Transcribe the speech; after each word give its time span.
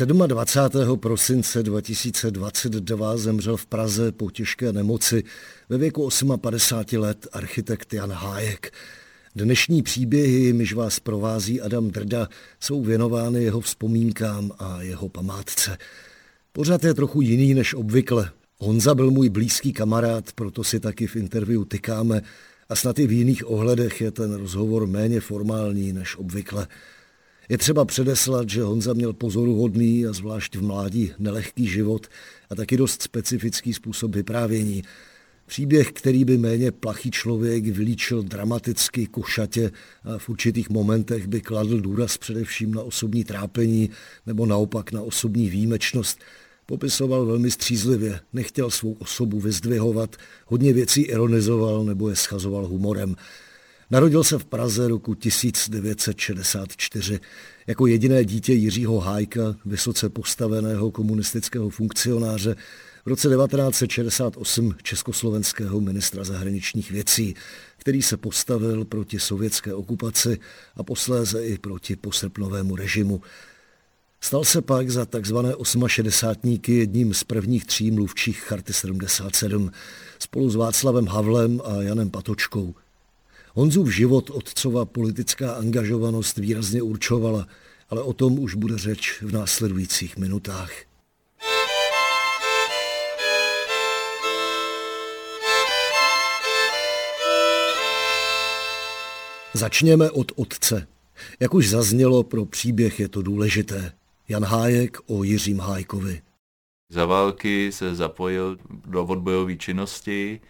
27. 0.00 0.98
prosince 0.98 1.62
2022 1.62 3.16
zemřel 3.16 3.56
v 3.56 3.66
Praze 3.66 4.12
po 4.12 4.30
těžké 4.30 4.72
nemoci 4.72 5.24
ve 5.68 5.78
věku 5.78 6.08
58 6.40 7.00
let 7.00 7.26
architekt 7.32 7.94
Jan 7.94 8.12
Hájek. 8.12 8.72
Dnešní 9.36 9.82
příběhy, 9.82 10.32
jimiž 10.32 10.72
vás 10.72 11.00
provází 11.00 11.60
Adam 11.60 11.90
Drda, 11.90 12.28
jsou 12.60 12.82
věnovány 12.82 13.44
jeho 13.44 13.60
vzpomínkám 13.60 14.52
a 14.58 14.82
jeho 14.82 15.08
památce. 15.08 15.78
Pořád 16.52 16.84
je 16.84 16.94
trochu 16.94 17.20
jiný 17.20 17.54
než 17.54 17.74
obvykle. 17.74 18.30
Honza 18.58 18.94
byl 18.94 19.10
můj 19.10 19.28
blízký 19.28 19.72
kamarád, 19.72 20.32
proto 20.32 20.64
si 20.64 20.80
taky 20.80 21.06
v 21.06 21.16
interview 21.16 21.64
tykáme 21.64 22.22
a 22.68 22.76
snad 22.76 22.98
i 22.98 23.06
v 23.06 23.12
jiných 23.12 23.50
ohledech 23.50 24.00
je 24.00 24.10
ten 24.10 24.34
rozhovor 24.34 24.86
méně 24.86 25.20
formální 25.20 25.92
než 25.92 26.16
obvykle. 26.16 26.66
Je 27.52 27.58
třeba 27.58 27.84
předeslat, 27.84 28.48
že 28.48 28.62
Honza 28.62 28.92
měl 28.92 29.12
pozoruhodný 29.12 30.06
a 30.06 30.12
zvlášť 30.12 30.56
v 30.56 30.62
mládí 30.62 31.12
nelehký 31.18 31.66
život 31.66 32.06
a 32.50 32.54
taky 32.54 32.76
dost 32.76 33.02
specifický 33.02 33.72
způsob 33.72 34.14
vyprávění. 34.14 34.82
Příběh, 35.46 35.92
který 35.92 36.24
by 36.24 36.38
méně 36.38 36.70
plachý 36.70 37.10
člověk 37.10 37.64
vylíčil 37.64 38.22
dramaticky, 38.22 39.06
košatě 39.06 39.70
a 40.04 40.18
v 40.18 40.28
určitých 40.28 40.70
momentech 40.70 41.26
by 41.26 41.40
kladl 41.40 41.80
důraz 41.80 42.18
především 42.18 42.74
na 42.74 42.82
osobní 42.82 43.24
trápení 43.24 43.90
nebo 44.26 44.46
naopak 44.46 44.92
na 44.92 45.02
osobní 45.02 45.48
výjimečnost, 45.50 46.18
popisoval 46.66 47.26
velmi 47.26 47.50
střízlivě, 47.50 48.20
nechtěl 48.32 48.70
svou 48.70 48.92
osobu 48.92 49.40
vyzdvihovat, 49.40 50.16
hodně 50.46 50.72
věcí 50.72 51.02
ironizoval 51.02 51.84
nebo 51.84 52.08
je 52.08 52.16
schazoval 52.16 52.66
humorem. 52.66 53.16
Narodil 53.92 54.24
se 54.24 54.38
v 54.38 54.44
Praze 54.44 54.88
roku 54.88 55.14
1964 55.14 57.20
jako 57.66 57.86
jediné 57.86 58.24
dítě 58.24 58.52
Jiřího 58.52 59.00
Hájka, 59.00 59.56
vysoce 59.64 60.08
postaveného 60.08 60.90
komunistického 60.90 61.70
funkcionáře, 61.70 62.56
v 63.04 63.08
roce 63.08 63.28
1968 63.28 64.74
československého 64.82 65.80
ministra 65.80 66.24
zahraničních 66.24 66.90
věcí, 66.90 67.34
který 67.76 68.02
se 68.02 68.16
postavil 68.16 68.84
proti 68.84 69.20
sovětské 69.20 69.74
okupaci 69.74 70.38
a 70.76 70.82
posléze 70.82 71.46
i 71.46 71.58
proti 71.58 71.96
posrpnovému 71.96 72.76
režimu. 72.76 73.22
Stal 74.20 74.44
se 74.44 74.62
pak 74.62 74.90
za 74.90 75.06
takzvané 75.06 75.54
68 75.86 76.60
jedním 76.68 77.14
z 77.14 77.24
prvních 77.24 77.66
tří 77.66 77.90
mluvčích 77.90 78.40
Charty 78.40 78.72
77 78.72 79.70
spolu 80.18 80.50
s 80.50 80.54
Václavem 80.54 81.06
Havlem 81.06 81.60
a 81.64 81.82
Janem 81.82 82.10
Patočkou. 82.10 82.74
Honzův 83.54 83.94
život 83.94 84.30
otcova 84.30 84.84
politická 84.84 85.52
angažovanost 85.52 86.36
výrazně 86.36 86.82
určovala, 86.82 87.46
ale 87.88 88.02
o 88.02 88.12
tom 88.12 88.38
už 88.38 88.54
bude 88.54 88.78
řeč 88.78 89.22
v 89.22 89.32
následujících 89.32 90.16
minutách. 90.16 90.72
Začněme 99.54 100.10
od 100.10 100.32
otce. 100.36 100.86
Jak 101.40 101.54
už 101.54 101.68
zaznělo, 101.68 102.22
pro 102.22 102.44
příběh 102.44 103.00
je 103.00 103.08
to 103.08 103.22
důležité. 103.22 103.92
Jan 104.28 104.44
Hájek 104.44 104.98
o 105.06 105.24
Jiřím 105.24 105.58
Hájkovi. 105.58 106.22
Za 106.88 107.06
války 107.06 107.72
se 107.72 107.94
zapojil 107.94 108.58
do 108.86 109.04
odbojové 109.04 109.56
činnosti, 109.56 110.40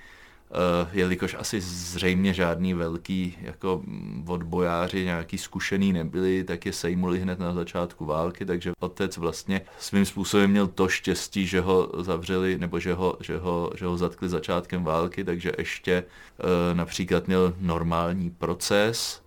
jelikož 0.92 1.36
asi 1.38 1.60
zřejmě 1.60 2.34
žádný 2.34 2.74
velký 2.74 3.38
jako 3.40 3.82
odbojáři 4.26 5.04
nějaký 5.04 5.38
zkušený 5.38 5.92
nebyli, 5.92 6.44
tak 6.44 6.66
je 6.66 6.72
sejmuli 6.72 7.20
hned 7.20 7.38
na 7.38 7.54
začátku 7.54 8.04
války, 8.04 8.44
takže 8.44 8.72
otec 8.80 9.16
vlastně 9.16 9.60
svým 9.78 10.04
způsobem 10.04 10.50
měl 10.50 10.66
to 10.66 10.88
štěstí, 10.88 11.46
že 11.46 11.60
ho 11.60 11.90
zavřeli 11.98 12.58
nebo 12.58 12.80
že 12.80 12.94
ho, 12.94 13.16
že 13.20 13.38
ho, 13.38 13.72
že 13.76 13.86
ho 13.86 13.96
zatkli 13.96 14.28
začátkem 14.28 14.84
války, 14.84 15.24
takže 15.24 15.52
ještě 15.58 16.04
uh, 16.04 16.76
například 16.76 17.26
měl 17.26 17.54
normální 17.60 18.30
proces, 18.30 19.22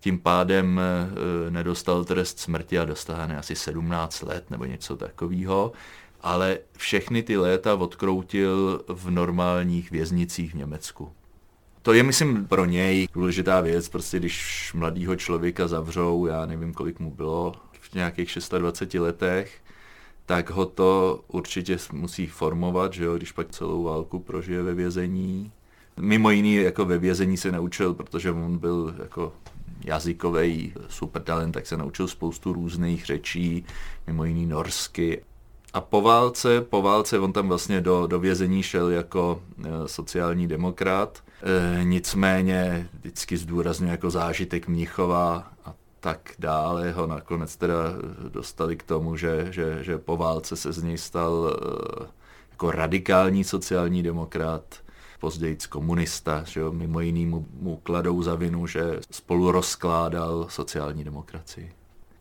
tím 0.00 0.18
pádem 0.18 0.80
uh, 0.80 1.52
nedostal 1.52 2.04
trest 2.04 2.38
smrti 2.38 2.78
a 2.78 2.84
dostane 2.84 3.38
asi 3.38 3.56
17 3.56 4.22
let 4.22 4.50
nebo 4.50 4.64
něco 4.64 4.96
takového 4.96 5.72
ale 6.22 6.58
všechny 6.76 7.22
ty 7.22 7.36
léta 7.36 7.74
odkroutil 7.74 8.84
v 8.88 9.10
normálních 9.10 9.90
věznicích 9.90 10.52
v 10.52 10.56
Německu. 10.56 11.12
To 11.82 11.92
je, 11.92 12.02
myslím, 12.02 12.46
pro 12.46 12.64
něj 12.64 13.08
důležitá 13.14 13.60
věc, 13.60 13.88
prostě 13.88 14.18
když 14.18 14.72
mladýho 14.74 15.16
člověka 15.16 15.68
zavřou, 15.68 16.26
já 16.26 16.46
nevím, 16.46 16.74
kolik 16.74 17.00
mu 17.00 17.10
bylo, 17.10 17.52
v 17.90 17.94
nějakých 17.94 18.38
26 18.58 19.00
letech, 19.00 19.60
tak 20.26 20.50
ho 20.50 20.66
to 20.66 21.20
určitě 21.28 21.78
musí 21.92 22.26
formovat, 22.26 22.92
že 22.92 23.04
jo, 23.04 23.16
když 23.16 23.32
pak 23.32 23.50
celou 23.50 23.82
válku 23.82 24.18
prožije 24.18 24.62
ve 24.62 24.74
vězení. 24.74 25.52
Mimo 26.00 26.30
jiný 26.30 26.54
jako 26.54 26.84
ve 26.84 26.98
vězení 26.98 27.36
se 27.36 27.52
naučil, 27.52 27.94
protože 27.94 28.30
on 28.30 28.58
byl 28.58 28.94
jako 29.02 29.32
jazykový 29.84 30.72
super 30.88 31.22
talent, 31.22 31.52
tak 31.52 31.66
se 31.66 31.76
naučil 31.76 32.08
spoustu 32.08 32.52
různých 32.52 33.06
řečí, 33.06 33.64
mimo 34.06 34.24
jiný 34.24 34.46
norsky 34.46 35.22
a 35.72 35.80
po 35.80 36.00
válce, 36.00 36.60
po 36.60 36.82
válce 36.82 37.18
on 37.18 37.32
tam 37.32 37.48
vlastně 37.48 37.80
do, 37.80 38.06
do 38.06 38.20
vězení 38.20 38.62
šel 38.62 38.90
jako 38.90 39.42
e, 39.64 39.88
sociální 39.88 40.46
demokrat, 40.46 41.22
e, 41.42 41.84
nicméně 41.84 42.88
vždycky 42.92 43.36
zdůrazně 43.36 43.90
jako 43.90 44.10
zážitek 44.10 44.68
Mnichova 44.68 45.52
a 45.64 45.74
tak 46.00 46.32
dále 46.38 46.92
ho 46.92 47.06
nakonec 47.06 47.56
teda 47.56 47.74
dostali 48.28 48.76
k 48.76 48.82
tomu, 48.82 49.16
že, 49.16 49.46
že, 49.50 49.84
že 49.84 49.98
po 49.98 50.16
válce 50.16 50.56
se 50.56 50.72
z 50.72 50.82
něj 50.82 50.98
stal 50.98 51.56
jako 52.50 52.70
radikální 52.70 53.44
sociální 53.44 54.02
demokrat, 54.02 54.74
později 55.20 55.56
komunista, 55.68 56.42
že 56.46 56.60
jo, 56.60 56.72
mimo 56.72 57.00
jiný 57.00 57.26
mu, 57.26 57.46
mu 57.52 57.76
kladou 57.76 58.22
za 58.22 58.34
vinu, 58.34 58.66
že 58.66 59.00
spolu 59.10 59.50
rozkládal 59.50 60.46
sociální 60.50 61.04
demokracii. 61.04 61.72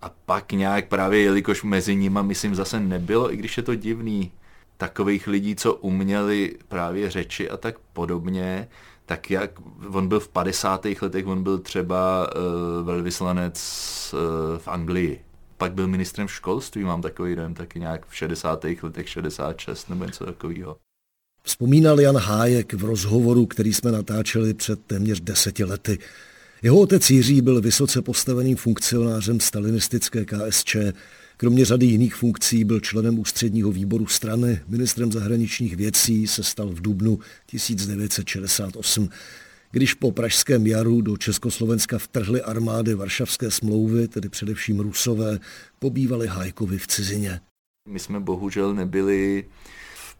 A 0.02 0.10
pak 0.26 0.52
nějak 0.52 0.88
právě, 0.88 1.22
jelikož 1.22 1.64
mezi 1.64 1.96
nima, 1.96 2.22
myslím, 2.22 2.56
zase 2.56 2.80
nebylo, 2.80 3.34
i 3.34 3.38
když 3.38 3.58
je 3.58 3.64
to 3.64 3.76
divný, 3.76 4.32
takových 4.78 5.28
lidí, 5.28 5.56
co 5.56 5.74
uměli 5.74 6.58
právě 6.68 7.10
řeči 7.10 7.50
a 7.50 7.58
tak 7.58 7.80
podobně, 7.94 8.68
tak 9.06 9.32
jak 9.32 9.52
on 9.92 10.08
byl 10.08 10.20
v 10.20 10.28
50. 10.28 10.86
letech, 11.02 11.28
on 11.28 11.44
byl 11.44 11.60
třeba 11.60 12.30
uh, 12.36 12.86
velvyslanec 12.86 13.60
uh, 14.14 14.58
v 14.58 14.68
Anglii. 14.68 15.22
Pak 15.58 15.74
byl 15.74 15.88
ministrem 15.88 16.28
školství, 16.28 16.84
mám 16.84 17.02
takový 17.02 17.36
dojem, 17.36 17.54
taky 17.54 17.80
nějak 17.80 18.06
v 18.08 18.16
60. 18.16 18.66
letech 18.84 19.10
66 19.10 19.90
nebo 19.90 20.06
něco 20.06 20.26
takového. 20.26 20.78
Vzpomínal 21.44 22.00
Jan 22.00 22.18
Hájek 22.18 22.74
v 22.74 22.84
rozhovoru, 22.84 23.46
který 23.46 23.74
jsme 23.74 23.92
natáčeli 23.92 24.54
před 24.54 24.86
téměř 24.86 25.20
deseti 25.22 25.64
lety. 25.64 26.00
Jeho 26.62 26.80
otec 26.80 27.10
Jiří 27.10 27.42
byl 27.42 27.62
vysoce 27.62 28.02
postaveným 28.02 28.56
funkcionářem 28.56 29.40
stalinistické 29.40 30.26
KSČ. 30.26 30.76
Kromě 31.38 31.66
řady 31.66 31.86
jiných 31.86 32.16
funkcí 32.16 32.64
byl 32.64 32.80
členem 32.80 33.20
ústředního 33.20 33.72
výboru 33.72 34.08
strany, 34.08 34.62
ministrem 34.68 35.12
zahraničních 35.12 35.76
věcí 35.76 36.28
se 36.28 36.44
stal 36.44 36.70
v 36.70 36.82
dubnu 36.82 37.20
1968. 37.46 39.10
Když 39.72 39.94
po 39.94 40.12
pražském 40.12 40.68
jaru 40.68 41.02
do 41.02 41.18
Československa 41.18 41.98
vtrhly 41.98 42.42
armády 42.42 42.94
Varšavské 42.94 43.52
smlouvy, 43.52 44.08
tedy 44.08 44.30
především 44.30 44.80
Rusové, 44.80 45.40
pobývali 45.80 46.28
Hajkovi 46.28 46.78
v 46.78 46.88
cizině. 46.88 47.42
My 47.90 48.00
jsme 48.00 48.20
bohužel 48.20 48.74
nebyli 48.74 49.46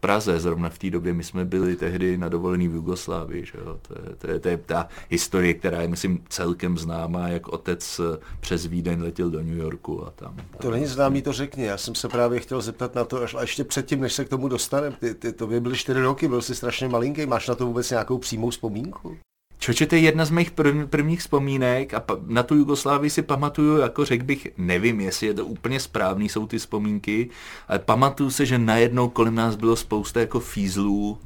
Praze, 0.00 0.40
zrovna 0.40 0.68
v 0.68 0.78
té 0.78 0.90
době 0.90 1.12
my 1.12 1.24
jsme 1.24 1.44
byli 1.44 1.76
tehdy 1.76 2.18
na 2.18 2.28
dovolený 2.28 2.68
v 2.68 2.74
Jugoslávii, 2.74 3.46
že 3.46 3.58
jo? 3.58 3.78
To, 3.88 3.94
je, 3.94 4.16
to, 4.16 4.30
je, 4.30 4.40
to 4.40 4.48
je 4.48 4.56
ta 4.56 4.88
historie, 5.08 5.54
která 5.54 5.82
je, 5.82 5.88
myslím, 5.88 6.24
celkem 6.28 6.78
známá, 6.78 7.28
jak 7.28 7.48
otec 7.48 8.00
eh, 8.00 8.18
přes 8.40 8.66
Vídeň 8.66 9.02
letěl 9.02 9.30
do 9.30 9.38
New 9.42 9.56
Yorku 9.56 10.06
a 10.06 10.10
tam. 10.10 10.36
To 10.60 10.70
není 10.70 10.86
známý, 10.86 11.22
to 11.22 11.32
řekni, 11.32 11.64
já 11.64 11.76
jsem 11.76 11.94
se 11.94 12.08
právě 12.08 12.40
chtěl 12.40 12.60
zeptat 12.60 12.94
na 12.94 13.04
to, 13.04 13.22
až 13.22 13.34
a 13.34 13.40
ještě 13.40 13.64
předtím, 13.64 14.00
než 14.00 14.12
se 14.12 14.24
k 14.24 14.28
tomu 14.28 14.48
dostaneme, 14.48 14.96
ty, 15.00 15.14
ty, 15.14 15.32
to 15.32 15.46
by 15.46 15.60
byly 15.60 15.76
čtyři 15.76 16.00
roky, 16.00 16.28
byl 16.28 16.42
jsi 16.42 16.54
strašně 16.54 16.88
malinký, 16.88 17.26
máš 17.26 17.48
na 17.48 17.54
to 17.54 17.66
vůbec 17.66 17.90
nějakou 17.90 18.18
přímou 18.18 18.50
vzpomínku? 18.50 19.16
Čoče, 19.60 19.86
to 19.86 19.94
je 19.94 20.00
jedna 20.00 20.24
z 20.24 20.30
mých 20.30 20.50
prv, 20.50 20.86
prvních 20.86 21.20
vzpomínek 21.20 21.94
a 21.94 22.04
na 22.26 22.42
tu 22.42 22.54
Jugoslávii 22.54 23.10
si 23.10 23.22
pamatuju, 23.22 23.76
jako 23.78 24.04
řekl 24.04 24.24
bych, 24.24 24.48
nevím, 24.58 25.00
jestli 25.00 25.26
je 25.26 25.34
to 25.34 25.46
úplně 25.46 25.80
správný, 25.80 26.28
jsou 26.28 26.46
ty 26.46 26.58
vzpomínky, 26.58 27.30
ale 27.68 27.78
pamatuju 27.78 28.30
se, 28.30 28.46
že 28.46 28.58
najednou 28.58 29.08
kolem 29.08 29.34
nás 29.34 29.56
bylo 29.56 29.76
spousta 29.76 30.20
jako 30.20 30.40
fízlů, 30.40 31.18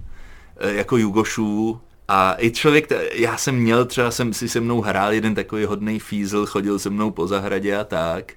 eh, 0.56 0.74
jako 0.74 0.96
Jugošů, 0.96 1.80
a 2.08 2.36
i 2.38 2.50
člověk, 2.50 2.88
já 3.12 3.36
jsem 3.36 3.56
měl, 3.56 3.84
třeba 3.84 4.10
jsem 4.10 4.32
si 4.32 4.48
se 4.48 4.60
mnou 4.60 4.80
hrál 4.80 5.12
jeden 5.12 5.34
takový 5.34 5.64
hodný 5.64 5.98
fízl, 5.98 6.46
chodil 6.46 6.78
se 6.78 6.90
mnou 6.90 7.10
po 7.10 7.26
zahradě 7.26 7.76
a 7.76 7.84
tak, 7.84 8.32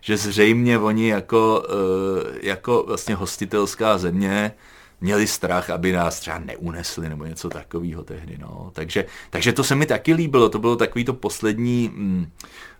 že 0.00 0.16
zřejmě 0.16 0.78
oni 0.78 1.08
jako, 1.08 1.66
eh, 1.68 2.38
jako 2.42 2.84
vlastně 2.86 3.14
hostitelská 3.14 3.98
země 3.98 4.52
měli 5.00 5.26
strach, 5.26 5.70
aby 5.70 5.92
nás 5.92 6.20
třeba 6.20 6.38
neunesli 6.38 7.08
nebo 7.08 7.24
něco 7.24 7.48
takového 7.48 8.04
tehdy. 8.04 8.38
No. 8.38 8.70
Takže, 8.74 9.04
takže 9.30 9.52
to 9.52 9.64
se 9.64 9.74
mi 9.74 9.86
taky 9.86 10.14
líbilo, 10.14 10.48
to 10.48 10.58
bylo 10.58 10.76
takový 10.76 11.04
to 11.04 11.14
poslední 11.14 11.90
mm, 11.94 12.30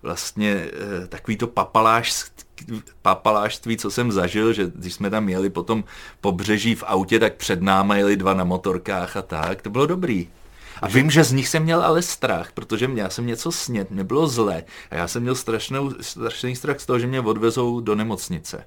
vlastně 0.03 0.67
eh, 1.05 1.07
takový 1.07 1.37
to 1.37 1.47
papaláš, 1.47 2.25
papalášství, 3.03 3.77
co 3.77 3.91
jsem 3.91 4.13
zažil, 4.13 4.53
že 4.53 4.71
když 4.75 4.95
jsme 4.95 5.11
tam 5.11 5.29
jeli 5.29 5.51
potom 5.51 5.85
pobřeží 6.21 6.75
v 6.75 6.85
autě, 6.87 7.19
tak 7.19 7.35
před 7.35 7.63
náma 7.63 7.97
jeli 7.97 8.17
dva 8.17 8.35
na 8.35 8.45
motorkách 8.45 9.17
a 9.17 9.23
tak, 9.23 9.63
to 9.63 9.71
bylo 9.71 9.87
dobrý. 9.87 10.29
A 10.83 10.89
vím, 10.89 11.11
že 11.11 11.25
z 11.25 11.33
nich 11.33 11.49
jsem 11.49 11.63
měl 11.63 11.83
ale 11.83 12.03
strach, 12.03 12.53
protože 12.53 12.91
já 12.95 13.11
jsem 13.11 13.27
něco 13.27 13.53
snět, 13.53 13.91
mě 13.91 14.05
bylo 14.05 14.27
zle 14.27 14.65
a 14.91 14.95
já 14.95 15.09
jsem 15.09 15.23
měl 15.23 15.35
strašnou, 15.35 15.91
strašný 16.01 16.57
strach 16.57 16.81
z 16.81 16.87
toho, 16.87 16.99
že 16.99 17.07
mě 17.07 17.21
odvezou 17.21 17.81
do 17.81 17.95
nemocnice. 17.95 18.65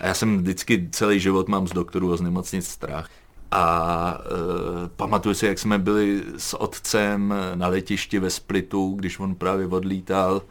A 0.00 0.06
já 0.06 0.14
jsem 0.14 0.38
vždycky 0.38 0.88
celý 0.92 1.20
život 1.20 1.48
mám 1.48 1.68
z 1.68 1.72
doktorů 1.72 2.12
a 2.12 2.16
z 2.16 2.20
nemocnic 2.20 2.68
strach. 2.68 3.10
A 3.50 4.18
e, 4.20 4.88
pamatuju 4.88 5.34
si, 5.34 5.46
jak 5.46 5.58
jsme 5.58 5.78
byli 5.78 6.22
s 6.36 6.60
otcem 6.60 7.34
na 7.54 7.68
letišti 7.68 8.18
ve 8.18 8.30
Splitu, 8.30 8.94
když 8.98 9.18
on 9.18 9.34
právě 9.34 9.66
odlítal. 9.66 10.42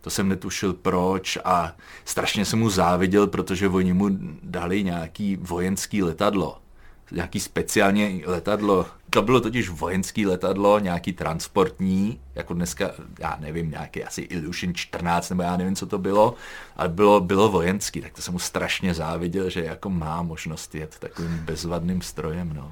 To 0.00 0.10
jsem 0.10 0.28
netušil 0.28 0.72
proč 0.72 1.38
a 1.44 1.76
strašně 2.04 2.44
jsem 2.44 2.58
mu 2.58 2.70
záviděl, 2.70 3.26
protože 3.26 3.68
oni 3.68 3.92
mu 3.92 4.08
dali 4.42 4.84
nějaký 4.84 5.36
vojenský 5.36 6.02
letadlo 6.02 6.63
nějaký 7.12 7.40
speciálně 7.40 8.22
letadlo. 8.26 8.86
To 9.10 9.22
bylo 9.22 9.40
totiž 9.40 9.68
vojenský 9.68 10.26
letadlo, 10.26 10.78
nějaký 10.78 11.12
transportní, 11.12 12.20
jako 12.34 12.54
dneska, 12.54 12.90
já 13.18 13.36
nevím, 13.40 13.70
nějaký 13.70 14.04
asi 14.04 14.20
Illusion 14.20 14.74
14, 14.74 15.30
nebo 15.30 15.42
já 15.42 15.56
nevím, 15.56 15.76
co 15.76 15.86
to 15.86 15.98
bylo, 15.98 16.34
ale 16.76 16.88
bylo, 16.88 17.20
bylo 17.20 17.48
vojenský, 17.48 18.00
tak 18.00 18.12
to 18.12 18.22
jsem 18.22 18.32
mu 18.32 18.38
strašně 18.38 18.94
záviděl, 18.94 19.50
že 19.50 19.64
jako 19.64 19.90
má 19.90 20.22
možnost 20.22 20.74
jet 20.74 20.96
takovým 20.98 21.38
bezvadným 21.38 22.02
strojem. 22.02 22.52
No. 22.54 22.70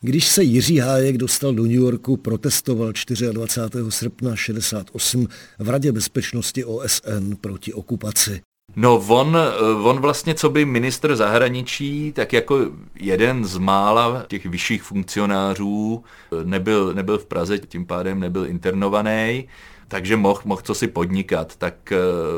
Když 0.00 0.28
se 0.28 0.42
Jiří 0.42 0.78
Hájek 0.78 1.16
dostal 1.16 1.54
do 1.54 1.62
New 1.62 1.72
Yorku, 1.72 2.16
protestoval 2.16 2.92
24. 3.32 3.90
srpna 3.90 4.36
68 4.36 5.28
v 5.58 5.68
Radě 5.68 5.92
bezpečnosti 5.92 6.64
OSN 6.64 7.34
proti 7.40 7.72
okupaci. 7.72 8.40
No 8.78 9.04
on, 9.08 9.36
eh, 9.36 9.74
on 9.82 10.00
vlastně, 10.00 10.34
co 10.34 10.50
by 10.50 10.64
minister 10.64 11.16
zahraničí, 11.16 12.12
tak 12.12 12.32
jako 12.32 12.58
jeden 12.94 13.44
z 13.44 13.58
mála 13.58 14.24
těch 14.28 14.46
vyšších 14.46 14.82
funkcionářů 14.82 16.04
eh, 16.32 16.44
nebyl, 16.44 16.94
nebyl 16.94 17.18
v 17.18 17.26
Praze, 17.26 17.58
tím 17.58 17.86
pádem 17.86 18.20
nebyl 18.20 18.46
internovaný, 18.46 19.48
takže 19.88 20.16
mohl, 20.16 20.40
mohl 20.44 20.62
co 20.64 20.74
si 20.74 20.88
podnikat. 20.88 21.56
Tak 21.56 21.92
eh, 21.92 21.96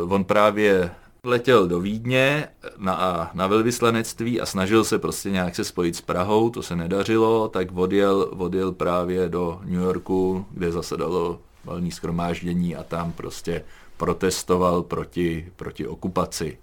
on 0.09 0.25
právě 0.25 0.91
letěl 1.25 1.69
do 1.69 1.81
Vídně 1.81 2.49
na, 2.79 3.31
na 3.35 3.47
velvyslanectví 3.47 4.41
a 4.41 4.47
snažil 4.47 4.85
se 4.85 4.99
prostě 4.99 5.31
nějak 5.31 5.55
se 5.57 5.65
spojit 5.65 5.97
s 5.97 6.01
Prahou, 6.01 6.51
to 6.51 6.63
se 6.63 6.77
nedařilo, 6.77 7.49
tak 7.49 7.69
odjel, 7.75 8.29
odjel 8.39 8.73
právě 8.73 9.29
do 9.29 9.61
New 9.65 9.81
Yorku, 9.81 10.47
kde 10.51 10.73
zasedalo 10.73 11.41
valní 11.65 11.91
schromáždění 11.91 12.77
a 12.77 12.83
tam 12.83 13.13
prostě 13.13 13.65
protestoval 13.99 14.83
proti, 14.83 15.53
proti 15.57 15.87
okupaci. 15.87 16.59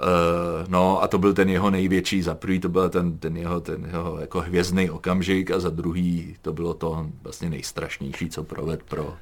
Uh, 0.00 0.68
no 0.68 1.02
a 1.02 1.08
to 1.08 1.18
byl 1.18 1.34
ten 1.34 1.48
jeho 1.48 1.70
největší, 1.70 2.22
za 2.22 2.34
prvý 2.34 2.60
to 2.60 2.68
byl 2.68 2.88
ten, 2.88 3.18
ten 3.18 3.36
jeho, 3.36 3.60
ten 3.60 3.84
jeho 3.84 4.18
jako 4.20 4.40
hvězdný 4.40 4.90
okamžik 4.90 5.50
a 5.50 5.60
za 5.60 5.70
druhý 5.70 6.36
to 6.42 6.52
bylo 6.52 6.74
to 6.74 7.06
vlastně 7.22 7.50
nejstrašnější, 7.50 8.30
co 8.30 8.44
proved 8.44 8.82
pro, 8.82 9.16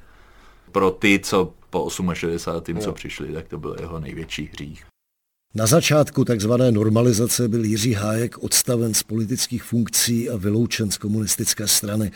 pro 0.71 0.91
ty, 0.91 1.19
co 1.23 1.53
po 1.69 1.89
68. 2.13 2.79
co 2.79 2.93
přišli, 2.93 3.33
tak 3.33 3.47
to 3.47 3.57
byl 3.57 3.75
jeho 3.79 3.99
největší 3.99 4.49
hřích. 4.53 4.85
Na 5.55 5.65
začátku 5.65 6.25
tzv. 6.25 6.51
normalizace 6.71 7.47
byl 7.47 7.65
Jiří 7.65 7.93
Hájek 7.93 8.37
odstaven 8.37 8.93
z 8.93 9.03
politických 9.03 9.63
funkcí 9.63 10.29
a 10.29 10.37
vyloučen 10.37 10.91
z 10.91 10.97
komunistické 10.97 11.67
strany 11.67 12.11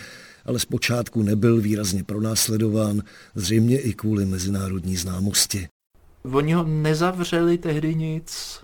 ale 0.45 0.59
zpočátku 0.59 1.23
nebyl 1.23 1.61
výrazně 1.61 2.03
pronásledován, 2.03 3.01
zřejmě 3.35 3.79
i 3.79 3.93
kvůli 3.93 4.25
mezinárodní 4.25 4.95
známosti. 4.95 5.67
Oni 6.31 6.53
ho 6.53 6.63
nezavřeli 6.63 7.57
tehdy 7.57 7.95
nic. 7.95 8.59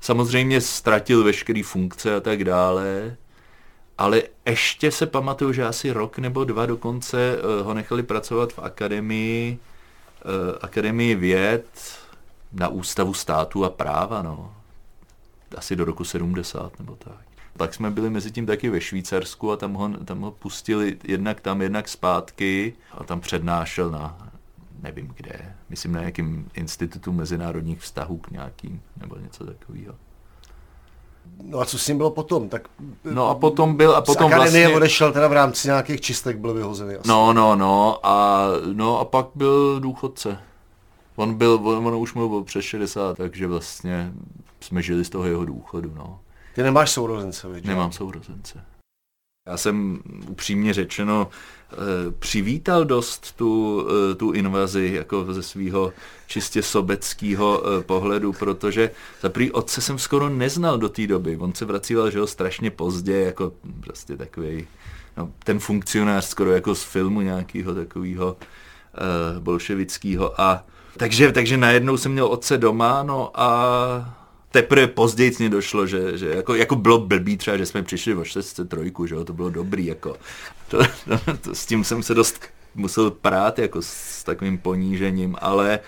Samozřejmě 0.00 0.60
ztratil 0.60 1.24
veškeré 1.24 1.62
funkce 1.62 2.14
a 2.14 2.20
tak 2.20 2.44
dále, 2.44 3.16
ale 3.98 4.22
ještě 4.46 4.90
se 4.90 5.06
pamatuju, 5.06 5.52
že 5.52 5.66
asi 5.66 5.90
rok 5.90 6.18
nebo 6.18 6.44
dva 6.44 6.66
dokonce 6.66 7.36
eh, 7.38 7.62
ho 7.62 7.74
nechali 7.74 8.02
pracovat 8.02 8.52
v 8.52 8.58
akademii, 8.58 9.58
eh, 9.58 10.58
akademii 10.60 11.14
věd 11.14 11.66
na 12.52 12.68
ústavu 12.68 13.14
státu 13.14 13.64
a 13.64 13.70
práva, 13.70 14.22
no. 14.22 14.54
Asi 15.56 15.76
do 15.76 15.84
roku 15.84 16.04
70 16.04 16.78
nebo 16.78 16.96
tak. 16.96 17.31
Tak 17.56 17.74
jsme 17.74 17.90
byli 17.90 18.10
mezi 18.10 18.30
tím 18.30 18.46
taky 18.46 18.70
ve 18.70 18.80
Švýcarsku 18.80 19.52
a 19.52 19.56
tam 19.56 19.74
ho, 19.74 19.88
tam 19.88 20.20
ho 20.20 20.30
pustili 20.30 20.98
jednak 21.04 21.40
tam, 21.40 21.62
jednak 21.62 21.88
zpátky 21.88 22.74
a 22.92 23.04
tam 23.04 23.20
přednášel 23.20 23.90
na, 23.90 24.28
nevím 24.82 25.12
kde, 25.16 25.54
myslím 25.68 25.92
na 25.92 26.00
nějakým 26.00 26.48
institutu 26.54 27.12
mezinárodních 27.12 27.80
vztahů 27.80 28.18
k 28.18 28.30
nějakým, 28.30 28.82
nebo 28.96 29.16
něco 29.16 29.46
takového. 29.46 29.94
No 31.42 31.58
a 31.58 31.64
co 31.64 31.78
s 31.78 31.88
ním 31.88 31.96
bylo 31.96 32.10
potom? 32.10 32.48
Tak 32.48 32.68
no 33.04 33.28
a 33.28 33.34
potom 33.34 33.76
byl 33.76 33.96
a 33.96 34.00
potom 34.00 34.30
z 34.30 34.34
vlastně... 34.34 34.68
odešel 34.68 35.12
teda 35.12 35.28
v 35.28 35.32
rámci 35.32 35.68
nějakých 35.68 36.00
čistek, 36.00 36.38
byl 36.38 36.54
vyhozený 36.54 36.94
asi. 36.94 37.08
No, 37.08 37.32
no, 37.32 37.56
no 37.56 38.06
a, 38.06 38.46
no 38.72 38.98
a 38.98 39.04
pak 39.04 39.26
byl 39.34 39.80
důchodce. 39.80 40.38
On 41.16 41.34
byl, 41.34 41.60
on, 41.62 41.86
on 41.86 41.94
už 41.94 42.12
byl 42.12 42.44
přes 42.44 42.64
60, 42.64 43.16
takže 43.16 43.46
vlastně 43.46 44.12
jsme 44.60 44.82
žili 44.82 45.04
z 45.04 45.10
toho 45.10 45.24
jeho 45.24 45.44
důchodu, 45.44 45.92
no. 45.96 46.20
Ty 46.54 46.62
nemáš 46.62 46.90
sourozence, 46.90 47.48
vidíš? 47.48 47.68
Nemám 47.68 47.92
sourozence. 47.92 48.64
Já 49.46 49.56
jsem 49.56 50.02
upřímně 50.28 50.72
řečeno 50.72 51.28
eh, 51.72 51.76
přivítal 52.18 52.84
dost 52.84 53.32
tu, 53.32 53.86
eh, 53.90 54.14
tu 54.14 54.32
invazi 54.32 54.90
jako 54.94 55.34
ze 55.34 55.42
svého 55.42 55.92
čistě 56.26 56.62
sobeckého 56.62 57.62
eh, 57.64 57.82
pohledu, 57.82 58.32
protože 58.32 58.90
za 59.20 59.28
prý 59.28 59.50
otce 59.50 59.80
jsem 59.80 59.98
skoro 59.98 60.28
neznal 60.28 60.78
do 60.78 60.88
té 60.88 61.06
doby. 61.06 61.36
On 61.36 61.54
se 61.54 61.64
vracíval, 61.64 62.10
že 62.10 62.20
ho 62.20 62.26
strašně 62.26 62.70
pozdě, 62.70 63.20
jako 63.20 63.52
prostě 63.80 64.16
takový 64.16 64.66
no, 65.16 65.32
ten 65.44 65.58
funkcionář 65.58 66.24
skoro 66.24 66.52
jako 66.52 66.74
z 66.74 66.82
filmu 66.82 67.20
nějakého 67.20 67.74
takového 67.74 68.36
bolševického 69.38 70.40
a 70.40 70.64
takže, 70.96 71.32
takže 71.32 71.56
najednou 71.56 71.96
jsem 71.96 72.12
měl 72.12 72.26
otce 72.26 72.58
doma, 72.58 73.02
no 73.02 73.30
a 73.40 74.21
teprve 74.52 74.86
později 74.86 75.32
mě 75.38 75.48
došlo, 75.48 75.86
že, 75.86 76.18
že 76.18 76.28
jako, 76.28 76.54
jako 76.54 76.76
bylo 76.76 76.98
blbý 76.98 77.36
třeba, 77.36 77.56
že 77.56 77.66
jsme 77.66 77.82
přišli 77.82 78.14
o 78.14 78.24
603, 78.24 78.92
že 79.06 79.14
jo, 79.14 79.24
to 79.24 79.32
bylo 79.32 79.50
dobrý, 79.50 79.86
jako. 79.86 80.16
To, 80.68 80.78
to, 80.78 81.36
to, 81.40 81.54
s 81.54 81.66
tím 81.66 81.84
jsem 81.84 82.02
se 82.02 82.14
dost 82.14 82.40
musel 82.74 83.10
prát, 83.10 83.58
jako 83.58 83.82
s 83.82 84.24
takovým 84.24 84.58
ponížením, 84.58 85.36
ale 85.40 85.80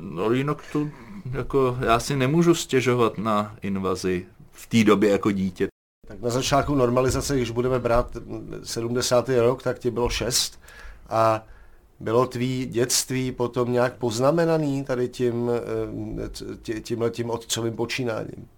no 0.00 0.32
jinak 0.32 0.62
to, 0.72 0.88
jako, 1.32 1.78
já 1.80 2.00
si 2.00 2.16
nemůžu 2.16 2.54
stěžovat 2.54 3.18
na 3.18 3.56
invazi 3.62 4.26
v 4.52 4.66
té 4.66 4.84
době 4.84 5.10
jako 5.10 5.30
dítě. 5.30 5.68
Tak 6.08 6.20
na 6.20 6.30
začátku 6.30 6.74
normalizace, 6.74 7.36
když 7.36 7.50
budeme 7.50 7.78
brát 7.78 8.16
70. 8.62 9.28
rok, 9.28 9.62
tak 9.62 9.78
ti 9.78 9.90
bylo 9.90 10.08
6 10.10 10.60
a 11.08 11.46
bylo 12.02 12.26
tvý 12.26 12.66
dětství 12.66 13.32
potom 13.32 13.72
nějak 13.72 13.94
poznamenaný 13.94 14.84
tady 14.84 15.08
tím, 15.08 15.50
eh, 16.76 16.80
tímhle 16.80 17.10
tím 17.10 17.30
otcovým 17.30 17.76
počínáním? 17.76 18.48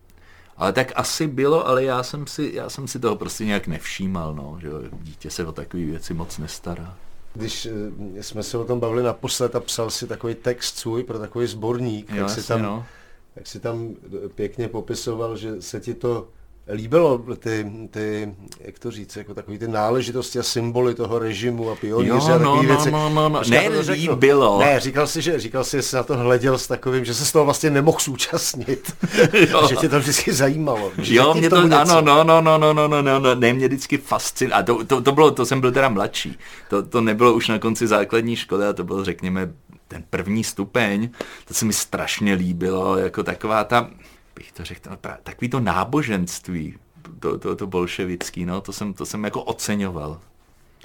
Ale 0.57 0.73
tak 0.73 0.93
asi 0.97 1.27
bylo, 1.27 1.69
ale 1.69 1.85
já 1.85 2.03
jsem 2.03 2.27
si, 2.27 2.51
já 2.55 2.71
jsem 2.71 2.89
si 2.89 2.99
toho 2.99 3.17
prostě 3.17 3.45
nějak 3.45 3.67
nevšímal, 3.67 4.35
no, 4.35 4.59
že 4.61 4.69
dítě 5.03 5.31
se 5.31 5.47
o 5.47 5.53
takové 5.53 5.85
věci 5.85 6.15
moc 6.15 6.39
nestará. 6.39 6.97
Když 7.35 7.67
eh, 7.67 8.23
jsme 8.23 8.43
se 8.43 8.59
o 8.59 8.65
tom 8.65 8.81
bavili 8.81 9.03
naposled 9.03 9.57
a 9.57 9.61
psal 9.61 9.91
si 9.91 10.07
takový 10.07 10.35
text 10.35 10.79
svůj 10.79 11.05
pro 11.05 11.19
takový 11.19 11.47
sborník, 11.47 12.11
jo, 12.13 12.27
tak, 12.27 12.35
si 12.35 12.49
tam, 12.49 12.63
no. 12.63 12.87
tak 13.35 13.47
si 13.47 13.61
tam 13.61 13.95
pěkně 14.35 14.69
popisoval, 14.69 15.37
že 15.37 15.63
se 15.63 15.81
ti 15.81 15.95
to 15.95 16.29
líbilo 16.73 17.19
ty, 17.39 17.67
ty, 17.91 18.35
jak 18.61 18.79
to 18.79 18.91
říct, 18.91 19.17
jako 19.17 19.35
takový 19.35 19.59
ty 19.59 19.69
náležitosti 19.69 20.39
a 20.39 20.43
symboly 20.43 20.95
toho 20.95 21.19
režimu 21.19 21.71
a 21.71 21.75
pionýře 21.75 22.33
a 22.33 22.39
no, 22.39 22.57
no, 22.57 22.63
věci. 22.63 22.91
No, 22.91 23.09
no, 23.09 23.29
no. 23.29 23.43
Ne, 23.49 23.69
líbilo. 23.93 24.59
Ne, 24.59 24.81
říkal 24.81 25.07
si, 25.07 25.23
že, 25.23 25.41
říkal 25.41 25.65
si, 25.65 25.77
že 25.77 25.83
jsi 25.83 25.97
na 25.97 26.03
to 26.03 26.17
hleděl 26.17 26.59
s 26.59 26.67
takovým, 26.67 27.05
že 27.05 27.15
se 27.15 27.25
z 27.25 27.33
toho 27.33 27.45
vlastně 27.45 27.71
nemohl 27.71 27.99
zúčastnit. 28.01 28.97
že 29.69 29.77
tě 29.77 29.89
to 29.89 29.99
vždycky 29.99 30.33
zajímalo. 30.33 30.93
Jo, 30.99 31.35
mě 31.35 31.51
to, 31.51 31.57
ano, 31.57 32.01
no, 32.01 32.25
no, 32.25 32.41
no, 32.41 32.59
no, 32.59 32.73
no, 32.73 32.89
no, 32.89 33.03
no, 33.03 33.19
no, 33.19 33.35
ne, 33.35 33.53
mě 33.53 33.69
vždycky 33.69 33.99
fascin. 33.99 34.51
A 34.55 34.63
to, 34.63 34.85
to, 34.85 35.01
to, 35.01 35.13
bylo, 35.13 35.31
to 35.31 35.47
jsem 35.47 35.61
byl 35.61 35.73
teda 35.73 35.89
mladší. 35.89 36.39
To, 36.71 36.83
to 36.83 37.01
nebylo 37.01 37.35
už 37.35 37.49
na 37.49 37.59
konci 37.59 37.87
základní 37.87 38.37
školy, 38.37 38.67
a 38.67 38.73
to 38.73 38.85
byl, 38.85 39.05
řekněme, 39.05 39.53
ten 39.89 40.05
první 40.11 40.45
stupeň. 40.45 41.09
To 41.45 41.55
se 41.55 41.65
mi 41.65 41.73
strašně 41.73 42.35
líbilo, 42.35 42.99
jako 42.99 43.23
taková 43.23 43.65
ta, 43.65 43.91
bych 44.37 44.53
to 44.53 44.65
řekl, 44.65 44.91
takový 45.23 45.49
to 45.49 45.61
náboženství, 45.61 46.75
to, 47.21 47.39
to, 47.39 47.57
to 47.57 47.67
bolševický, 47.67 48.45
no, 48.45 48.61
to 48.61 48.73
jsem, 48.73 48.95
to 48.95 49.07
jsem 49.07 49.25
jako 49.25 49.43
oceňoval. 49.43 50.21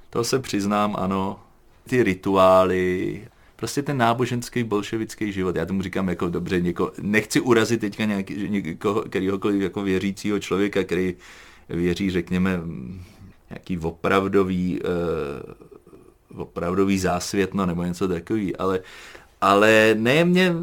To 0.09 0.23
se 0.23 0.39
přiznám, 0.39 0.95
ano, 0.99 1.39
ty 1.89 2.03
rituály, 2.03 3.27
prostě 3.55 3.81
ten 3.81 3.97
náboženský 3.97 4.63
bolševický 4.63 5.31
život. 5.31 5.55
Já 5.55 5.65
tomu 5.65 5.81
říkám 5.81 6.09
jako 6.09 6.29
dobře, 6.29 6.61
něko, 6.61 6.91
nechci 7.01 7.39
urazit 7.39 7.81
teďka 7.81 8.05
nějaký, 8.05 8.49
někoho, 8.49 9.01
kterýhokoliv 9.01 9.61
jako 9.61 9.81
věřícího 9.81 10.39
člověka, 10.39 10.83
který 10.83 11.15
věří, 11.69 12.09
řekněme, 12.09 12.59
nějaký 13.49 13.77
opravdový, 13.77 14.79
uh, 14.81 16.41
opravdový 16.41 16.99
zásvětno 16.99 17.65
nebo 17.65 17.83
něco 17.83 18.07
takový, 18.07 18.55
ale 18.55 18.79
ale 19.41 19.95
ne, 19.97 20.25
mě 20.25 20.53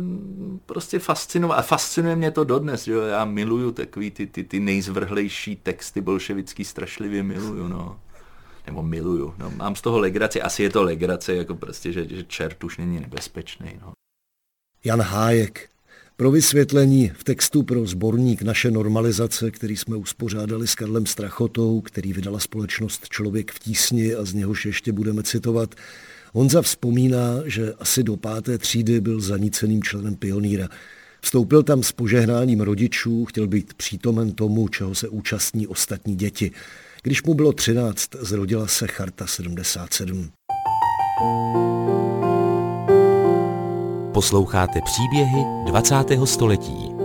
prostě 0.66 0.98
fascinuje, 0.98 1.54
a 1.54 1.62
fascinuje 1.62 2.16
mě 2.16 2.30
to 2.30 2.44
dodnes, 2.44 2.84
že 2.84 2.92
jo, 2.92 3.00
já 3.00 3.24
miluju 3.24 3.72
takový 3.72 4.10
ty, 4.10 4.26
ty, 4.26 4.44
ty 4.44 4.60
nejzvrhlejší 4.60 5.56
texty 5.56 6.00
bolševický, 6.00 6.64
strašlivě 6.64 7.22
miluju, 7.22 7.68
no. 7.68 8.00
Nebo 8.66 8.82
miluju, 8.82 9.34
no. 9.38 9.50
Mám 9.50 9.76
z 9.76 9.80
toho 9.80 9.98
legraci, 9.98 10.42
asi 10.42 10.62
je 10.62 10.70
to 10.70 10.82
legrace, 10.82 11.36
jako 11.36 11.54
prostě, 11.54 11.92
že, 11.92 12.08
že 12.08 12.24
čert 12.24 12.64
už 12.64 12.78
není 12.78 13.00
nebezpečný, 13.00 13.70
no. 13.82 13.92
Jan 14.84 15.00
Hájek, 15.00 15.68
pro 16.16 16.30
vysvětlení 16.30 17.08
v 17.08 17.24
textu 17.24 17.62
pro 17.62 17.86
sborník 17.86 18.42
Naše 18.42 18.70
normalizace, 18.70 19.50
který 19.50 19.76
jsme 19.76 19.96
uspořádali 19.96 20.66
s 20.66 20.74
Karlem 20.74 21.06
Strachotou, 21.06 21.80
který 21.80 22.12
vydala 22.12 22.38
společnost 22.38 23.08
Člověk 23.08 23.52
v 23.52 23.58
tísni 23.58 24.14
a 24.14 24.24
z 24.24 24.34
něhož 24.34 24.66
ještě 24.66 24.92
budeme 24.92 25.22
citovat, 25.22 25.74
Honza 26.36 26.62
vzpomíná, 26.62 27.42
že 27.44 27.72
asi 27.78 28.02
do 28.02 28.16
páté 28.16 28.58
třídy 28.58 29.00
byl 29.00 29.20
zaníceným 29.20 29.82
členem 29.82 30.16
pioníra. 30.16 30.68
Vstoupil 31.20 31.62
tam 31.62 31.82
s 31.82 31.92
požehnáním 31.92 32.60
rodičů, 32.60 33.24
chtěl 33.24 33.46
být 33.46 33.74
přítomen 33.74 34.32
tomu, 34.32 34.68
čeho 34.68 34.94
se 34.94 35.08
účastní 35.08 35.66
ostatní 35.66 36.16
děti. 36.16 36.50
Když 37.02 37.22
mu 37.22 37.34
bylo 37.34 37.52
13, 37.52 38.10
zrodila 38.20 38.66
se 38.66 38.86
Charta 38.86 39.26
77. 39.26 40.30
Posloucháte 44.12 44.80
příběhy 44.84 45.44
20. 45.66 45.94
století. 46.24 46.95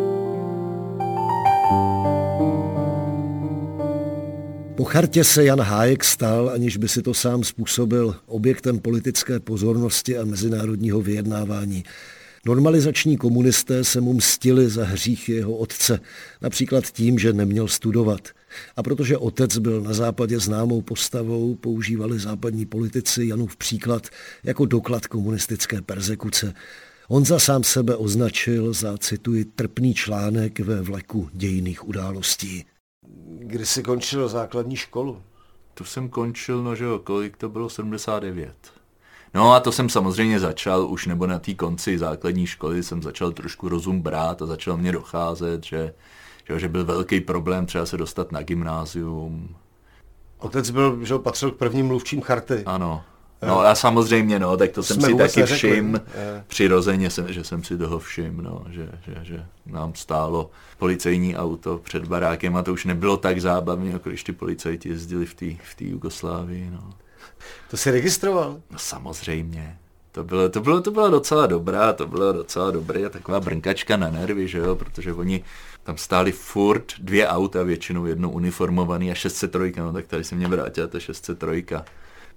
Po 4.81 4.85
chartě 4.85 5.23
se 5.23 5.43
Jan 5.45 5.61
Hájek 5.61 6.03
stal, 6.03 6.49
aniž 6.49 6.77
by 6.77 6.87
si 6.87 7.01
to 7.01 7.13
sám 7.13 7.43
způsobil, 7.43 8.15
objektem 8.25 8.79
politické 8.79 9.39
pozornosti 9.39 10.17
a 10.17 10.25
mezinárodního 10.25 11.01
vyjednávání. 11.01 11.83
Normalizační 12.45 13.17
komunisté 13.17 13.83
se 13.83 14.01
mu 14.01 14.13
mstili 14.13 14.69
za 14.69 14.85
hříchy 14.85 15.31
jeho 15.31 15.55
otce, 15.55 15.99
například 16.41 16.85
tím, 16.85 17.19
že 17.19 17.33
neměl 17.33 17.67
studovat. 17.67 18.29
A 18.75 18.83
protože 18.83 19.17
otec 19.17 19.57
byl 19.57 19.81
na 19.81 19.93
západě 19.93 20.39
známou 20.39 20.81
postavou, 20.81 21.55
používali 21.55 22.19
západní 22.19 22.65
politici 22.65 23.25
Janův 23.25 23.57
příklad 23.57 24.07
jako 24.43 24.65
doklad 24.65 25.07
komunistické 25.07 25.81
persekuce. 25.81 26.53
Honza 27.07 27.39
sám 27.39 27.63
sebe 27.63 27.95
označil 27.95 28.73
za, 28.73 28.97
cituji, 28.97 29.45
trpný 29.45 29.93
článek 29.93 30.59
ve 30.59 30.81
vleku 30.81 31.29
dějiných 31.33 31.87
událostí. 31.87 32.65
Kdy 33.39 33.65
jsi 33.65 33.83
končil 33.83 34.27
základní 34.27 34.75
školu? 34.75 35.21
Tu 35.73 35.83
jsem 35.83 36.09
končil, 36.09 36.63
no 36.63 36.75
že 36.75 36.83
jo, 36.83 36.99
kolik 36.99 37.37
to 37.37 37.49
bylo, 37.49 37.69
79. 37.69 38.55
No 39.33 39.53
a 39.53 39.59
to 39.59 39.71
jsem 39.71 39.89
samozřejmě 39.89 40.39
začal 40.39 40.87
už, 40.91 41.05
nebo 41.05 41.27
na 41.27 41.39
té 41.39 41.53
konci 41.53 41.97
základní 41.97 42.47
školy 42.47 42.83
jsem 42.83 43.01
začal 43.01 43.31
trošku 43.31 43.69
rozum 43.69 44.01
brát 44.01 44.41
a 44.41 44.45
začal 44.45 44.77
mě 44.77 44.91
docházet, 44.91 45.63
že, 45.63 45.93
že, 46.47 46.59
že 46.59 46.67
byl 46.67 46.85
velký 46.85 47.21
problém 47.21 47.65
třeba 47.65 47.85
se 47.85 47.97
dostat 47.97 48.31
na 48.31 48.41
gymnázium. 48.41 49.55
Otec 50.39 50.69
byl, 50.69 51.05
že 51.05 51.17
patřil 51.17 51.51
k 51.51 51.57
prvním 51.57 51.87
mluvčím 51.87 52.21
charty. 52.21 52.63
Ano, 52.65 53.03
No 53.47 53.59
a 53.59 53.75
samozřejmě, 53.75 54.39
no, 54.39 54.57
tak 54.57 54.71
to 54.71 54.83
jsem 54.83 55.01
si 55.01 55.15
taky 55.15 55.43
všim, 55.43 56.01
přirozeně, 56.47 57.09
jsem, 57.09 57.33
že 57.33 57.43
jsem 57.43 57.63
si 57.63 57.77
toho 57.77 57.99
všim, 57.99 58.37
no, 58.37 58.65
že, 58.69 58.89
že, 59.05 59.15
že 59.21 59.45
nám 59.65 59.95
stálo 59.95 60.51
policejní 60.77 61.37
auto 61.37 61.77
před 61.77 62.05
barákem 62.05 62.55
a 62.55 62.63
to 62.63 62.73
už 62.73 62.85
nebylo 62.85 63.17
tak 63.17 63.41
zábavné, 63.41 63.91
jako 63.91 64.09
když 64.09 64.23
ty 64.23 64.31
policajti 64.31 64.89
jezdili 64.89 65.25
v 65.25 65.33
té 65.33 65.45
v 65.45 65.81
Jugoslávii, 65.81 66.69
no. 66.71 66.93
To 67.69 67.77
jsi 67.77 67.91
registroval? 67.91 68.61
No 68.71 68.79
samozřejmě. 68.79 69.77
To 70.11 70.23
bylo, 70.23 70.49
to, 70.49 70.61
bylo, 70.61 70.81
to 70.81 70.91
bylo 70.91 71.09
docela 71.09 71.47
dobrá, 71.47 71.93
to 71.93 72.07
bylo 72.07 72.33
docela 72.33 72.71
dobré 72.71 73.05
a 73.05 73.09
taková 73.09 73.39
brnkačka 73.39 73.97
na 73.97 74.09
nervy, 74.09 74.47
že 74.47 74.57
jo, 74.57 74.75
protože 74.75 75.13
oni 75.13 75.43
tam 75.83 75.97
stáli 75.97 76.31
furt 76.31 76.85
dvě 76.99 77.27
auta, 77.27 77.63
většinou 77.63 78.05
jedno 78.05 78.29
uniformovaný 78.29 79.11
a 79.11 79.13
603, 79.13 79.73
no 79.77 79.93
tak 79.93 80.07
tady 80.07 80.23
se 80.23 80.35
mě 80.35 80.47
vrátila 80.47 80.87
ta 80.87 80.99
603. 80.99 81.65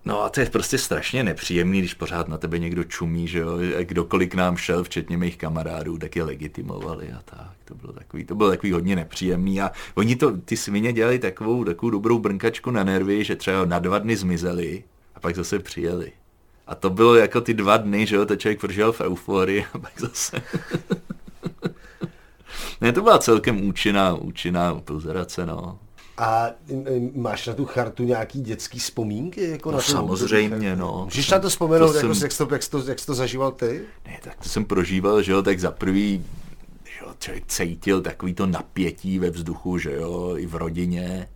No 0.04 0.22
a 0.22 0.28
to 0.28 0.40
je 0.40 0.46
prostě 0.46 0.78
strašně 0.78 1.24
nepříjemný, 1.24 1.78
když 1.78 1.94
pořád 1.94 2.28
na 2.28 2.38
tebe 2.38 2.58
někdo 2.58 2.84
čumí, 2.84 3.28
že 3.28 3.38
jo, 3.38 3.58
kdokoliv 3.82 4.28
k 4.30 4.34
nám 4.34 4.56
šel, 4.56 4.84
včetně 4.84 5.18
mých 5.18 5.36
kamarádů, 5.36 5.98
tak 5.98 6.16
je 6.16 6.24
legitimovali 6.24 7.12
a 7.12 7.22
tak. 7.24 7.50
To 7.64 7.74
bylo 7.74 7.92
takový, 7.92 8.24
to 8.24 8.34
bylo 8.34 8.50
takový 8.50 8.72
hodně 8.72 8.96
nepříjemný 8.96 9.60
a 9.60 9.70
oni 9.94 10.16
to, 10.16 10.36
ty 10.36 10.56
svině 10.56 10.92
dělali 10.92 11.18
takovou, 11.18 11.64
takovou 11.64 11.90
dobrou 11.90 12.18
brnkačku 12.18 12.70
na 12.70 12.84
nervy, 12.84 13.24
že 13.24 13.36
třeba 13.36 13.64
na 13.64 13.78
dva 13.78 13.98
dny 13.98 14.16
zmizeli 14.16 14.84
a 15.14 15.20
pak 15.20 15.36
zase 15.36 15.58
přijeli. 15.58 16.12
A 16.66 16.74
to 16.74 16.90
bylo 16.90 17.14
jako 17.14 17.40
ty 17.40 17.54
dva 17.54 17.76
dny, 17.76 18.06
že 18.06 18.16
jo, 18.16 18.26
to 18.26 18.36
člověk 18.36 18.62
vržel 18.62 18.92
v 18.92 19.00
euforii 19.00 19.66
a 19.72 19.78
pak 19.78 20.00
zase... 20.00 20.42
ne, 22.80 22.92
to 22.92 23.02
byla 23.02 23.18
celkem 23.18 23.68
účinná, 23.68 24.14
účinná 24.14 24.74
pozerace, 24.74 25.46
no. 25.46 25.78
A 26.18 26.50
máš 27.14 27.46
na 27.46 27.54
tu 27.54 27.64
chartu 27.64 28.04
nějaký 28.04 28.40
dětský 28.40 28.78
vzpomínky? 28.78 29.50
Jako 29.50 29.70
no 29.70 29.76
na 29.76 29.82
samozřejmě, 29.82 30.76
no. 30.76 31.02
Můžeš 31.04 31.30
na 31.30 31.38
to 31.38 31.48
vzpomenout, 31.48 31.92
to 31.92 31.96
jako, 31.96 32.14
jsem... 32.14 32.24
jak, 32.24 32.32
jsi 32.32 32.38
to, 32.38 32.48
jak, 32.54 32.62
jsi 32.62 32.70
to, 32.70 32.82
jak 32.86 32.98
jsi 32.98 33.06
to 33.06 33.14
zažíval 33.14 33.52
ty? 33.52 33.80
Ne, 34.06 34.18
tak 34.22 34.36
to 34.42 34.48
jsem 34.48 34.64
prožíval, 34.64 35.22
že 35.22 35.32
jo, 35.32 35.42
tak 35.42 35.60
za 35.60 35.70
prvý, 35.70 36.24
že 36.84 37.06
jo, 37.06 37.14
člověk 37.18 37.46
cítil 37.46 38.02
takový 38.02 38.34
to 38.34 38.46
napětí 38.46 39.18
ve 39.18 39.30
vzduchu, 39.30 39.78
že 39.78 39.92
jo, 39.92 40.34
i 40.36 40.46
v 40.46 40.54
rodině. 40.54 41.28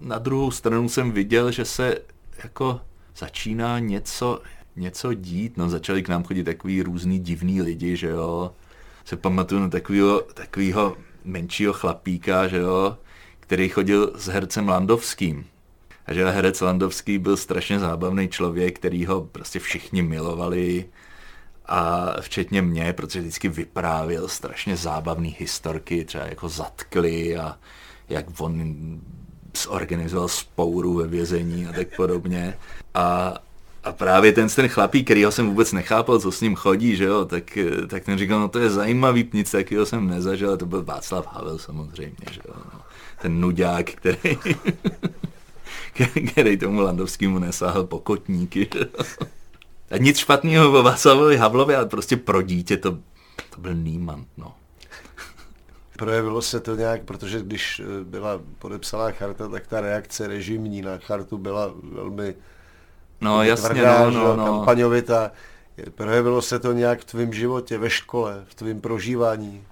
Na 0.00 0.18
druhou 0.18 0.50
stranu 0.50 0.88
jsem 0.88 1.12
viděl, 1.12 1.50
že 1.50 1.64
se 1.64 1.98
jako 2.44 2.80
začíná 3.16 3.78
něco, 3.78 4.40
něco 4.76 5.14
dít, 5.14 5.56
no 5.56 5.68
začali 5.68 6.02
k 6.02 6.08
nám 6.08 6.24
chodit 6.24 6.44
takový 6.44 6.82
různý 6.82 7.18
divný 7.18 7.62
lidi, 7.62 7.96
že 7.96 8.08
jo. 8.08 8.52
Se 9.04 9.16
pamatuju 9.16 9.60
na 9.60 9.68
takovýho, 9.68 10.20
takovýho 10.34 10.96
menšího 11.24 11.72
chlapíka, 11.72 12.48
že 12.48 12.56
jo, 12.56 12.96
který 13.52 13.68
chodil 13.68 14.12
s 14.14 14.26
hercem 14.26 14.68
Landovským. 14.68 15.46
A 16.06 16.14
že 16.14 16.30
herec 16.30 16.60
Landovský 16.60 17.18
byl 17.18 17.36
strašně 17.36 17.78
zábavný 17.78 18.28
člověk, 18.28 18.78
který 18.78 19.06
ho 19.06 19.20
prostě 19.20 19.58
všichni 19.58 20.02
milovali 20.02 20.84
a 21.66 22.10
včetně 22.20 22.62
mě, 22.62 22.92
protože 22.92 23.20
vždycky 23.20 23.48
vyprávěl 23.48 24.28
strašně 24.28 24.76
zábavné 24.76 25.28
historky, 25.38 26.04
třeba 26.04 26.24
jako 26.24 26.48
zatkli 26.48 27.36
a 27.36 27.58
jak 28.08 28.40
on 28.40 29.00
zorganizoval 29.62 30.28
spouru 30.28 30.94
ve 30.94 31.06
vězení 31.06 31.66
a 31.66 31.72
tak 31.72 31.96
podobně. 31.96 32.58
A, 32.94 33.34
a 33.84 33.92
právě 33.92 34.32
ten, 34.32 34.48
ten 34.48 34.68
chlapík, 34.68 35.04
který 35.04 35.24
jsem 35.30 35.48
vůbec 35.48 35.72
nechápal, 35.72 36.18
co 36.18 36.32
s 36.32 36.40
ním 36.40 36.56
chodí, 36.56 36.96
že 36.96 37.04
jo, 37.04 37.24
tak, 37.24 37.58
tak 37.88 38.04
ten 38.04 38.18
říkal, 38.18 38.40
no 38.40 38.48
to 38.48 38.58
je 38.58 38.70
zajímavý, 38.70 39.30
nic 39.32 39.50
takového 39.50 39.86
jsem 39.86 40.08
nezažil, 40.08 40.52
a 40.52 40.56
to 40.56 40.66
byl 40.66 40.84
Václav 40.84 41.26
Havel 41.26 41.58
samozřejmě, 41.58 42.26
že 42.30 42.40
jo. 42.48 42.54
No 42.74 42.82
ten 43.22 43.40
nuďák, 43.40 43.90
který, 43.90 44.38
který 46.32 46.56
tomu 46.56 46.80
Landovskému 46.80 47.38
nesáhl 47.38 47.84
pokotníky. 47.84 48.68
A 49.90 49.96
nic 49.96 50.18
špatného 50.18 50.78
o 50.78 50.82
Václavovi 50.82 51.36
Havlovi, 51.36 51.76
ale 51.76 51.86
prostě 51.86 52.16
pro 52.16 52.42
dítě 52.42 52.76
to, 52.76 52.90
to 53.50 53.60
byl 53.60 53.74
Nýman, 53.74 54.24
no. 54.36 54.54
Projevilo 55.96 56.42
se 56.42 56.60
to 56.60 56.76
nějak, 56.76 57.02
protože 57.02 57.40
když 57.40 57.80
eh, 57.80 58.04
byla 58.04 58.40
podepsaná 58.58 59.10
charta, 59.10 59.48
tak 59.48 59.66
ta 59.66 59.80
reakce 59.80 60.26
režimní 60.26 60.82
na 60.82 60.98
chartu 60.98 61.38
byla 61.38 61.74
velmi 61.82 62.34
no, 63.20 63.42
jasně, 63.42 63.68
tvrdá, 63.68 64.10
no, 64.10 64.10
no, 64.10 64.36
no. 64.36 64.44
kampaňovitá. 64.44 65.30
Projevilo 65.94 66.42
se 66.42 66.58
to 66.58 66.72
nějak 66.72 67.00
v 67.00 67.04
tvém 67.04 67.32
životě, 67.32 67.78
ve 67.78 67.90
škole, 67.90 68.44
v 68.48 68.54
tvém 68.54 68.80
prožívání? 68.80 69.64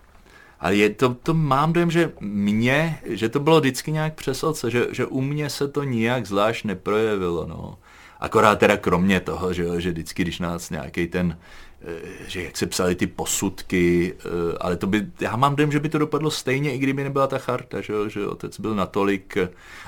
Ale 0.61 0.77
je 0.77 0.91
to, 0.91 1.15
to 1.15 1.35
mám 1.35 1.73
dojem, 1.73 1.91
že 1.91 2.13
mě, 2.21 2.99
že 3.05 3.29
to 3.29 3.41
bylo 3.41 3.61
vždycky 3.61 3.93
nějak 3.93 4.15
přes 4.15 4.45
oce, 4.45 4.71
že, 4.71 4.87
že 4.93 5.07
u 5.07 5.21
mě 5.21 5.51
se 5.51 5.69
to 5.69 5.85
nijak 5.85 6.27
zvlášť 6.27 6.65
neprojevilo, 6.65 7.47
no. 7.47 7.79
Akorát 8.21 8.59
teda 8.59 8.77
kromě 8.77 9.21
toho, 9.21 9.53
že, 9.53 9.81
že 9.81 9.91
vždycky, 9.91 10.23
když 10.23 10.39
nás 10.39 10.71
nějaký 10.71 11.07
ten 11.07 11.37
Eh, 11.83 12.09
že 12.27 12.43
jak 12.43 12.57
se 12.57 12.67
psali 12.67 12.95
ty 12.95 13.07
posudky, 13.07 14.15
eh, 14.19 14.59
ale 14.61 14.77
to 14.77 14.87
by, 14.87 15.07
já 15.21 15.37
mám 15.37 15.57
dojem, 15.57 15.73
že 15.73 15.81
by 15.81 15.89
to 15.89 15.99
dopadlo 15.99 16.31
stejně, 16.31 16.75
i 16.75 16.79
kdyby 16.79 17.05
nebyla 17.05 17.27
ta 17.27 17.39
charta, 17.39 17.81
že, 17.81 17.93
že 18.09 18.27
otec 18.27 18.61
byl 18.61 18.75
natolik. 18.75 19.37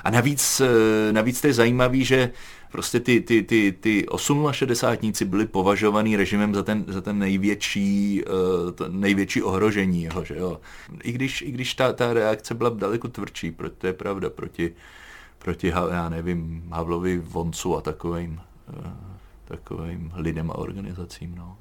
A 0.04 0.10
navíc, 0.10 0.60
eh, 0.60 1.12
navíc 1.12 1.40
to 1.40 1.46
je 1.46 1.52
zajímavý, 1.52 2.04
že 2.04 2.30
prostě 2.72 3.00
ty, 3.00 3.20
ty, 3.20 3.42
ty, 3.42 3.72
ty 3.80 4.06
68 4.50 5.28
byli 5.28 5.46
považovaný 5.46 6.16
režimem 6.16 6.54
za 6.54 6.62
ten, 6.62 6.84
za 6.88 7.00
ten 7.00 7.18
největší, 7.18 8.22
to 8.74 8.88
největší 8.88 9.42
ohrožení 9.42 10.02
jeho, 10.02 10.24
že 10.24 10.36
jo. 10.36 10.60
I 11.02 11.12
když, 11.12 11.42
i 11.42 11.50
když 11.50 11.74
ta, 11.74 11.92
ta 11.92 12.12
reakce 12.12 12.54
byla 12.54 12.70
daleko 12.70 13.08
tvrdší, 13.08 13.50
proto 13.50 13.74
to 13.78 13.86
je 13.86 13.92
pravda, 13.92 14.30
proti, 14.30 14.74
proti 15.38 15.68
já 15.68 16.08
nevím, 16.08 16.68
Havlovi 16.72 17.18
Voncu 17.18 17.76
a 17.76 17.80
takovým, 17.80 18.40
takovým 19.44 20.12
lidem 20.14 20.50
a 20.50 20.58
organizacím, 20.58 21.34
no. 21.34 21.56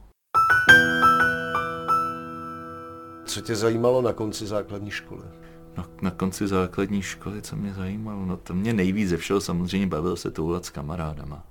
Co 3.25 3.41
tě 3.41 3.55
zajímalo 3.55 4.01
na 4.01 4.13
konci 4.13 4.47
základní 4.47 4.91
školy? 4.91 5.40
No, 5.81 5.87
na 6.01 6.11
konci 6.11 6.47
základní 6.47 7.01
školy, 7.01 7.41
co 7.41 7.55
mě 7.55 7.73
zajímalo, 7.73 8.25
no 8.25 8.37
to 8.37 8.53
mě 8.53 8.73
nejvíc 8.73 9.09
ze 9.09 9.17
všeho 9.17 9.41
samozřejmě 9.41 9.87
bavil 9.87 10.15
se 10.15 10.31
toulat 10.31 10.65
s 10.65 10.69
kamarádama. 10.69 11.43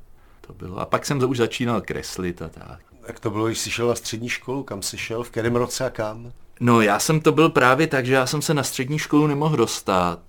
To 0.46 0.52
bylo. 0.52 0.78
A 0.78 0.86
pak 0.86 1.06
jsem 1.06 1.20
to 1.20 1.28
už 1.28 1.36
začínal 1.36 1.80
kreslit 1.80 2.42
a 2.42 2.48
tak. 2.48 2.80
Jak 3.08 3.20
to 3.20 3.30
bylo, 3.30 3.46
když 3.46 3.58
jsi 3.58 3.70
šel 3.70 3.88
na 3.88 3.94
střední 3.94 4.28
školu? 4.28 4.62
Kam 4.62 4.82
jsi 4.82 4.98
šel? 4.98 5.22
V 5.22 5.30
kterém 5.30 5.56
roce 5.56 5.86
a 5.86 5.90
kam? 5.90 6.32
No 6.60 6.80
já 6.80 6.98
jsem 6.98 7.20
to 7.20 7.32
byl 7.32 7.48
právě 7.48 7.86
tak, 7.86 8.06
že 8.06 8.14
já 8.14 8.26
jsem 8.26 8.42
se 8.42 8.54
na 8.54 8.62
střední 8.62 8.98
školu 8.98 9.26
nemohl 9.26 9.56
dostat. 9.56 10.20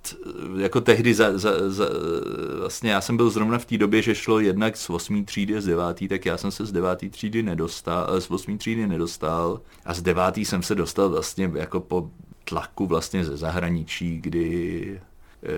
Jako 0.58 0.80
tehdy 0.80 1.14
za, 1.14 1.38
za, 1.38 1.70
za, 1.70 1.86
vlastně 2.58 2.90
já 2.90 3.00
jsem 3.00 3.16
byl 3.16 3.30
zrovna 3.30 3.58
v 3.58 3.64
té 3.64 3.78
době, 3.78 4.02
že 4.02 4.14
šlo 4.14 4.40
jednak 4.40 4.76
z 4.76 4.90
8. 4.90 5.24
třídy 5.24 5.56
a 5.56 5.60
z 5.60 5.64
9. 5.64 6.08
tak 6.08 6.26
já 6.26 6.36
jsem 6.36 6.50
se 6.50 6.66
z 6.66 6.72
9. 6.72 7.10
třídy 7.10 7.42
nedostal, 7.42 8.20
z 8.20 8.30
8. 8.30 8.58
třídy 8.58 8.86
nedostal 8.86 9.60
a 9.84 9.94
z 9.94 10.02
9. 10.02 10.36
jsem 10.36 10.62
se 10.62 10.74
dostal 10.74 11.08
vlastně 11.08 11.50
jako 11.54 11.80
po 11.80 12.10
tlaku 12.52 12.86
vlastně 12.86 13.24
ze 13.24 13.36
zahraničí, 13.36 14.20
kdy, 14.20 15.00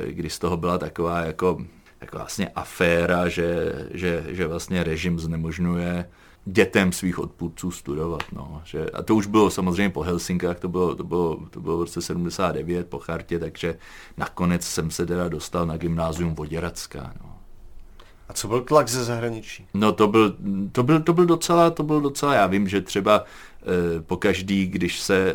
kdy 0.07 0.31
z 0.31 0.39
toho 0.39 0.57
byla 0.57 0.79
taková 0.79 1.21
jako, 1.21 1.59
jako 2.01 2.17
vlastně 2.17 2.49
aféra, 2.49 3.29
že, 3.29 3.73
že, 3.91 4.25
že 4.29 4.47
vlastně 4.47 4.85
režim 4.85 5.19
znemožňuje 5.19 6.09
dětem 6.45 6.93
svých 6.93 7.19
odpůrců 7.19 7.71
studovat. 7.71 8.23
No. 8.33 8.63
Že, 8.65 8.91
a 8.91 9.03
to 9.03 9.15
už 9.15 9.27
bylo 9.27 9.51
samozřejmě 9.51 9.91
po 9.91 10.03
Helsinkách, 10.03 10.59
to 10.59 10.69
bylo, 10.69 10.95
to 10.95 11.05
bylo, 11.05 11.39
to 11.51 11.61
bylo 11.61 11.77
v 11.77 11.81
roce 11.81 12.03
79 12.03 12.89
po 12.89 12.99
chartě, 12.99 13.39
takže 13.39 13.77
nakonec 14.17 14.65
jsem 14.65 14.91
se 14.91 15.07
teda 15.07 15.29
dostal 15.29 15.67
na 15.67 15.77
gymnázium 15.77 16.35
Voděracká. 16.35 17.13
No. 17.23 17.35
A 18.29 18.33
co 18.33 18.49
byl 18.49 18.61
tlak 18.61 18.89
ze 18.89 19.05
zahraničí? 19.05 19.67
No 19.75 19.93
to 19.93 20.09
byl, 20.09 20.37
to 20.73 20.83
byl, 20.83 21.01
to 21.01 21.13
byl 21.13 21.27
docela, 21.27 21.71
to 21.71 21.83
byl 21.83 22.01
docela, 22.01 22.35
já 22.35 22.47
vím, 22.47 22.69
že 22.69 22.81
třeba 22.81 23.25
eh, 23.65 24.01
po 24.01 24.17
každý, 24.17 24.67
když 24.67 25.01
se, 25.01 25.35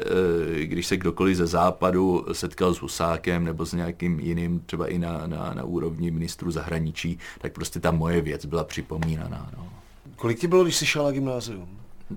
eh, 0.59 0.65
když 0.65 0.88
se 0.88 0.98
kdokoliv 0.98 1.38
ze 1.38 1.48
západu 1.48 2.25
setkal 2.31 2.74
s 2.74 2.81
Husákem 2.81 3.43
nebo 3.43 3.65
s 3.65 3.74
nějakým 3.74 4.19
jiným, 4.19 4.59
třeba 4.65 4.88
i 4.88 4.98
na, 4.98 5.27
na, 5.27 5.53
na 5.53 5.63
úrovni 5.63 6.12
ministru 6.12 6.51
zahraničí, 6.51 7.19
tak 7.41 7.53
prostě 7.53 7.79
ta 7.79 7.91
moje 7.91 8.21
věc 8.21 8.45
byla 8.45 8.63
připomínaná. 8.63 9.51
No. 9.57 9.69
Kolik 10.15 10.39
ti 10.39 10.48
bylo, 10.48 10.63
když 10.63 10.75
jsi 10.75 10.86
šel 10.86 11.03
na 11.03 11.12
gymnázium? 11.12 11.69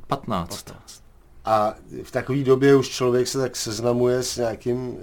15. 0.07 0.63
15. 0.65 1.03
A 1.45 1.75
v 2.03 2.11
takové 2.11 2.43
době 2.43 2.77
už 2.77 2.89
člověk 2.89 3.29
se 3.29 3.39
tak 3.39 3.57
seznamuje 3.57 4.23
s 4.23 4.37
nějakým 4.37 4.97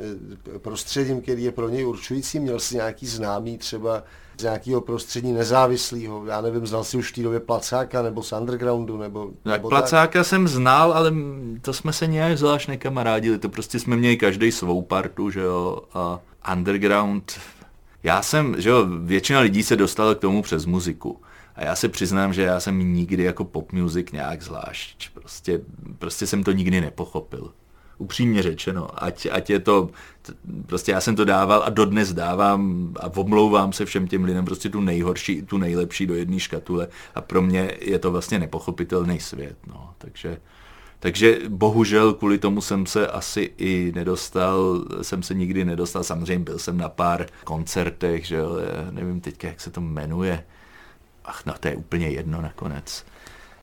eh, 0.55 0.59
prostředím, 0.59 1.21
který 1.21 1.43
je 1.43 1.51
pro 1.51 1.69
něj 1.69 1.85
určující. 1.85 2.39
Měl 2.39 2.59
jsi 2.59 2.75
nějaký 2.75 3.07
známý 3.07 3.57
třeba 3.57 4.03
z 4.39 4.43
nějakého 4.43 4.81
prostředí 4.81 5.31
nezávislého. 5.31 6.25
Já 6.25 6.41
nevím, 6.41 6.67
znal 6.67 6.83
jsi 6.83 6.97
už 6.97 7.11
v 7.11 7.15
té 7.15 7.21
době 7.21 7.39
Placáka 7.39 8.01
nebo 8.01 8.23
z 8.23 8.31
Undergroundu? 8.31 8.97
Nebo, 8.97 9.31
tak 9.43 9.53
nebo 9.53 9.69
Placáka 9.69 10.19
tak? 10.19 10.27
jsem 10.27 10.47
znal, 10.47 10.93
ale 10.93 11.13
to 11.61 11.73
jsme 11.73 11.93
se 11.93 12.07
nějak 12.07 12.37
zvlášť 12.37 12.67
nekamarádili. 12.67 13.37
To 13.37 13.49
prostě 13.49 13.79
jsme 13.79 13.95
měli 13.95 14.17
každý 14.17 14.51
svou 14.51 14.81
partu, 14.81 15.29
že 15.29 15.41
jo. 15.41 15.81
A 15.93 16.19
Underground, 16.53 17.39
já 18.03 18.21
jsem, 18.21 18.61
že 18.61 18.69
jo, 18.69 18.85
většina 18.99 19.39
lidí 19.39 19.63
se 19.63 19.75
dostala 19.75 20.15
k 20.15 20.19
tomu 20.19 20.41
přes 20.41 20.65
muziku. 20.65 21.21
A 21.55 21.65
já 21.65 21.75
se 21.75 21.89
přiznám, 21.89 22.33
že 22.33 22.41
já 22.41 22.59
jsem 22.59 22.93
nikdy 22.93 23.23
jako 23.23 23.45
pop 23.45 23.71
music 23.71 24.11
nějak 24.11 24.41
zvlášť. 24.41 25.09
Prostě, 25.13 25.61
prostě 25.97 26.27
jsem 26.27 26.43
to 26.43 26.51
nikdy 26.51 26.81
nepochopil. 26.81 27.51
Upřímně 27.99 28.43
řečeno, 28.43 29.03
ať, 29.03 29.27
ať 29.31 29.49
je 29.49 29.59
to, 29.59 29.89
prostě 30.65 30.91
já 30.91 31.01
jsem 31.01 31.15
to 31.15 31.25
dával 31.25 31.63
a 31.63 31.69
dodnes 31.69 32.13
dávám 32.13 32.93
a 32.99 33.17
omlouvám 33.17 33.73
se 33.73 33.85
všem 33.85 34.07
těm 34.07 34.23
lidem 34.23 34.45
prostě 34.45 34.69
tu 34.69 34.81
nejhorší, 34.81 35.41
tu 35.41 35.57
nejlepší 35.57 36.07
do 36.07 36.15
jedné 36.15 36.39
škatule 36.39 36.87
a 37.15 37.21
pro 37.21 37.41
mě 37.41 37.71
je 37.81 37.99
to 37.99 38.11
vlastně 38.11 38.39
nepochopitelný 38.39 39.19
svět, 39.19 39.57
no, 39.67 39.93
takže, 39.97 40.37
takže 40.99 41.39
bohužel 41.49 42.13
kvůli 42.13 42.37
tomu 42.37 42.61
jsem 42.61 42.85
se 42.85 43.07
asi 43.07 43.53
i 43.57 43.91
nedostal, 43.95 44.85
jsem 45.01 45.23
se 45.23 45.33
nikdy 45.33 45.65
nedostal, 45.65 46.03
samozřejmě 46.03 46.45
byl 46.45 46.59
jsem 46.59 46.77
na 46.77 46.89
pár 46.89 47.25
koncertech, 47.43 48.25
že 48.25 48.35
jo, 48.35 48.51
nevím 48.91 49.21
teďka, 49.21 49.47
jak 49.47 49.61
se 49.61 49.71
to 49.71 49.81
jmenuje, 49.81 50.43
ach, 51.25 51.45
no 51.45 51.53
to 51.59 51.67
je 51.67 51.75
úplně 51.75 52.09
jedno 52.09 52.41
nakonec. 52.41 53.05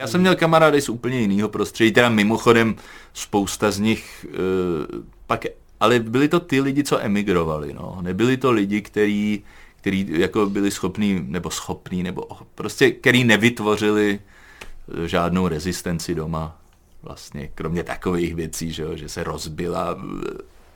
Já 0.00 0.06
jsem 0.06 0.20
měl 0.20 0.36
kamarády 0.36 0.80
z 0.80 0.88
úplně 0.88 1.20
jiného 1.20 1.48
prostředí, 1.48 1.92
teda 1.92 2.08
mimochodem 2.08 2.76
spousta 3.14 3.70
z 3.70 3.78
nich, 3.78 4.26
uh, 4.28 5.02
pak, 5.26 5.44
ale 5.80 5.98
byli 5.98 6.28
to 6.28 6.40
ty 6.40 6.60
lidi, 6.60 6.84
co 6.84 7.00
emigrovali, 7.00 7.74
no. 7.74 7.98
Nebyli 8.00 8.36
to 8.36 8.52
lidi, 8.52 8.80
kteří 8.80 9.44
který 9.86 10.06
jako 10.10 10.46
byli 10.46 10.70
schopní, 10.70 11.24
nebo 11.28 11.50
schopní, 11.50 12.02
nebo 12.02 12.28
prostě, 12.54 12.90
který 12.90 13.24
nevytvořili 13.24 14.20
eh, 15.04 15.08
žádnou 15.08 15.48
rezistenci 15.48 16.14
doma. 16.14 16.60
Vlastně, 17.02 17.48
kromě 17.54 17.82
takových 17.82 18.34
věcí, 18.34 18.72
že, 18.72 18.96
že 18.98 19.08
se 19.08 19.24
rozbila 19.24 19.96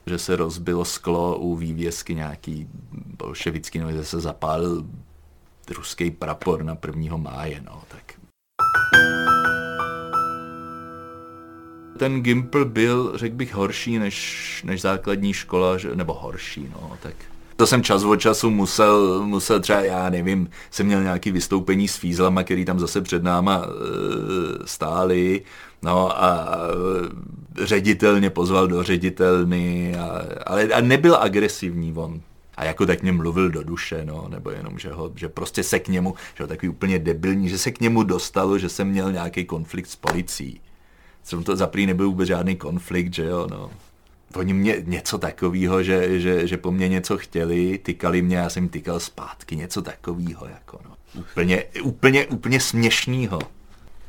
že 0.06 0.18
se 0.18 0.36
rozbilo 0.36 0.84
sklo 0.84 1.38
u 1.38 1.56
vývězky 1.56 2.14
nějaký 2.14 2.68
bolševický, 2.92 3.78
nebo 3.78 3.92
že 3.92 4.04
se 4.04 4.20
zapálil 4.20 4.86
ruský 5.76 6.10
prapor 6.10 6.62
na 6.62 6.78
1. 6.86 7.16
máje, 7.16 7.60
no, 7.60 7.82
tak. 7.88 8.19
Ten 12.00 12.22
Gimpl 12.22 12.64
byl, 12.64 13.12
řekl 13.14 13.36
bych, 13.36 13.54
horší 13.54 13.98
než, 13.98 14.62
než 14.66 14.80
základní 14.80 15.32
škola, 15.32 15.76
nebo 15.94 16.14
horší, 16.14 16.68
no, 16.72 16.96
tak. 17.02 17.14
To 17.56 17.66
jsem 17.66 17.82
čas 17.82 18.04
od 18.04 18.16
času 18.16 18.50
musel, 18.50 19.22
musel 19.26 19.60
třeba, 19.60 19.80
já 19.80 20.10
nevím, 20.10 20.50
jsem 20.70 20.86
měl 20.86 21.02
nějaký 21.02 21.30
vystoupení 21.30 21.88
s 21.88 21.96
fízlama, 21.96 22.42
který 22.42 22.64
tam 22.64 22.80
zase 22.80 23.00
před 23.00 23.22
náma 23.22 23.62
e, 23.64 23.68
stáli, 24.66 25.42
no 25.82 26.22
a 26.22 26.48
e, 27.60 27.66
ředitel 27.66 28.18
mě 28.18 28.30
pozval 28.30 28.68
do 28.68 28.82
ředitelny, 28.82 29.96
a, 29.96 30.22
ale 30.46 30.64
a 30.64 30.80
nebyl 30.80 31.16
agresivní 31.16 31.92
on, 31.96 32.20
a 32.60 32.64
jako 32.64 32.86
tak 32.86 33.02
mě 33.02 33.12
mluvil 33.12 33.50
do 33.50 33.62
duše, 33.62 34.04
no, 34.04 34.28
nebo 34.28 34.50
jenom, 34.50 34.78
že, 34.78 34.90
ho, 34.90 35.12
že 35.16 35.28
prostě 35.28 35.62
se 35.62 35.78
k 35.78 35.88
němu, 35.88 36.14
že 36.34 36.44
ho 36.44 36.48
takový 36.48 36.68
úplně 36.68 36.98
debilní, 36.98 37.48
že 37.48 37.58
se 37.58 37.70
k 37.70 37.80
němu 37.80 38.02
dostalo, 38.02 38.58
že 38.58 38.68
jsem 38.68 38.88
měl 38.88 39.12
nějaký 39.12 39.44
konflikt 39.44 39.86
s 39.86 39.96
policií. 39.96 40.60
Jsem 41.22 41.44
to 41.44 41.56
zaprý 41.56 41.86
nebyl 41.86 42.06
vůbec 42.06 42.28
žádný 42.28 42.56
konflikt, 42.56 43.14
že 43.14 43.24
jo, 43.24 43.46
no. 43.50 43.70
Oni 44.36 44.52
mě 44.52 44.76
něco 44.86 45.18
takového, 45.18 45.82
že, 45.82 46.20
že, 46.20 46.46
že 46.46 46.56
po 46.56 46.72
mně 46.72 46.88
něco 46.88 47.18
chtěli, 47.18 47.78
tykali 47.78 48.22
mě, 48.22 48.36
já 48.36 48.50
jsem 48.50 48.68
tykal 48.68 49.00
zpátky, 49.00 49.56
něco 49.56 49.82
takového, 49.82 50.46
jako 50.46 50.80
no. 50.84 51.20
Úplně, 51.20 51.64
úplně, 51.82 52.26
úplně 52.26 52.60
směšnýho 52.60 53.38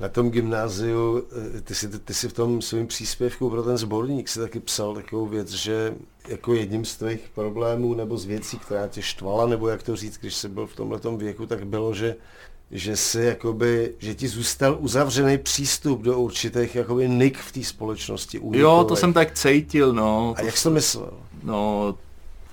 na 0.01 0.09
tom 0.09 0.31
gymnáziu, 0.31 1.23
eh, 1.57 1.61
ty 1.61 1.75
jsi, 1.75 1.99
ty 1.99 2.13
jsi 2.13 2.29
v 2.29 2.33
tom 2.33 2.61
svém 2.61 2.87
příspěvku 2.87 3.49
pro 3.49 3.63
ten 3.63 3.77
sborník 3.77 4.29
si 4.29 4.39
taky 4.39 4.59
psal 4.59 4.95
takovou 4.95 5.25
věc, 5.25 5.49
že 5.49 5.93
jako 6.27 6.53
jedním 6.53 6.85
z 6.85 6.97
tvých 6.97 7.29
problémů 7.35 7.93
nebo 7.93 8.17
z 8.17 8.25
věcí, 8.25 8.59
která 8.59 8.87
tě 8.87 9.01
štvala, 9.01 9.47
nebo 9.47 9.67
jak 9.67 9.83
to 9.83 9.95
říct, 9.95 10.17
když 10.17 10.35
jsi 10.35 10.49
byl 10.49 10.67
v 10.67 10.75
tomhle 10.75 10.99
věku, 11.17 11.45
tak 11.45 11.65
bylo, 11.65 11.93
že 11.93 12.15
že 12.73 12.97
si 12.97 13.21
jakoby, 13.21 13.93
že 13.99 14.15
ti 14.15 14.27
zůstal 14.27 14.77
uzavřený 14.79 15.37
přístup 15.37 16.01
do 16.01 16.19
určitých 16.19 16.75
jakoby 16.75 17.09
nik 17.09 17.37
v 17.37 17.51
té 17.51 17.63
společnosti. 17.63 18.39
Unikovej. 18.39 18.61
Jo, 18.61 18.85
to 18.87 18.95
jsem 18.95 19.13
tak 19.13 19.33
cítil, 19.33 19.93
no. 19.93 20.33
A 20.37 20.41
jak 20.41 20.57
jsi 20.57 20.63
to 20.63 20.69
myslel? 20.69 21.13
No, 21.43 21.95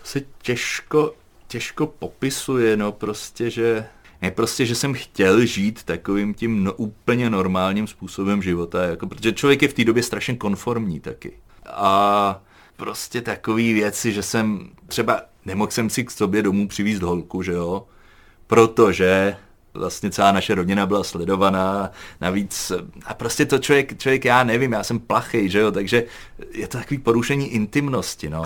se 0.05 0.21
těžko, 0.43 1.15
těžko 1.49 1.87
popisuje, 1.87 2.77
no 2.77 2.93
prostě, 2.93 3.51
že 3.51 3.87
ne 4.23 4.31
prostě, 4.31 4.67
že 4.67 4.75
jsem 4.75 4.95
chtěl 4.95 5.47
žít 5.47 5.83
takovým 5.83 6.35
tím 6.35 6.65
no, 6.65 6.73
úplně 6.73 7.31
normálním 7.31 7.87
způsobem 7.87 8.43
života, 8.43 8.85
jako, 8.85 9.07
protože 9.07 9.33
člověk 9.33 9.63
je 9.63 9.69
v 9.69 9.75
té 9.75 9.85
době 9.85 10.03
strašně 10.03 10.37
konformní 10.37 11.01
taky. 11.01 11.33
A 11.67 12.43
prostě 12.77 13.21
takový 13.21 13.73
věci, 13.73 14.13
že 14.13 14.23
jsem 14.23 14.71
třeba, 14.87 15.21
nemohl 15.45 15.71
jsem 15.71 15.91
si 15.91 16.05
k 16.05 16.11
sobě 16.11 16.43
domů 16.43 16.69
přivízt 16.69 17.03
holku, 17.03 17.43
že 17.43 17.53
jo, 17.53 17.87
protože 18.47 19.37
vlastně 19.75 20.11
celá 20.11 20.33
naše 20.33 20.55
rodina 20.55 20.87
byla 20.87 21.05
sledovaná, 21.05 21.91
navíc, 22.21 22.73
a 23.05 23.15
prostě 23.15 23.47
to 23.47 23.59
člověk, 23.59 23.99
člověk, 23.99 24.25
já 24.25 24.45
nevím, 24.45 24.73
já 24.73 24.85
jsem 24.85 24.99
plachej, 24.99 25.49
že 25.49 25.59
jo, 25.59 25.73
takže 25.73 26.05
je 26.53 26.69
to 26.69 26.79
takový 26.79 26.99
porušení 26.99 27.49
intimnosti, 27.49 28.31
no. 28.31 28.45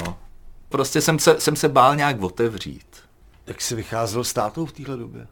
Prostě 0.68 1.00
jsem 1.00 1.18
se, 1.18 1.40
jsem 1.40 1.56
se 1.56 1.68
bál 1.68 1.96
nějak 1.96 2.22
otevřít. 2.22 2.86
Jak 3.46 3.60
jsi 3.60 3.74
vycházel 3.74 4.24
s 4.24 4.34
v 4.66 4.72
téhle 4.72 4.96
době? 4.96 5.26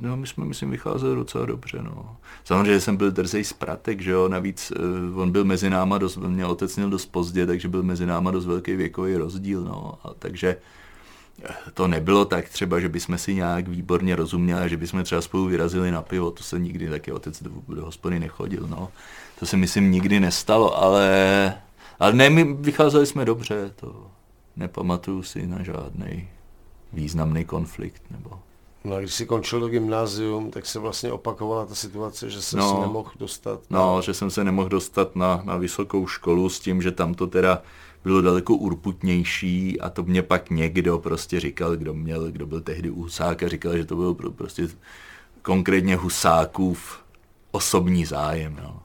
No, 0.00 0.16
my 0.16 0.26
jsme, 0.26 0.44
myslím, 0.44 0.70
vycházeli 0.70 1.16
docela 1.16 1.46
dobře, 1.46 1.78
no. 1.82 2.16
Samozřejmě, 2.44 2.80
jsem 2.80 2.96
byl 2.96 3.10
drzej 3.10 3.44
zpratek, 3.44 4.00
že 4.00 4.10
jo, 4.10 4.28
navíc 4.28 4.72
uh, 5.12 5.20
on 5.20 5.30
byl 5.30 5.44
mezi 5.44 5.70
náma 5.70 5.98
dost, 5.98 6.16
mě 6.16 6.46
otec 6.46 6.76
měl 6.76 6.90
dost 6.90 7.06
pozdě, 7.06 7.46
takže 7.46 7.68
byl 7.68 7.82
mezi 7.82 8.06
náma 8.06 8.30
dost 8.30 8.46
velký 8.46 8.76
věkový 8.76 9.16
rozdíl, 9.16 9.64
no. 9.64 9.98
A 10.04 10.14
takže 10.18 10.56
eh, 11.44 11.52
to 11.74 11.88
nebylo 11.88 12.24
tak 12.24 12.48
třeba, 12.48 12.80
že 12.80 12.88
bychom 12.88 13.18
si 13.18 13.34
nějak 13.34 13.68
výborně 13.68 14.16
rozuměli, 14.16 14.68
že 14.68 14.76
bychom 14.76 15.04
třeba 15.04 15.20
spolu 15.20 15.46
vyrazili 15.46 15.90
na 15.90 16.02
pivo, 16.02 16.30
to 16.30 16.42
se 16.42 16.58
nikdy 16.58 16.90
taky 16.90 17.12
otec 17.12 17.42
do, 17.42 17.50
do 17.68 17.84
hospody 17.84 18.20
nechodil, 18.20 18.66
no. 18.68 18.88
To 19.38 19.46
se 19.46 19.56
myslím 19.56 19.90
nikdy 19.90 20.20
nestalo, 20.20 20.82
ale, 20.82 21.54
ale 21.98 22.12
ne, 22.12 22.30
my 22.30 22.44
vycházeli 22.44 23.06
jsme 23.06 23.24
dobře, 23.24 23.70
to 23.76 24.06
nepamatuju 24.56 25.22
si 25.22 25.46
na 25.46 25.62
žádný 25.62 26.28
významný 26.92 27.44
konflikt 27.44 28.02
nebo 28.10 28.40
No 28.84 28.96
a 28.96 29.00
když 29.00 29.14
jsi 29.14 29.26
končil 29.26 29.60
do 29.60 29.68
gymnázium, 29.68 30.50
tak 30.50 30.66
se 30.66 30.78
vlastně 30.78 31.12
opakovala 31.12 31.66
ta 31.66 31.74
situace, 31.74 32.30
že 32.30 32.42
se 32.42 32.56
no, 32.56 32.80
nemohl 32.80 33.10
dostat. 33.18 33.60
Na... 33.70 33.78
No, 33.78 34.02
že 34.02 34.14
jsem 34.14 34.30
se 34.30 34.44
nemohl 34.44 34.68
dostat 34.68 35.16
na, 35.16 35.42
na 35.44 35.56
vysokou 35.56 36.06
školu 36.06 36.48
s 36.48 36.60
tím, 36.60 36.82
že 36.82 36.92
tam 36.92 37.14
to 37.14 37.26
teda 37.26 37.62
bylo 38.04 38.22
daleko 38.22 38.54
urputnější 38.54 39.80
a 39.80 39.90
to 39.90 40.02
mě 40.02 40.22
pak 40.22 40.50
někdo 40.50 40.98
prostě 40.98 41.40
říkal, 41.40 41.76
kdo 41.76 41.94
měl, 41.94 42.30
kdo 42.30 42.46
byl 42.46 42.60
tehdy 42.60 42.90
u 42.90 43.02
Husáka, 43.02 43.48
říkal, 43.48 43.76
že 43.76 43.84
to 43.84 43.96
byl 43.96 44.14
prostě 44.14 44.68
konkrétně 45.42 45.96
Husákův 45.96 46.98
osobní 47.50 48.04
zájem. 48.04 48.60
No. 48.62 48.82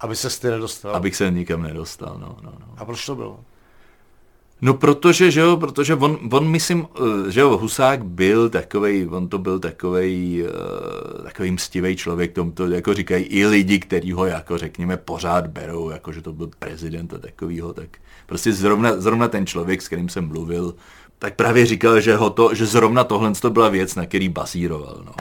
Aby 0.00 0.16
se 0.16 0.40
ty 0.40 0.50
nedostal? 0.50 0.96
Abych 0.96 1.16
se 1.16 1.30
nikam 1.30 1.62
nedostal, 1.62 2.18
no, 2.20 2.36
no, 2.42 2.52
no. 2.60 2.74
A 2.76 2.84
proč 2.84 3.06
to 3.06 3.14
bylo? 3.14 3.40
No 4.60 4.74
protože, 4.74 5.30
že 5.30 5.40
jo, 5.40 5.56
protože 5.56 5.94
on, 5.94 6.18
on 6.32 6.48
myslím, 6.48 6.86
eh, 7.26 7.30
že 7.30 7.40
jo, 7.40 7.56
Husák 7.56 8.04
byl 8.04 8.48
takovej, 8.48 9.08
on 9.10 9.28
to 9.28 9.38
byl 9.38 9.58
takovej, 9.58 10.44
uh, 10.44 11.24
takový 11.24 11.50
mstivý 11.50 11.96
člověk, 11.96 12.32
tomu 12.32 12.52
to 12.52 12.66
jako 12.66 12.94
říkají 12.94 13.24
i 13.24 13.46
lidi, 13.46 13.78
kteří 13.78 14.12
ho 14.12 14.26
jako 14.26 14.58
řekněme 14.58 14.96
pořád 14.96 15.46
berou, 15.46 15.90
jako 15.90 16.12
že 16.12 16.22
to 16.22 16.32
byl 16.32 16.50
prezident 16.58 17.14
a 17.14 17.18
takovýho, 17.18 17.72
tak 17.72 17.88
prostě 18.26 18.52
zrovna, 18.52 19.00
zrovna 19.00 19.28
ten 19.28 19.46
člověk, 19.46 19.82
s 19.82 19.86
kterým 19.86 20.08
jsem 20.08 20.28
mluvil, 20.28 20.74
tak 21.18 21.34
právě 21.34 21.66
říkal, 21.66 22.00
že, 22.00 22.16
ho 22.16 22.30
to, 22.30 22.54
že 22.54 22.66
zrovna 22.66 23.04
tohle 23.04 23.32
to 23.32 23.50
byla 23.50 23.68
věc, 23.68 23.94
na 23.94 24.06
který 24.06 24.28
basíroval, 24.28 25.02
no. 25.06 25.14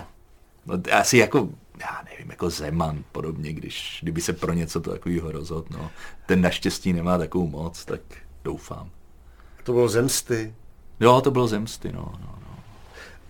no 0.65 0.82
asi 0.91 1.17
jako, 1.17 1.50
já 1.80 2.04
nevím, 2.12 2.30
jako 2.30 2.50
Zeman 2.50 3.04
podobně, 3.12 3.54
když, 3.54 4.00
kdyby 4.02 4.21
se 4.21 4.34
pro 4.34 4.54
něco 4.54 4.82
to 4.82 4.91
takového 4.91 5.32
rozhodl, 5.32 5.67
no. 5.71 5.91
Ten 6.26 6.41
naštěstí 6.41 6.93
nemá 6.93 7.17
takovou 7.17 7.48
moc, 7.48 7.86
tak 7.86 8.02
doufám. 8.43 8.94
To 9.65 9.73
bylo 9.73 9.88
zemsty. 9.88 10.54
Jo, 10.99 11.21
to 11.21 11.32
bylo 11.32 11.47
zemsty, 11.47 11.91
no. 11.91 12.12
no, 12.21 12.36
no. 12.41 12.58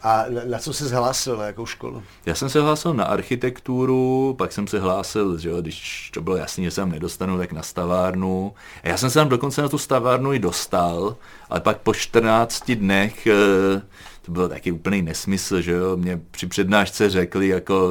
A 0.02 0.26
na, 0.30 0.42
na 0.46 0.60
co 0.60 0.74
jsi 0.74 0.90
hlásil, 0.90 1.38
na 1.38 1.46
jakou 1.46 1.66
školu? 1.66 2.04
Já 2.26 2.36
jsem 2.36 2.50
se 2.50 2.62
hlásil 2.62 2.94
na 2.94 3.06
architekturu, 3.06 4.36
pak 4.38 4.52
jsem 4.52 4.68
se 4.68 4.80
hlásil, 4.80 5.38
že 5.38 5.50
jo, 5.50 5.62
když 5.62 6.10
to 6.14 6.22
bylo 6.22 6.36
jasné, 6.38 6.64
že 6.64 6.72
jsem 6.72 6.92
nedostanu, 6.92 7.38
tak 7.38 7.52
na 7.52 7.62
stavárnu. 7.62 8.54
A 8.84 8.88
já 8.88 8.98
jsem 8.98 9.10
se 9.10 9.20
tam 9.20 9.30
dokonce 9.30 9.62
na 9.62 9.70
tu 9.70 9.78
stavárnu 9.78 10.34
i 10.34 10.40
dostal, 10.40 11.16
ale 11.50 11.62
pak 11.62 11.78
po 11.78 11.94
14 11.94 12.72
dnech, 12.72 13.28
eh, 13.28 13.82
to 14.22 14.32
bylo 14.32 14.50
taky 14.50 14.72
úplný 14.72 15.02
nesmysl, 15.02 15.62
že 15.62 15.72
jo, 15.72 15.98
mě 15.98 16.22
při 16.32 16.48
přednášce 16.48 17.10
řekli, 17.10 17.48
jako 17.48 17.90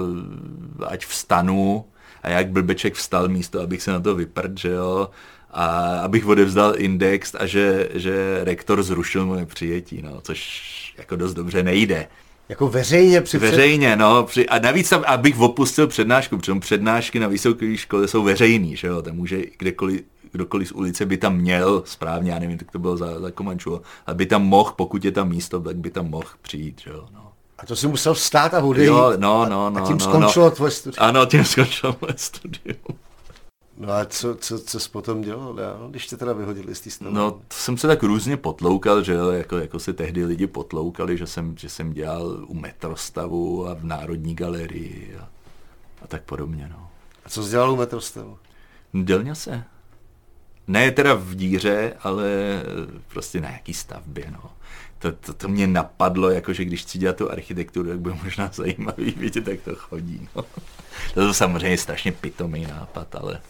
ať 0.86 1.06
vstanu, 1.06 1.84
a 2.22 2.28
jak 2.28 2.48
blbeček 2.48 2.94
vstal 2.94 3.28
místo, 3.28 3.60
abych 3.60 3.82
se 3.82 3.90
na 3.90 4.00
to 4.00 4.14
vyprd, 4.14 4.58
že 4.58 4.70
jo, 4.70 5.10
a 5.54 5.64
abych 6.00 6.26
odevzdal 6.26 6.74
index 6.76 7.34
a 7.38 7.46
že, 7.46 7.88
že 7.94 8.40
rektor 8.44 8.82
zrušil 8.82 9.26
moje 9.26 9.46
přijetí, 9.46 10.02
no, 10.02 10.20
což 10.22 10.94
jako 10.98 11.16
dost 11.16 11.34
dobře 11.34 11.62
nejde. 11.62 12.06
Jako 12.48 12.68
veřejně 12.68 13.20
při 13.20 13.38
Veřejně, 13.38 13.96
no. 13.96 14.24
Při, 14.24 14.48
a 14.48 14.58
navíc, 14.58 14.88
tam, 14.88 15.04
abych 15.06 15.40
opustil 15.40 15.86
přednášku, 15.86 16.38
protože 16.38 16.54
přednášky 16.54 17.18
na 17.18 17.28
vysoké 17.28 17.76
škole 17.76 18.08
jsou 18.08 18.22
veřejný, 18.22 18.76
že 18.76 18.86
jo, 18.86 19.02
tam 19.02 19.16
může 19.16 19.42
kdekoliv, 19.58 20.00
kdokoliv 20.32 20.68
z 20.68 20.72
ulice 20.72 21.06
by 21.06 21.16
tam 21.16 21.36
měl, 21.36 21.82
správně, 21.86 22.32
já 22.32 22.38
nevím, 22.38 22.58
tak 22.58 22.70
to 22.70 22.78
bylo 22.78 22.96
za, 22.96 23.20
za 23.20 23.30
Komanču, 23.30 23.80
aby 24.06 24.26
tam 24.26 24.46
mohl, 24.46 24.72
pokud 24.76 25.04
je 25.04 25.12
tam 25.12 25.28
místo, 25.28 25.60
tak 25.60 25.76
by 25.76 25.90
tam 25.90 26.10
mohl 26.10 26.28
přijít, 26.42 26.80
že 26.80 26.90
jo, 26.90 27.06
no. 27.14 27.20
A 27.58 27.66
to 27.66 27.76
si 27.76 27.88
musel 27.88 28.14
vstát 28.14 28.54
a 28.54 28.64
odejít. 28.64 28.86
Jo, 28.86 29.12
no, 29.16 29.46
no, 29.48 29.70
no. 29.70 29.84
A 29.84 29.86
tím 29.86 29.98
no, 29.98 30.04
skončilo 30.04 30.44
no. 30.44 30.50
tvoje 30.50 30.70
studium. 30.70 31.06
Ano, 31.06 31.26
tím 31.26 31.44
skončilo 31.44 31.96
moje 32.00 32.14
studium. 32.16 32.98
No 33.76 33.92
a 33.92 34.04
co, 34.04 34.34
co, 34.34 34.58
co 34.58 34.80
jsi 34.80 34.88
potom 34.88 35.20
dělal 35.20 35.54
dál, 35.54 35.86
když 35.90 36.06
tě 36.06 36.16
teda 36.16 36.32
vyhodili 36.32 36.74
z 36.74 36.80
té 36.80 36.90
stavby? 36.90 37.14
No, 37.14 37.30
to 37.30 37.38
jsem 37.50 37.78
se 37.78 37.86
tak 37.86 38.02
různě 38.02 38.36
potloukal, 38.36 39.02
že 39.02 39.16
jako, 39.32 39.58
jako 39.58 39.78
se 39.78 39.92
tehdy 39.92 40.24
lidi 40.24 40.46
potloukali, 40.46 41.18
že 41.18 41.26
jsem, 41.26 41.56
že 41.56 41.68
jsem 41.68 41.92
dělal 41.92 42.44
u 42.46 42.54
metrostavu 42.54 43.68
a 43.68 43.74
v 43.74 43.84
Národní 43.84 44.34
galerii 44.34 45.16
a, 45.20 45.28
a 46.02 46.06
tak 46.06 46.22
podobně, 46.22 46.68
no. 46.70 46.90
A 47.24 47.28
co 47.28 47.42
jsi 47.44 47.50
dělal 47.50 47.72
u 47.72 47.76
metrostavu? 47.76 48.38
Dělně 49.02 49.34
se. 49.34 49.64
Ne 50.66 50.90
teda 50.90 51.14
v 51.14 51.34
díře, 51.34 51.92
ale 52.00 52.28
prostě 53.08 53.40
na 53.40 53.50
jaký 53.50 53.74
stavbě, 53.74 54.30
no. 54.30 54.50
To, 54.98 55.12
to, 55.12 55.34
to 55.34 55.48
mě 55.48 55.66
napadlo, 55.66 56.30
jakože 56.30 56.64
když 56.64 56.82
chci 56.82 56.98
dělat 56.98 57.16
tu 57.16 57.30
architekturu, 57.30 57.88
tak 57.88 58.00
bude 58.00 58.14
možná 58.24 58.50
zajímavý 58.54 59.10
vidět, 59.16 59.48
jak 59.48 59.60
to 59.60 59.74
chodí. 59.74 60.28
No. 60.36 60.44
To 61.14 61.20
je 61.20 61.34
samozřejmě 61.34 61.78
strašně 61.78 62.12
pitomý 62.12 62.66
nápad, 62.66 63.14
ale 63.14 63.40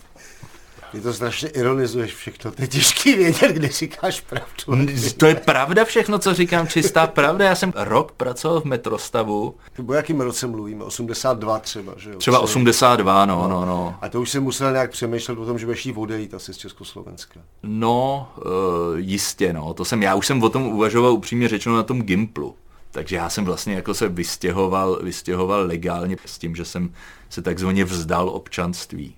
ty 0.94 1.00
to 1.00 1.14
strašně 1.14 1.48
ironizuješ 1.48 2.14
všechno. 2.14 2.52
To 2.52 2.62
je 2.62 2.68
těžký 2.68 3.14
vědět, 3.14 3.52
kde 3.52 3.68
říkáš 3.68 4.20
pravdu. 4.20 4.94
To 5.16 5.26
je 5.26 5.34
pravda 5.34 5.84
všechno, 5.84 6.18
co 6.18 6.34
říkám, 6.34 6.68
čistá 6.68 7.06
pravda. 7.06 7.44
Já 7.44 7.54
jsem 7.54 7.72
rok 7.76 8.12
pracoval 8.12 8.60
v 8.60 8.64
metrostavu. 8.64 9.54
O 9.86 9.92
jakým 9.92 10.20
roce 10.20 10.46
mluvíme? 10.46 10.84
82 10.84 11.58
třeba, 11.58 11.92
že 11.96 12.10
jo? 12.10 12.18
Třeba 12.18 12.38
82, 12.38 13.26
no, 13.26 13.48
no, 13.48 13.64
no. 13.64 13.94
A 14.00 14.08
to 14.08 14.20
už 14.20 14.30
jsem 14.30 14.42
musel 14.42 14.72
nějak 14.72 14.90
přemýšlet 14.90 15.38
o 15.38 15.46
tom, 15.46 15.58
že 15.58 15.66
budeš 15.66 15.86
jí 15.86 15.92
odejít 15.92 16.34
asi 16.34 16.54
z 16.54 16.56
Československa. 16.56 17.40
No, 17.62 18.28
uh, 18.36 18.98
jistě, 18.98 19.52
no. 19.52 19.74
To 19.74 19.84
jsem, 19.84 20.02
já 20.02 20.14
už 20.14 20.26
jsem 20.26 20.42
o 20.42 20.48
tom 20.48 20.62
uvažoval 20.62 21.12
upřímně 21.12 21.48
řečeno 21.48 21.76
na 21.76 21.82
tom 21.82 22.02
Gimplu. 22.02 22.54
Takže 22.90 23.16
já 23.16 23.30
jsem 23.30 23.44
vlastně 23.44 23.74
jako 23.74 23.94
se 23.94 24.08
vystěhoval, 24.08 24.98
vystěhoval 25.02 25.66
legálně 25.66 26.16
s 26.26 26.38
tím, 26.38 26.56
že 26.56 26.64
jsem 26.64 26.92
se 27.30 27.42
takzvaně 27.42 27.84
vzdal 27.84 28.28
občanství. 28.28 29.16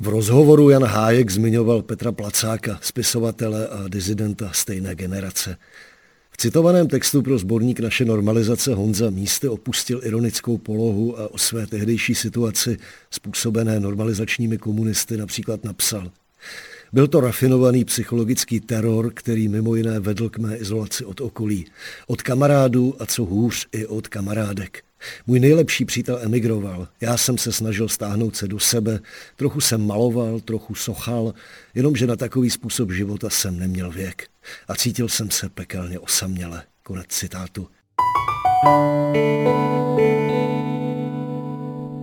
V 0.00 0.08
rozhovoru 0.08 0.70
Jan 0.70 0.84
Hájek 0.84 1.30
zmiňoval 1.30 1.82
Petra 1.82 2.12
Placáka, 2.12 2.78
spisovatele 2.82 3.68
a 3.68 3.88
dizidenta 3.88 4.50
stejné 4.52 4.94
generace. 4.94 5.56
V 6.30 6.36
citovaném 6.36 6.88
textu 6.88 7.22
pro 7.22 7.38
sborník 7.38 7.80
Naše 7.80 8.04
normalizace 8.04 8.74
Honza 8.74 9.10
místy 9.10 9.48
opustil 9.48 10.00
ironickou 10.04 10.58
polohu 10.58 11.20
a 11.20 11.32
o 11.32 11.38
své 11.38 11.66
tehdejší 11.66 12.14
situaci 12.14 12.76
způsobené 13.10 13.80
normalizačními 13.80 14.58
komunisty 14.58 15.16
například 15.16 15.64
napsal. 15.64 16.10
Byl 16.92 17.08
to 17.08 17.20
rafinovaný 17.20 17.84
psychologický 17.84 18.60
teror, 18.60 19.12
který 19.14 19.48
mimo 19.48 19.74
jiné 19.74 20.00
vedl 20.00 20.28
k 20.28 20.38
mé 20.38 20.56
izolaci 20.56 21.04
od 21.04 21.20
okolí. 21.20 21.66
Od 22.06 22.22
kamarádů 22.22 22.94
a 22.98 23.06
co 23.06 23.24
hůř 23.24 23.66
i 23.72 23.86
od 23.86 24.08
kamarádek. 24.08 24.87
Můj 25.26 25.40
nejlepší 25.40 25.84
přítel 25.84 26.18
emigroval. 26.22 26.88
Já 27.00 27.16
jsem 27.16 27.38
se 27.38 27.52
snažil 27.52 27.88
stáhnout 27.88 28.36
se 28.36 28.48
do 28.48 28.58
sebe. 28.58 29.00
Trochu 29.36 29.60
jsem 29.60 29.86
maloval, 29.86 30.40
trochu 30.40 30.74
sochal, 30.74 31.34
jenomže 31.74 32.06
na 32.06 32.16
takový 32.16 32.50
způsob 32.50 32.92
života 32.92 33.30
jsem 33.30 33.58
neměl 33.58 33.90
věk. 33.90 34.28
A 34.68 34.74
cítil 34.74 35.08
jsem 35.08 35.30
se 35.30 35.48
pekelně 35.48 35.98
osaměle. 35.98 36.62
Konec 36.82 37.06
citátu. 37.08 37.68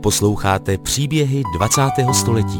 Posloucháte 0.03 0.77
příběhy 0.77 1.43
20. 1.57 1.81
století. 2.13 2.59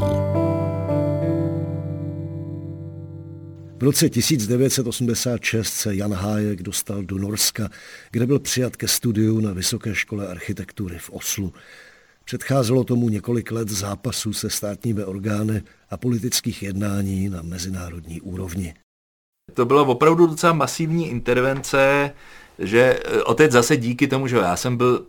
Roce 3.85 4.09
1986 4.09 5.73
se 5.73 5.95
Jan 5.95 6.13
Hájek 6.13 6.63
dostal 6.63 7.03
do 7.03 7.17
Norska, 7.17 7.69
kde 8.11 8.25
byl 8.25 8.39
přijat 8.39 8.75
ke 8.75 8.87
studiu 8.87 9.39
na 9.39 9.53
Vysoké 9.53 9.95
škole 9.95 10.27
architektury 10.27 10.97
v 10.99 11.09
Oslu. 11.09 11.53
Předcházelo 12.25 12.83
tomu 12.83 13.09
několik 13.09 13.51
let 13.51 13.69
zápasů 13.69 14.33
se 14.33 14.49
státními 14.49 15.03
orgány 15.03 15.63
a 15.89 15.97
politických 15.97 16.63
jednání 16.63 17.29
na 17.29 17.41
mezinárodní 17.41 18.21
úrovni. 18.21 18.73
To 19.53 19.65
byla 19.65 19.81
opravdu 19.81 20.27
docela 20.27 20.53
masivní 20.53 21.09
intervence, 21.09 22.11
že 22.59 22.99
eh, 23.05 23.23
otec 23.23 23.51
zase 23.51 23.77
díky 23.77 24.07
tomu, 24.07 24.27
že 24.27 24.35
já 24.37 24.55
jsem 24.55 24.77
byl, 24.77 25.05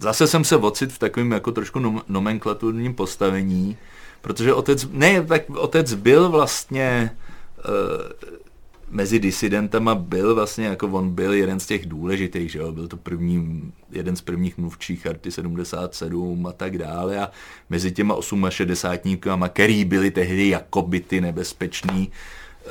zase 0.00 0.26
jsem 0.26 0.44
se 0.44 0.56
ocit 0.56 0.92
v 0.92 0.98
takovém 0.98 1.32
jako 1.32 1.52
trošku 1.52 2.02
nomenklaturním 2.08 2.94
postavení, 2.94 3.76
protože 4.20 4.54
otec, 4.54 4.88
ne, 4.90 5.22
tak 5.22 5.50
otec 5.50 5.94
byl 5.94 6.28
vlastně 6.28 7.10
mezi 8.90 9.18
disidentama 9.18 9.94
byl 9.94 10.34
vlastně, 10.34 10.66
jako 10.66 10.86
on 10.86 11.10
byl 11.10 11.32
jeden 11.32 11.60
z 11.60 11.66
těch 11.66 11.86
důležitých, 11.86 12.50
že 12.50 12.58
jo? 12.58 12.72
byl 12.72 12.88
to 12.88 12.96
první, 12.96 13.72
jeden 13.90 14.16
z 14.16 14.20
prvních 14.20 14.58
mluvčích 14.58 15.02
Charty 15.02 15.30
77 15.30 16.46
a 16.46 16.52
tak 16.52 16.78
dále 16.78 17.18
a 17.18 17.30
mezi 17.70 17.92
těma 17.92 18.14
68 18.48 19.48
který 19.48 19.84
byli 19.84 20.10
tehdy 20.10 20.48
jakoby 20.48 21.00
ty 21.00 21.20
nebezpečný, 21.20 22.10
eh, 22.10 22.68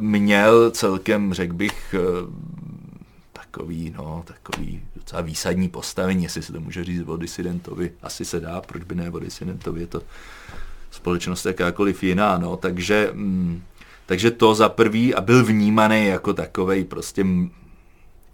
měl 0.00 0.70
celkem, 0.70 1.34
řekl 1.34 1.54
bych, 1.54 1.94
eh, 1.98 2.00
tak 3.32 3.44
takový, 3.54 3.94
no, 3.96 4.24
takový 4.26 4.82
docela 4.96 5.22
výsadní 5.22 5.68
postavení, 5.68 6.22
jestli 6.22 6.42
se 6.42 6.52
to 6.52 6.60
může 6.60 6.84
říct 6.84 7.08
o 7.08 7.16
disidentovi. 7.16 7.92
Asi 8.02 8.24
se 8.24 8.40
dá, 8.40 8.60
proč 8.60 8.84
by 8.84 8.94
ne 8.94 9.10
o 9.10 9.18
disidentovi, 9.18 9.80
je 9.80 9.86
to 9.86 10.02
společnost 10.90 11.46
jakákoliv 11.46 12.02
jiná, 12.02 12.38
no, 12.38 12.56
takže, 12.56 13.10
mm, 13.12 13.62
takže 14.06 14.30
to 14.30 14.54
za 14.54 14.68
prvý 14.68 15.14
a 15.14 15.20
byl 15.20 15.44
vnímaný 15.44 16.06
jako 16.06 16.34
takovej 16.34 16.84
prostě 16.84 17.24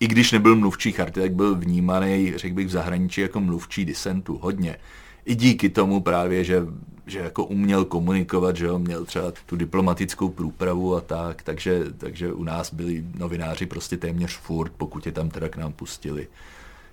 i 0.00 0.06
když 0.06 0.32
nebyl 0.32 0.56
mluvčí 0.56 0.92
charty, 0.92 1.20
tak 1.20 1.32
byl 1.32 1.54
vnímaný, 1.54 2.32
řekl 2.36 2.54
bych, 2.54 2.66
v 2.66 2.70
zahraničí 2.70 3.20
jako 3.20 3.40
mluvčí 3.40 3.84
disentu 3.84 4.38
hodně. 4.42 4.76
I 5.24 5.34
díky 5.34 5.68
tomu 5.68 6.00
právě, 6.00 6.44
že, 6.44 6.62
že 7.06 7.18
jako 7.18 7.44
uměl 7.44 7.84
komunikovat, 7.84 8.56
že 8.56 8.66
jo, 8.66 8.78
měl 8.78 9.04
třeba 9.04 9.32
tu 9.46 9.56
diplomatickou 9.56 10.28
průpravu 10.28 10.96
a 10.96 11.00
tak, 11.00 11.42
takže, 11.42 11.84
takže 11.98 12.32
u 12.32 12.44
nás 12.44 12.74
byli 12.74 13.04
novináři 13.18 13.66
prostě 13.66 13.96
téměř 13.96 14.38
furt, 14.38 14.72
pokud 14.76 15.06
je 15.06 15.12
tam 15.12 15.30
teda 15.30 15.48
k 15.48 15.56
nám 15.56 15.72
pustili 15.72 16.28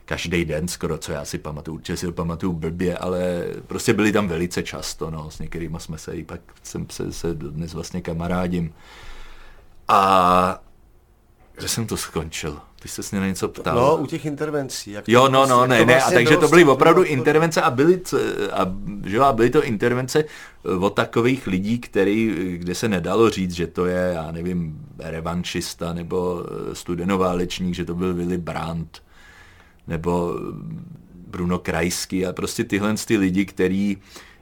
každý 0.08 0.46
den 0.46 0.68
skoro, 0.68 0.98
co 0.98 1.12
já 1.12 1.26
si 1.26 1.38
pamatuju, 1.38 1.76
určitě 1.76 1.98
si 1.98 2.06
to 2.06 2.12
pamatuju 2.12 2.54
blbě, 2.54 2.98
ale 2.98 3.46
prostě 3.68 3.94
byli 3.94 4.12
tam 4.12 4.28
velice 4.28 4.64
často, 4.64 5.12
no, 5.12 5.32
s 5.32 5.40
některými 5.40 5.78
jsme 5.80 5.98
se 5.98 6.16
i 6.16 6.24
pak 6.24 6.42
jsem 6.64 6.86
se, 6.90 7.14
se 7.14 7.34
dnes 7.34 7.74
vlastně 7.74 8.02
kamarádím. 8.02 8.74
A 9.88 10.62
že 11.60 11.68
jsem 11.68 11.88
to 11.88 11.98
skončil? 11.98 12.60
Ty 12.82 12.88
jsi 12.88 13.04
se 13.04 13.20
na 13.20 13.28
něco 13.28 13.48
ptal. 13.48 13.76
No, 13.76 13.98
u 13.98 14.06
těch 14.06 14.26
intervencí. 14.26 14.92
Jak 14.92 15.10
jo, 15.10 15.30
no, 15.30 15.46
no, 15.46 15.68
ne, 15.68 15.86
ne, 15.86 15.96
a 15.96 15.98
vlastně 15.98 16.16
takže 16.16 16.38
to 16.38 16.48
byly 16.48 16.64
opravdu 16.64 17.04
intervence 17.04 17.62
a 17.62 17.72
byly, 17.72 18.02
a, 18.52 18.74
že, 19.06 19.20
a 19.20 19.34
byly 19.34 19.50
to 19.50 19.64
intervence 19.64 20.20
eh, 20.20 20.76
od 20.76 20.90
takových 20.90 21.48
lidí, 21.48 21.80
který, 21.80 22.28
kde 22.58 22.76
se 22.76 22.90
nedalo 22.90 23.30
říct, 23.30 23.54
že 23.54 23.68
to 23.68 23.86
je, 23.86 24.12
já 24.14 24.32
nevím, 24.32 24.86
revanšista 25.00 25.94
nebo 25.94 26.46
eh, 26.46 26.76
studenoválečník, 26.76 27.76
že 27.76 27.86
to 27.86 27.96
byl 27.96 28.14
Willy 28.14 28.38
Brandt 28.38 29.07
nebo 29.88 30.36
eh, 30.36 30.42
Bruno 31.28 31.60
Krajský 31.60 32.26
a 32.26 32.34
prostě 32.34 32.64
tyhle 32.64 32.96
ty 33.08 33.18
lidi, 33.18 33.46
který 33.46 33.98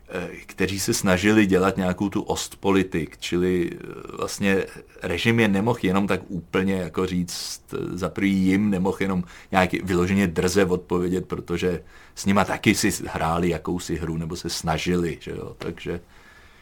Eh, 0.10 0.27
kteří 0.45 0.79
se 0.79 0.93
snažili 0.93 1.45
dělat 1.45 1.77
nějakou 1.77 2.10
tu 2.10 2.21
ostpolitik, 2.21 3.17
čili 3.19 3.71
eh, 3.73 3.77
vlastně 4.17 4.65
režim 5.03 5.39
je 5.39 5.47
nemohl 5.47 5.79
jenom 5.81 6.08
tak 6.08 6.21
úplně 6.27 6.73
jako 6.73 7.05
říct, 7.05 7.62
za 7.91 8.10
prvý 8.10 8.34
jim 8.34 8.69
nemohl 8.69 8.97
jenom 8.99 9.23
nějaký 9.51 9.81
vyloženě 9.84 10.27
drze 10.27 10.65
odpovědět, 10.65 11.25
protože 11.25 11.84
s 12.15 12.25
nima 12.25 12.45
taky 12.45 12.75
si 12.75 12.91
hráli 13.08 13.49
jakousi 13.49 13.95
hru, 13.95 14.17
nebo 14.17 14.36
se 14.36 14.49
snažili, 14.49 15.17
že 15.21 15.31
jo, 15.31 15.55
takže 15.58 15.99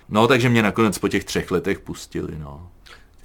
no, 0.10 0.28
takže 0.28 0.50
mě 0.50 0.62
nakonec 0.62 0.98
po 0.98 1.08
těch 1.08 1.24
třech 1.24 1.52
letech 1.52 1.80
pustili, 1.80 2.38
no. 2.40 2.70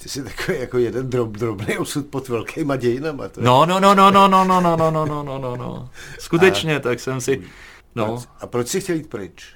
Ty 0.03 0.09
jsi 0.09 0.25
takový 0.25 0.61
jako 0.61 0.79
jeden 0.79 1.11
drob, 1.11 1.31
drobný 1.31 1.79
osud 1.79 2.07
pod 2.07 2.29
velkýma 2.29 2.77
dějinama. 2.77 3.29
To 3.29 3.41
je... 3.41 3.45
No, 3.47 3.67
no, 3.67 3.81
no, 3.81 3.95
no, 3.95 4.11
no, 4.11 4.29
no, 4.29 4.45
no, 4.45 4.61
no, 4.61 4.77
no, 4.77 4.91
no, 4.91 5.07
no, 5.07 5.23
no, 5.23 5.39
no, 5.39 5.57
no. 5.57 5.89
Skutečně, 6.19 6.77
a... 6.77 6.81
tak 6.81 7.01
jsem 7.01 7.21
si, 7.21 7.43
no. 7.95 8.23
A 8.41 8.47
proč 8.47 8.69
jsi 8.69 8.81
chtěl 8.81 8.97
jít 8.97 9.11
pryč? 9.11 9.47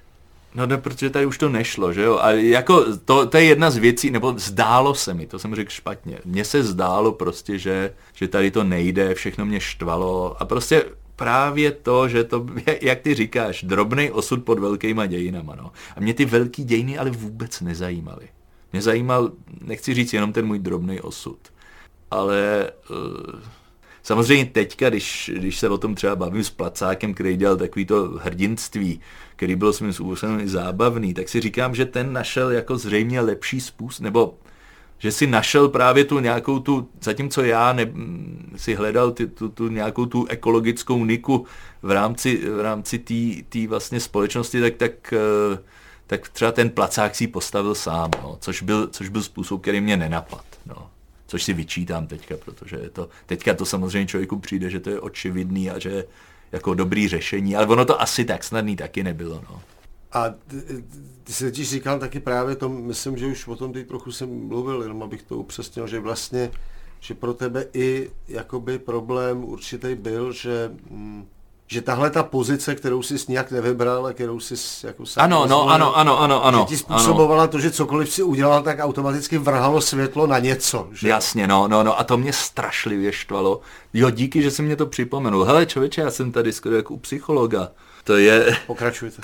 No 0.54 0.66
ne, 0.66 0.78
protože 0.78 1.10
tady 1.10 1.26
už 1.26 1.38
to 1.38 1.48
nešlo, 1.48 1.92
že 1.92 2.02
jo? 2.02 2.18
A 2.22 2.30
jako 2.30 2.98
to, 3.04 3.26
to 3.26 3.36
je 3.36 3.44
jedna 3.44 3.70
z 3.70 3.76
věcí, 3.76 4.10
nebo 4.10 4.34
zdálo 4.36 4.94
se 4.94 5.14
mi, 5.14 5.26
to 5.26 5.38
jsem 5.38 5.54
řekl 5.54 5.70
špatně. 5.70 6.18
Mně 6.24 6.44
se 6.44 6.62
zdálo 6.62 7.12
prostě, 7.12 7.58
že, 7.58 7.94
že 8.14 8.28
tady 8.28 8.50
to 8.50 8.64
nejde, 8.64 9.14
všechno 9.14 9.44
mě 9.44 9.60
štvalo 9.60 10.36
a 10.42 10.44
prostě 10.44 10.84
právě 11.16 11.70
to, 11.70 12.08
že 12.08 12.24
to, 12.24 12.46
jak 12.80 13.00
ty 13.00 13.14
říkáš, 13.14 13.64
drobný 13.64 14.10
osud 14.10 14.44
pod 14.44 14.58
velkýma 14.58 15.06
dějinama, 15.06 15.54
no. 15.54 15.72
A 15.96 16.00
mě 16.00 16.14
ty 16.14 16.24
velký 16.24 16.64
dějiny 16.64 16.98
ale 16.98 17.10
vůbec 17.10 17.60
nezajímaly. 17.60 18.28
Mě 18.72 18.82
zajímal, 18.82 19.32
nechci 19.60 19.94
říct 19.94 20.12
jenom 20.12 20.32
ten 20.32 20.46
můj 20.46 20.58
drobný 20.58 21.00
osud, 21.00 21.38
ale 22.10 22.70
uh, 22.90 23.40
samozřejmě 24.02 24.46
teďka, 24.46 24.88
když, 24.88 25.30
když 25.34 25.58
se 25.58 25.68
o 25.68 25.78
tom 25.78 25.94
třeba 25.94 26.16
bavím 26.16 26.44
s 26.44 26.50
Placákem, 26.50 27.14
který 27.14 27.36
dělal 27.36 27.56
takový 27.56 27.86
to 27.86 28.08
hrdinství, 28.08 29.00
který 29.36 29.56
byl 29.56 29.72
svým 29.72 29.92
způsobem 29.92 30.40
i 30.40 30.48
zábavný, 30.48 31.14
tak 31.14 31.28
si 31.28 31.40
říkám, 31.40 31.74
že 31.74 31.86
ten 31.86 32.12
našel 32.12 32.50
jako 32.50 32.78
zřejmě 32.78 33.20
lepší 33.20 33.60
způsob, 33.60 34.04
nebo 34.04 34.34
že 34.98 35.12
si 35.12 35.26
našel 35.26 35.68
právě 35.68 36.04
tu 36.04 36.18
nějakou 36.18 36.58
tu, 36.58 36.88
zatímco 37.02 37.42
já 37.42 37.72
ne, 37.72 37.92
si 38.56 38.74
hledal 38.74 39.10
ty, 39.10 39.26
tu, 39.26 39.48
tu 39.48 39.68
nějakou 39.68 40.06
tu 40.06 40.26
ekologickou 40.26 41.04
niku 41.04 41.46
v 41.82 41.90
rámci, 41.90 42.36
v 42.50 42.60
rámci 42.60 42.98
té 43.48 43.66
vlastně 43.68 44.00
společnosti, 44.00 44.60
tak, 44.60 44.74
tak, 44.76 45.12
eh, 45.12 45.58
tak 46.12 46.28
třeba 46.28 46.52
ten 46.52 46.70
placák 46.70 47.14
si 47.14 47.26
postavil 47.26 47.74
sám, 47.74 48.10
no, 48.22 48.38
což, 48.40 48.62
byl, 48.62 48.88
což 48.88 49.08
byl 49.08 49.22
způsob, 49.22 49.62
který 49.62 49.80
mě 49.80 49.96
nenapad. 49.96 50.44
No 50.66 50.90
což 51.26 51.44
si 51.44 51.52
vyčítám 51.52 52.06
teďka, 52.06 52.36
protože 52.44 52.76
je 52.76 52.90
to, 52.90 53.08
teďka 53.26 53.54
to 53.54 53.66
samozřejmě 53.66 54.06
člověku 54.06 54.38
přijde, 54.38 54.70
že 54.70 54.80
to 54.80 54.90
je 54.90 55.00
očividný 55.00 55.70
a 55.70 55.78
že 55.78 56.04
jako 56.52 56.74
dobrý 56.74 57.08
řešení, 57.08 57.56
ale 57.56 57.66
ono 57.66 57.84
to 57.84 58.00
asi 58.00 58.24
tak 58.24 58.44
snadný 58.44 58.76
taky 58.76 59.02
nebylo. 59.02 59.44
No. 59.50 59.62
A 60.12 60.30
ty, 60.30 60.84
ty 61.24 61.32
jsi 61.32 61.44
totiž 61.44 61.70
říkal 61.70 61.98
taky 61.98 62.20
právě 62.20 62.56
to, 62.56 62.68
myslím, 62.68 63.16
že 63.16 63.26
už 63.26 63.48
o 63.48 63.56
tom 63.56 63.72
teď 63.72 63.88
trochu 63.88 64.12
jsem 64.12 64.48
mluvil, 64.48 64.82
jenom 64.82 65.02
abych 65.02 65.22
to 65.22 65.36
upřesnil, 65.36 65.86
že 65.86 66.00
vlastně, 66.00 66.50
že 67.00 67.14
pro 67.14 67.34
tebe 67.34 67.66
i 67.74 68.10
jakoby 68.28 68.78
problém 68.78 69.44
určitý 69.44 69.94
byl, 69.94 70.32
že 70.32 70.70
hm, 70.90 71.26
že 71.72 71.82
tahle 71.82 72.10
ta 72.10 72.22
pozice, 72.22 72.74
kterou 72.74 73.02
jsi 73.02 73.14
nějak 73.28 73.50
nevybral 73.50 74.06
a 74.06 74.12
kterou 74.12 74.40
jsi 74.40 74.54
jako 74.86 75.06
sám 75.06 75.24
ano, 75.24 75.46
no, 75.46 75.68
ano, 75.68 75.96
ano, 75.96 76.20
ano, 76.20 76.44
ano. 76.44 76.58
Že 76.58 76.64
ti 76.64 76.76
způsobovala 76.76 77.42
ano. 77.42 77.52
to, 77.52 77.60
že 77.60 77.70
cokoliv 77.70 78.12
si 78.12 78.22
udělal, 78.22 78.62
tak 78.62 78.78
automaticky 78.80 79.38
vrhalo 79.38 79.80
světlo 79.80 80.26
na 80.26 80.38
něco. 80.38 80.88
Že? 80.92 81.08
Jasně, 81.08 81.46
no, 81.46 81.68
no, 81.68 81.82
no 81.82 82.00
a 82.00 82.04
to 82.04 82.18
mě 82.18 82.32
strašlivě 82.32 83.12
štvalo. 83.12 83.60
Jo, 83.92 84.10
díky, 84.10 84.42
že 84.42 84.50
jsi 84.50 84.62
mě 84.62 84.76
to 84.76 84.86
připomenul. 84.86 85.44
Hele, 85.44 85.66
člověče, 85.66 86.00
já 86.00 86.10
jsem 86.10 86.32
tady 86.32 86.52
skoro 86.52 86.76
jako 86.76 86.94
u 86.94 86.98
psychologa. 86.98 87.68
To 88.04 88.16
je... 88.16 88.56
Pokračujte. 88.66 89.22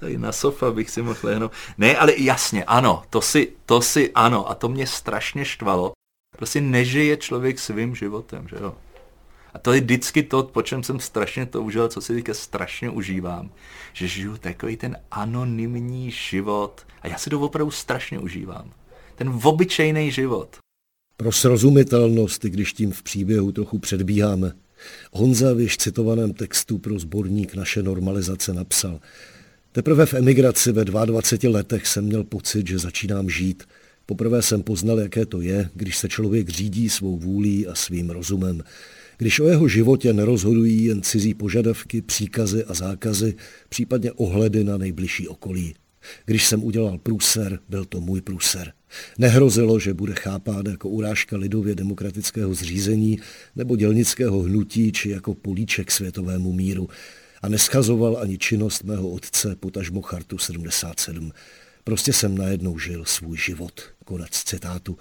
tady 0.00 0.18
na 0.18 0.32
sofa 0.32 0.70
bych 0.70 0.90
si 0.90 1.02
mohl 1.02 1.18
lehnout. 1.22 1.52
Ne, 1.78 1.96
ale 1.96 2.12
jasně, 2.16 2.64
ano, 2.64 3.02
to 3.10 3.20
si, 3.20 3.52
to 3.66 3.82
si, 3.82 4.10
ano, 4.14 4.50
a 4.50 4.54
to 4.54 4.68
mě 4.68 4.86
strašně 4.86 5.44
štvalo. 5.44 5.92
Prostě 6.36 6.60
nežije 6.60 7.16
člověk 7.16 7.58
svým 7.58 7.94
životem, 7.94 8.48
že 8.48 8.56
jo. 8.60 8.74
A 9.54 9.58
to 9.58 9.72
je 9.72 9.80
vždycky 9.80 10.22
to, 10.22 10.42
po 10.42 10.62
čem 10.62 10.82
jsem 10.82 11.00
strašně 11.00 11.46
toužil, 11.46 11.88
co 11.88 12.00
si 12.00 12.14
teďka 12.14 12.34
strašně 12.34 12.90
užívám. 12.90 13.50
Že 13.92 14.08
žiju 14.08 14.36
takový 14.36 14.76
ten 14.76 14.96
anonymní 15.10 16.10
život. 16.10 16.86
A 17.02 17.08
já 17.08 17.18
si 17.18 17.30
to 17.30 17.40
opravdu 17.40 17.70
strašně 17.70 18.18
užívám. 18.18 18.72
Ten 19.14 19.40
obyčejný 19.42 20.10
život. 20.10 20.56
Pro 21.16 21.32
srozumitelnost, 21.32 22.42
když 22.42 22.72
tím 22.72 22.92
v 22.92 23.02
příběhu 23.02 23.52
trochu 23.52 23.78
předbíháme, 23.78 24.52
Honza 25.12 25.52
v 25.52 25.60
již 25.60 25.76
citovaném 25.76 26.32
textu 26.32 26.78
pro 26.78 26.98
sborník 26.98 27.54
Naše 27.54 27.82
normalizace 27.82 28.54
napsal 28.54 29.00
Teprve 29.72 30.06
v 30.06 30.14
emigraci 30.14 30.72
ve 30.72 30.84
22 30.84 31.50
letech 31.50 31.86
jsem 31.86 32.04
měl 32.04 32.24
pocit, 32.24 32.66
že 32.66 32.78
začínám 32.78 33.30
žít. 33.30 33.62
Poprvé 34.06 34.42
jsem 34.42 34.62
poznal, 34.62 35.00
jaké 35.00 35.26
to 35.26 35.40
je, 35.40 35.70
když 35.74 35.98
se 35.98 36.08
člověk 36.08 36.48
řídí 36.48 36.88
svou 36.88 37.18
vůlí 37.18 37.66
a 37.66 37.74
svým 37.74 38.10
rozumem 38.10 38.62
když 39.22 39.40
o 39.40 39.48
jeho 39.48 39.68
životě 39.68 40.12
nerozhodují 40.12 40.84
jen 40.84 41.02
cizí 41.02 41.34
požadavky, 41.34 42.02
příkazy 42.02 42.64
a 42.64 42.74
zákazy, 42.74 43.34
případně 43.68 44.12
ohledy 44.12 44.64
na 44.64 44.78
nejbližší 44.78 45.28
okolí. 45.28 45.74
Když 46.24 46.46
jsem 46.46 46.64
udělal 46.64 46.98
průser, 46.98 47.58
byl 47.68 47.84
to 47.84 48.00
můj 48.00 48.20
průser. 48.20 48.72
Nehrozilo, 49.18 49.78
že 49.78 49.94
bude 49.94 50.14
chápán 50.14 50.66
jako 50.66 50.88
urážka 50.88 51.36
lidově 51.36 51.74
demokratického 51.74 52.54
zřízení 52.54 53.18
nebo 53.56 53.76
dělnického 53.76 54.40
hnutí 54.40 54.92
či 54.92 55.10
jako 55.10 55.34
políček 55.34 55.90
světovému 55.90 56.52
míru 56.52 56.88
a 57.42 57.48
neschazoval 57.48 58.18
ani 58.20 58.38
činnost 58.38 58.84
mého 58.84 59.08
otce, 59.08 59.56
potažmo 59.56 60.02
Chartu 60.02 60.38
77. 60.38 61.32
Prostě 61.84 62.12
jsem 62.12 62.38
najednou 62.38 62.78
žil 62.78 63.04
svůj 63.04 63.38
život. 63.38 63.80
Konec 64.04 64.30
citátu. 64.30 64.98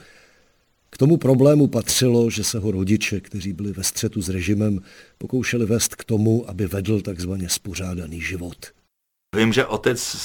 K 0.91 0.97
tomu 0.97 1.17
problému 1.17 1.67
patřilo, 1.67 2.30
že 2.30 2.43
se 2.43 2.60
ho 2.60 2.71
rodiče, 2.71 3.19
kteří 3.19 3.54
byli 3.54 3.71
ve 3.71 3.84
střetu 3.84 4.21
s 4.21 4.30
režimem, 4.30 4.80
pokoušeli 5.17 5.65
vést 5.65 5.95
k 5.95 6.04
tomu, 6.04 6.49
aby 6.49 6.67
vedl 6.67 7.01
takzvaně 7.01 7.49
spořádaný 7.49 8.21
život. 8.21 8.56
Vím, 9.36 9.54
že 9.54 9.65
otec 9.65 10.17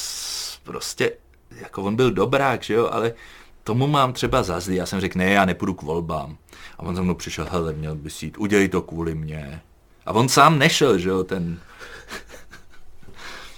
prostě, 0.63 1.13
jako 1.61 1.83
on 1.83 1.97
byl 1.97 2.11
dobrák, 2.11 2.63
že 2.63 2.75
jo, 2.75 2.89
ale 2.93 3.15
tomu 3.65 3.87
mám 3.87 4.13
třeba 4.13 4.43
za 4.43 4.61
zlý. 4.61 4.77
Já 4.77 4.87
jsem 4.87 5.01
řekl, 5.01 5.19
ne, 5.19 5.31
já 5.31 5.45
nepůjdu 5.45 5.75
k 5.75 5.83
volbám. 5.83 6.39
A 6.79 6.83
on 6.83 6.97
za 6.97 7.03
mnou 7.03 7.15
přišel, 7.15 7.47
hele, 7.51 7.73
měl 7.73 7.95
bys 7.95 8.23
jít, 8.23 8.39
udělej 8.39 8.69
to 8.69 8.83
kvůli 8.83 9.15
mně. 9.15 9.61
A 10.07 10.13
on 10.13 10.29
sám 10.29 10.59
nešel, 10.59 10.99
že 10.99 11.09
jo, 11.09 11.25
ten... 11.25 11.61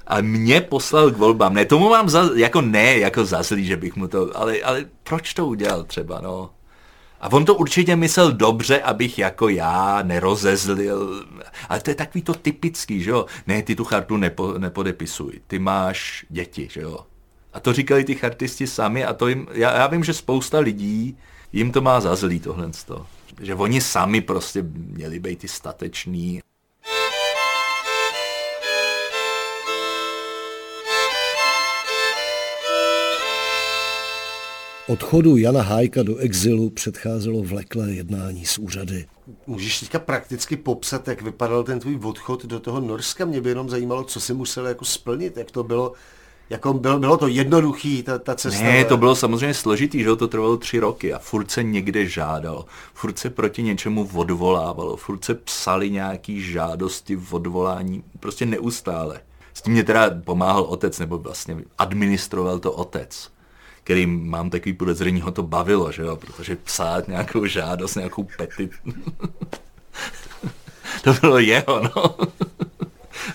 A 0.07 0.21
mě 0.21 0.61
poslal 0.61 1.11
k 1.11 1.17
volbám. 1.17 1.55
Ne, 1.55 1.65
tomu 1.65 1.89
mám 1.89 2.09
za, 2.09 2.31
jako 2.35 2.61
ne, 2.61 2.99
jako 2.99 3.25
za 3.25 3.43
zlý, 3.43 3.65
že 3.65 3.77
bych 3.77 3.97
mu 3.97 4.09
to, 4.09 4.37
ale, 4.39 4.61
ale 4.61 4.85
proč 5.03 5.35
to 5.35 5.47
udělal 5.47 5.85
třeba, 5.85 6.21
no? 6.21 6.51
A 7.21 7.33
on 7.33 7.45
to 7.45 7.55
určitě 7.55 7.97
myslel 7.97 8.33
dobře, 8.33 8.81
abych 8.81 9.19
jako 9.19 9.49
já 9.49 10.03
nerozezlil. 10.03 11.27
Ale 11.69 11.81
to 11.81 11.91
je 11.91 11.95
takový 11.95 12.23
to 12.23 12.35
typický, 12.35 13.03
že 13.03 13.11
jo? 13.11 13.27
Ne, 13.47 13.63
ty 13.63 13.77
tu 13.77 13.85
chartu 13.85 14.17
nepo, 14.17 14.59
nepodepisuj, 14.59 15.41
ty 15.47 15.59
máš 15.59 16.27
děti, 16.29 16.69
že 16.71 16.81
jo? 16.81 16.99
A 17.53 17.61
to 17.61 17.73
říkali 17.73 18.05
ty 18.05 18.15
chartisti 18.15 18.67
sami 18.67 19.05
a 19.05 19.15
to 19.15 19.29
jim, 19.29 19.47
já, 19.53 19.77
já 19.77 19.87
vím, 19.87 20.05
že 20.05 20.15
spousta 20.15 20.59
lidí 20.59 21.17
jim 21.53 21.73
to 21.73 21.81
má 21.81 22.01
za 22.01 22.17
zlý 22.17 22.41
tohle. 22.41 22.71
že 23.41 23.55
oni 23.55 23.81
sami 23.81 24.21
prostě 24.21 24.63
měli 24.73 25.19
být 25.19 25.39
ty 25.39 25.49
stateční. 25.49 26.41
Odchodu 34.89 35.37
Jana 35.37 35.63
Hájka 35.63 36.03
do 36.03 36.17
exilu 36.17 36.71
předcházelo 36.71 37.43
vleklé 37.43 37.91
jednání 37.91 38.47
s 38.47 38.59
úřady. 38.59 39.07
Můžeš 39.47 39.81
teďka 39.81 39.99
prakticky 39.99 40.57
popsat, 40.57 41.09
jak 41.09 41.23
vypadal 41.23 41.65
ten 41.65 41.81
tvůj 41.81 41.99
odchod 42.05 42.45
do 42.45 42.61
toho 42.61 42.81
Norska? 42.81 43.25
Mě 43.25 43.41
by 43.41 43.49
jenom 43.49 43.69
zajímalo, 43.69 44.05
co 44.05 44.21
si 44.21 44.35
musel 44.35 44.67
jako 44.67 44.85
splnit, 44.85 45.37
jak 45.37 45.51
to 45.51 45.63
bylo, 45.63 45.93
jako 46.51 46.73
bylo, 46.73 46.99
bylo 46.99 47.17
to 47.17 47.29
jednoduchý, 47.29 48.03
ta, 48.03 48.19
ta 48.19 48.35
cesta? 48.35 48.63
Ne, 48.63 48.85
to 48.85 48.97
bylo 48.97 49.17
samozřejmě 49.17 49.55
složitý, 49.55 50.03
že 50.03 50.17
to 50.17 50.29
trvalo 50.29 50.57
tři 50.57 50.79
roky 50.79 51.13
a 51.13 51.19
furt 51.19 51.51
se 51.51 51.63
někde 51.63 52.07
žádalo, 52.07 52.65
furt 52.95 53.19
se 53.19 53.31
proti 53.31 53.63
něčemu 53.63 54.09
odvolávalo, 54.15 54.97
furt 54.97 55.25
se 55.25 55.35
psali 55.35 55.91
nějaký 55.91 56.41
žádosti 56.43 57.17
v 57.17 57.35
odvolání, 57.35 58.05
prostě 58.21 58.47
neustále. 58.47 59.21
S 59.55 59.63
tím 59.63 59.73
mě 59.73 59.85
teda 59.85 60.11
pomáhal 60.25 60.63
otec, 60.63 60.99
nebo 60.99 61.19
vlastně 61.19 61.57
administroval 61.79 62.59
to 62.59 62.73
otec 62.73 63.31
který 63.89 64.07
mám 64.07 64.51
takový 64.51 64.73
podezření, 64.73 65.21
ho 65.21 65.31
to 65.31 65.43
bavilo, 65.43 65.93
že 65.93 66.03
jo, 66.03 66.17
protože 66.17 66.57
psát 66.57 67.09
nějakou 67.09 67.47
žádost, 67.47 67.95
nějakou 67.95 68.27
petit, 68.37 68.71
to 71.05 71.13
bylo 71.21 71.39
jeho, 71.39 71.83
no. 71.83 72.17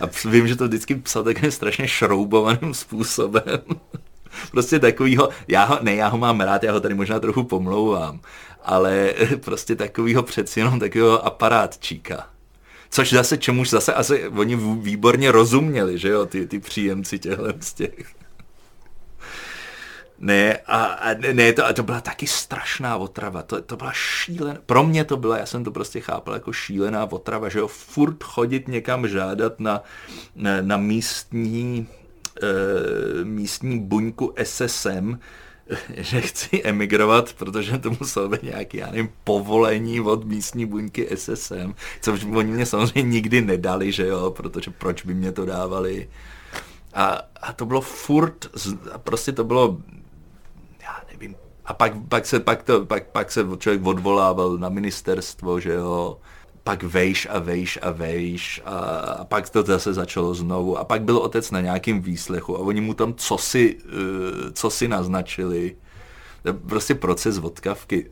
A 0.01 0.29
vím, 0.29 0.47
že 0.47 0.55
to 0.55 0.67
vždycky 0.67 0.95
psal 0.95 1.23
takovým 1.23 1.51
strašně 1.51 1.87
šroubovaným 1.87 2.73
způsobem. 2.73 3.61
prostě 4.51 4.79
takovýho, 4.79 5.29
já 5.47 5.65
ho, 5.65 5.79
ne, 5.81 5.95
já 5.95 6.07
ho 6.07 6.17
mám 6.17 6.41
rád, 6.41 6.63
já 6.63 6.71
ho 6.71 6.79
tady 6.79 6.93
možná 6.93 7.19
trochu 7.19 7.43
pomlouvám, 7.43 8.19
ale 8.63 9.13
prostě 9.45 9.75
takovýho 9.75 10.23
přeci 10.23 10.59
jenom 10.59 10.79
takového 10.79 11.25
aparátčíka. 11.25 12.27
Což 12.89 13.13
zase, 13.13 13.37
čemuž 13.37 13.69
zase 13.69 13.93
asi 13.93 14.27
oni 14.27 14.55
výborně 14.81 15.31
rozuměli, 15.31 15.97
že 15.97 16.09
jo, 16.09 16.25
ty, 16.25 16.47
ty 16.47 16.59
příjemci 16.59 17.19
těchto 17.19 17.53
z 17.59 17.73
těch. 17.73 18.22
Ne, 20.23 20.57
a, 20.57 20.83
a 20.83 21.13
ne, 21.33 21.53
to, 21.53 21.65
a 21.65 21.73
to 21.73 21.83
byla 21.83 22.01
taky 22.01 22.27
strašná 22.27 22.97
otrava, 22.97 23.43
to, 23.43 23.61
to 23.61 23.75
byla 23.75 23.91
šílená, 23.93 24.59
pro 24.65 24.83
mě 24.83 25.03
to 25.03 25.17
byla, 25.17 25.37
já 25.37 25.45
jsem 25.45 25.63
to 25.63 25.71
prostě 25.71 25.99
chápal 25.99 26.33
jako 26.33 26.53
šílená 26.53 27.11
otrava, 27.11 27.49
že 27.49 27.59
jo, 27.59 27.67
furt 27.67 28.23
chodit 28.23 28.67
někam 28.67 29.07
žádat 29.07 29.59
na, 29.59 29.83
na, 30.35 30.61
na 30.61 30.77
místní, 30.77 31.87
e, 32.41 33.25
místní 33.25 33.79
buňku 33.79 34.33
SSM, 34.43 35.19
že 35.97 36.21
chci 36.21 36.61
emigrovat, 36.63 37.33
protože 37.33 37.77
to 37.77 37.91
muselo 37.99 38.29
být 38.29 38.43
nějaký, 38.43 38.77
já 38.77 38.85
nevím, 38.91 39.09
povolení 39.23 40.01
od 40.01 40.23
místní 40.23 40.65
buňky 40.65 41.09
SSM, 41.15 41.73
což 42.01 42.23
oni 42.23 42.51
mě 42.51 42.65
samozřejmě 42.65 43.09
nikdy 43.09 43.41
nedali, 43.41 43.91
že 43.91 44.07
jo, 44.07 44.31
protože 44.31 44.71
proč 44.71 45.05
by 45.05 45.13
mě 45.13 45.31
to 45.31 45.45
dávali. 45.45 46.09
A, 46.93 47.21
a 47.41 47.53
to 47.53 47.65
bylo 47.65 47.81
furt, 47.81 48.45
prostě 49.03 49.31
to 49.31 49.43
bylo 49.43 49.77
a 51.65 51.73
pak, 51.73 51.93
pak, 52.09 52.25
se, 52.25 52.39
pak, 52.39 52.63
to, 52.63 52.85
pak, 52.85 53.07
pak 53.07 53.31
se 53.31 53.45
člověk 53.57 53.85
odvolával 53.85 54.57
na 54.57 54.69
ministerstvo, 54.69 55.59
že 55.59 55.73
jo, 55.73 56.17
pak 56.63 56.83
vejš 56.83 57.27
a 57.31 57.39
vejš 57.39 57.79
a 57.81 57.91
vejš 57.91 58.61
a, 58.65 58.75
a 58.75 59.25
pak 59.25 59.49
to 59.49 59.63
zase 59.63 59.93
začalo 59.93 60.33
znovu. 60.33 60.77
A 60.77 60.83
pak 60.83 61.01
byl 61.01 61.17
otec 61.17 61.51
na 61.51 61.61
nějakým 61.61 62.01
výslechu 62.01 62.57
a 62.57 62.59
oni 62.59 62.81
mu 62.81 62.93
tam 62.93 63.13
co 63.13 63.37
si, 63.37 63.75
uh, 63.75 63.91
co 64.53 64.69
si 64.69 64.87
naznačili. 64.87 65.75
Prostě 66.67 66.95
proces 66.95 67.37
vodkavky, 67.37 68.11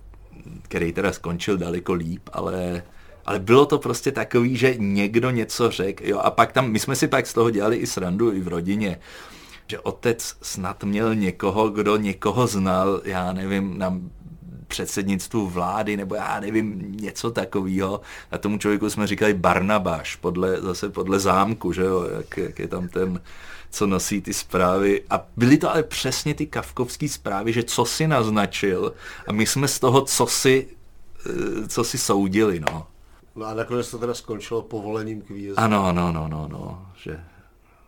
který 0.62 0.94
teda 0.94 1.12
skončil 1.12 1.58
daleko 1.58 1.94
líp, 1.94 2.30
ale, 2.34 2.84
ale 3.26 3.40
bylo 3.40 3.66
to 3.66 3.80
prostě 3.80 4.12
takový, 4.12 4.58
že 4.58 4.76
někdo 4.78 5.30
něco 5.30 5.72
řekl, 5.72 6.04
jo, 6.08 6.20
a 6.20 6.32
pak 6.32 6.52
tam, 6.52 6.72
my 6.72 6.80
jsme 6.80 6.96
si 6.96 7.08
pak 7.08 7.28
z 7.28 7.34
toho 7.34 7.50
dělali 7.50 7.78
i 7.78 7.88
srandu 7.88 8.32
i 8.32 8.40
v 8.40 8.48
rodině, 8.48 9.00
že 9.72 9.80
otec 9.80 10.36
snad 10.42 10.84
měl 10.84 11.16
někoho, 11.16 11.70
kdo 11.70 11.98
někoho 11.98 12.48
znal, 12.48 13.02
já 13.06 13.34
nevím, 13.34 13.78
na 13.78 14.00
předsednictvu 14.68 15.48
vlády, 15.48 15.98
nebo 15.98 16.16
já 16.16 16.40
nevím, 16.40 16.98
něco 17.02 17.32
takového. 17.32 18.02
A 18.32 18.38
tomu 18.38 18.58
člověku 18.58 18.90
jsme 18.90 19.08
říkali 19.08 19.34
Barnabáš, 19.34 20.16
podle, 20.16 20.62
zase 20.62 20.90
podle 20.90 21.20
zámku, 21.20 21.74
že 21.74 21.82
jo, 21.82 22.08
jak, 22.18 22.38
jak 22.38 22.60
je 22.60 22.68
tam 22.68 22.88
ten, 22.88 23.22
co 23.70 23.88
nosí 23.88 24.22
ty 24.22 24.34
zprávy. 24.34 25.04
A 25.10 25.26
byly 25.38 25.58
to 25.58 25.72
ale 25.72 25.84
přesně 25.84 26.34
ty 26.34 26.46
kavkovské 26.46 27.10
zprávy, 27.10 27.54
že 27.54 27.64
co 27.64 27.86
si 27.86 28.08
naznačil 28.08 28.94
a 29.28 29.32
my 29.32 29.46
jsme 29.46 29.68
z 29.68 29.80
toho, 29.80 30.02
co 30.02 30.28
si, 30.28 30.68
eh, 31.26 31.68
co 31.68 31.84
si 31.84 31.98
soudili, 31.98 32.60
no. 32.60 32.88
No 33.36 33.46
a 33.46 33.54
nakonec 33.54 33.92
to 33.92 33.98
teda 33.98 34.14
skončilo 34.14 34.62
povolením 34.62 35.22
k 35.22 35.30
výjezdu. 35.30 35.60
Ano, 35.60 35.86
ano, 35.86 36.12
no, 36.12 36.28
no, 36.28 36.48
no, 36.52 36.92
že 36.96 37.31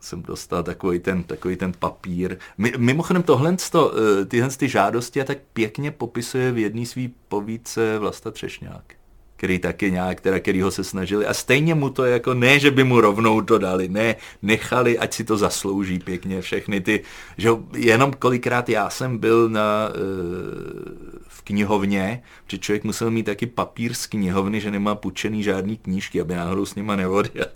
jsem 0.04 0.22
dostal 0.22 0.63
takový 0.63 1.00
ten, 1.00 1.24
takový 1.24 1.56
ten 1.56 1.72
papír. 1.80 2.38
Mimochodem 2.78 3.24
tohle, 3.24 3.56
eh, 3.76 4.26
tyhle 4.26 4.50
ty 4.50 4.70
žádosti 4.70 5.22
a 5.22 5.24
tak 5.24 5.38
pěkně 5.54 5.92
popisuje 5.92 6.52
v 6.52 6.58
jedné 6.58 6.86
svý 6.86 7.13
povídce 7.28 8.00
Vlasta 8.00 8.32
Třešňák 8.32 8.84
který 9.44 9.60
taky 9.60 9.92
nějak, 9.92 10.22
teda, 10.22 10.39
kterýho 10.39 10.72
se 10.72 10.84
snažili. 10.84 11.26
A 11.26 11.34
stejně 11.34 11.76
mu 11.76 11.89
to 11.89 12.06
jako, 12.06 12.34
ne, 12.34 12.60
že 12.60 12.72
by 12.72 12.84
mu 12.84 13.02
rovnou 13.02 13.42
to 13.42 13.58
dali, 13.58 13.89
ne, 13.89 14.16
nechali, 14.42 15.00
ať 15.00 15.13
si 15.13 15.24
to 15.24 15.38
zaslouží 15.38 16.00
pěkně 16.00 16.42
všechny 16.42 16.82
ty, 16.82 17.04
že 17.38 17.50
jenom 17.76 18.13
kolikrát 18.13 18.70
já 18.70 18.89
jsem 18.89 19.18
byl 19.18 19.50
na, 19.50 19.89
eh, 19.89 19.98
v 21.28 21.42
knihovně, 21.42 22.24
že 22.48 22.58
člověk 22.58 22.84
musel 22.84 23.12
mít 23.12 23.24
taky 23.24 23.46
papír 23.46 23.94
z 23.94 24.06
knihovny, 24.06 24.62
že 24.62 24.72
nemá 24.72 24.96
půjčený 24.96 25.44
žádný 25.44 25.78
knížky, 25.78 26.22
aby 26.22 26.36
náhodou 26.36 26.66
s 26.66 26.76
nima 26.76 26.96
neodjel. 26.96 27.52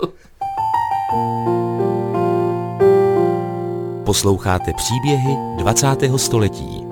Posloucháte 4.08 4.74
příběhy 4.74 5.36
20. 5.58 5.88
století. 6.18 6.84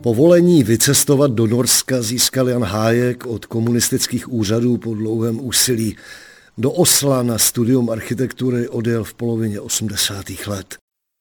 Povolení 0.00 0.62
vycestovat 0.62 1.30
do 1.30 1.46
Norska 1.46 2.02
získal 2.02 2.48
Jan 2.48 2.64
Hájek 2.64 3.26
od 3.26 3.46
komunistických 3.46 4.32
úřadů 4.32 4.76
po 4.76 4.94
dlouhém 4.94 5.46
úsilí. 5.46 5.96
Do 6.58 6.70
Osla 6.70 7.22
na 7.22 7.38
studium 7.38 7.90
architektury 7.90 8.68
odjel 8.68 9.04
v 9.04 9.14
polovině 9.14 9.60
80. 9.60 10.24
let. 10.46 10.76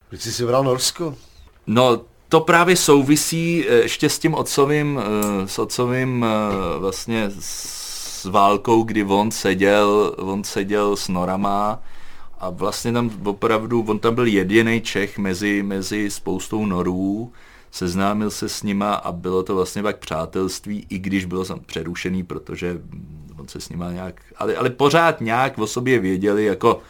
Proč 0.10 0.22
jsi 0.22 0.32
si 0.32 0.44
vybral 0.44 0.64
Norsko? 0.64 1.16
No, 1.68 2.02
to 2.30 2.40
právě 2.40 2.76
souvisí 2.76 3.66
eh, 3.68 3.74
ještě 3.74 4.10
s 4.10 4.20
tím 4.20 4.34
otcovým, 4.34 5.00
eh, 5.00 5.48
s 5.48 5.60
otcovým 5.60 6.26
eh, 6.26 6.80
vlastně 6.80 7.32
s 7.40 7.85
válkou, 8.26 8.84
kdy 8.84 9.04
on 9.04 9.32
seděl, 9.32 10.16
on 10.18 10.44
seděl 10.44 10.96
s 10.96 11.08
Norama 11.08 11.84
a 12.40 12.50
vlastně 12.50 12.94
tam 12.94 13.12
opravdu, 13.24 13.86
on 13.88 14.00
tam 14.00 14.16
byl 14.16 14.26
jediný 14.26 14.82
Čech 14.82 15.18
mezi, 15.18 15.64
mezi 15.64 16.12
spoustou 16.12 16.66
Norů, 16.66 17.32
seznámil 17.72 18.32
se 18.32 18.50
s 18.50 18.64
nima 18.64 18.94
a 18.94 19.12
bylo 19.12 19.44
to 19.44 19.56
vlastně 19.56 19.84
pak 19.84 19.98
přátelství, 19.98 20.86
i 20.90 21.00
když 21.00 21.26
bylo 21.26 21.46
sam 21.46 21.60
přerušený, 21.60 22.24
protože 22.24 22.82
on 23.40 23.48
se 23.48 23.62
s 23.62 23.70
nima 23.70 23.92
nějak, 23.92 24.22
ale, 24.38 24.56
ale 24.56 24.70
pořád 24.70 25.22
nějak 25.22 25.58
o 25.58 25.68
sobě 25.68 26.00
věděli, 26.00 26.46
jako 26.46 26.82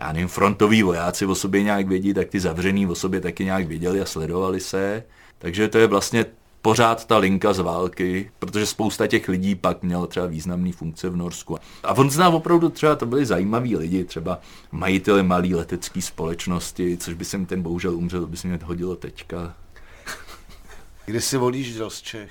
já 0.00 0.12
nevím, 0.12 0.28
frontoví 0.28 0.82
vojáci 0.82 1.26
o 1.26 1.34
sobě 1.34 1.62
nějak 1.62 1.88
vědí, 1.88 2.14
tak 2.14 2.28
ty 2.28 2.40
zavřený 2.40 2.86
o 2.86 2.94
sobě 2.94 3.20
taky 3.20 3.44
nějak 3.44 3.66
věděli 3.66 4.00
a 4.00 4.04
sledovali 4.04 4.60
se. 4.60 5.04
Takže 5.38 5.68
to 5.68 5.78
je 5.78 5.86
vlastně 5.86 6.26
pořád 6.62 7.04
ta 7.04 7.18
linka 7.18 7.52
z 7.52 7.58
války, 7.58 8.30
protože 8.38 8.66
spousta 8.66 9.06
těch 9.06 9.28
lidí 9.28 9.54
pak 9.54 9.82
měla 9.82 10.06
třeba 10.06 10.26
významné 10.26 10.72
funkce 10.72 11.10
v 11.10 11.16
Norsku. 11.16 11.58
A 11.82 11.92
on 11.92 12.10
zná 12.10 12.28
opravdu 12.28 12.68
třeba, 12.68 12.96
to 12.96 13.06
byli 13.06 13.26
zajímaví 13.26 13.76
lidi, 13.76 14.04
třeba 14.04 14.40
majiteli 14.72 15.22
malé 15.22 15.48
letecké 15.48 16.02
společnosti, 16.02 16.96
což 16.96 17.14
by 17.14 17.24
se 17.24 17.38
mi 17.38 17.46
ten 17.46 17.62
bohužel 17.62 17.94
umřel, 17.94 18.20
to 18.20 18.26
by 18.26 18.36
se 18.36 18.48
mi 18.48 18.58
hodilo 18.64 18.96
teďka. 18.96 19.54
Kdy 21.06 21.20
si 21.20 21.36
volíš 21.36 21.74
z 21.88 22.02
Čech? 22.02 22.30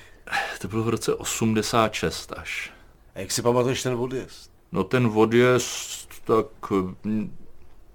To 0.60 0.68
bylo 0.68 0.82
v 0.82 0.88
roce 0.88 1.14
86 1.14 2.32
až. 2.36 2.72
A 3.14 3.20
jak 3.20 3.30
si 3.32 3.42
pamatuješ 3.42 3.82
ten 3.82 3.94
odjezd? 3.94 4.50
No 4.72 4.84
ten 4.84 5.10
odjezd, 5.14 6.08
tak 6.24 6.46
hm, 7.04 7.36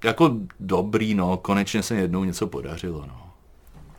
jako 0.04 0.36
dobrý, 0.60 1.14
no, 1.14 1.38
konečně 1.38 1.84
se 1.84 1.96
jednou 1.96 2.24
něco 2.24 2.48
podařilo, 2.48 3.06
no. 3.08 3.27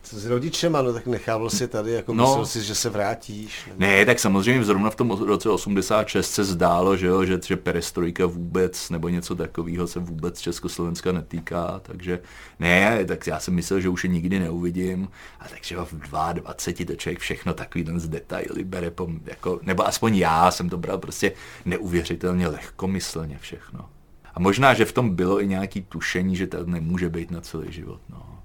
Co 0.03 0.21
s 0.21 0.27
rodičema, 0.27 0.83
no 0.83 0.93
tak 0.93 1.07
nechával 1.07 1.51
si 1.51 1.69
tady, 1.69 1.93
jako 1.93 2.15
no, 2.15 2.25
myslel 2.25 2.47
si, 2.47 2.63
že 2.63 2.75
se 2.75 2.91
vrátíš. 2.91 3.67
Nebo... 3.67 3.81
Ne, 3.81 4.05
tak 4.05 4.19
samozřejmě 4.19 4.65
zrovna 4.65 4.91
v 4.91 4.97
tom 4.97 5.11
roce 5.11 5.51
86 5.51 6.31
se 6.31 6.45
zdálo, 6.45 6.97
že, 6.97 7.07
jo, 7.07 7.25
že, 7.25 7.41
že 7.47 7.57
perestrojka 7.57 8.27
vůbec 8.27 8.91
nebo 8.91 9.09
něco 9.09 9.35
takového 9.35 9.87
se 9.87 10.01
vůbec 10.01 10.41
Československa 10.41 11.13
netýká, 11.13 11.81
takže 11.83 12.21
ne, 12.61 13.05
tak 13.05 13.27
já 13.27 13.41
jsem 13.41 13.55
myslel, 13.55 13.81
že 13.81 13.89
už 13.89 14.05
je 14.05 14.11
nikdy 14.11 14.39
neuvidím 14.39 15.09
a 15.41 15.49
takže 15.49 15.77
v 15.77 15.93
22 15.93 16.55
to 16.87 16.95
člověk 16.97 17.19
všechno 17.19 17.55
takový 17.55 17.85
ten 17.85 18.01
z 18.01 18.09
detaily 18.09 18.65
bere, 18.65 18.91
po, 18.91 19.09
jako, 19.25 19.61
nebo 19.63 19.87
aspoň 19.87 20.17
já 20.17 20.51
jsem 20.51 20.69
to 20.69 20.79
bral 20.79 20.99
prostě 20.99 21.33
neuvěřitelně 21.65 22.49
lehkomyslně 22.49 23.39
všechno. 23.39 23.89
A 24.35 24.41
možná, 24.41 24.75
že 24.75 24.85
v 24.85 24.93
tom 24.93 25.15
bylo 25.15 25.43
i 25.43 25.47
nějaký 25.47 25.83
tušení, 25.83 26.37
že 26.37 26.47
to 26.47 26.67
nemůže 26.67 27.09
být 27.09 27.31
na 27.31 27.41
celý 27.41 27.73
život. 27.73 28.01
No. 28.09 28.38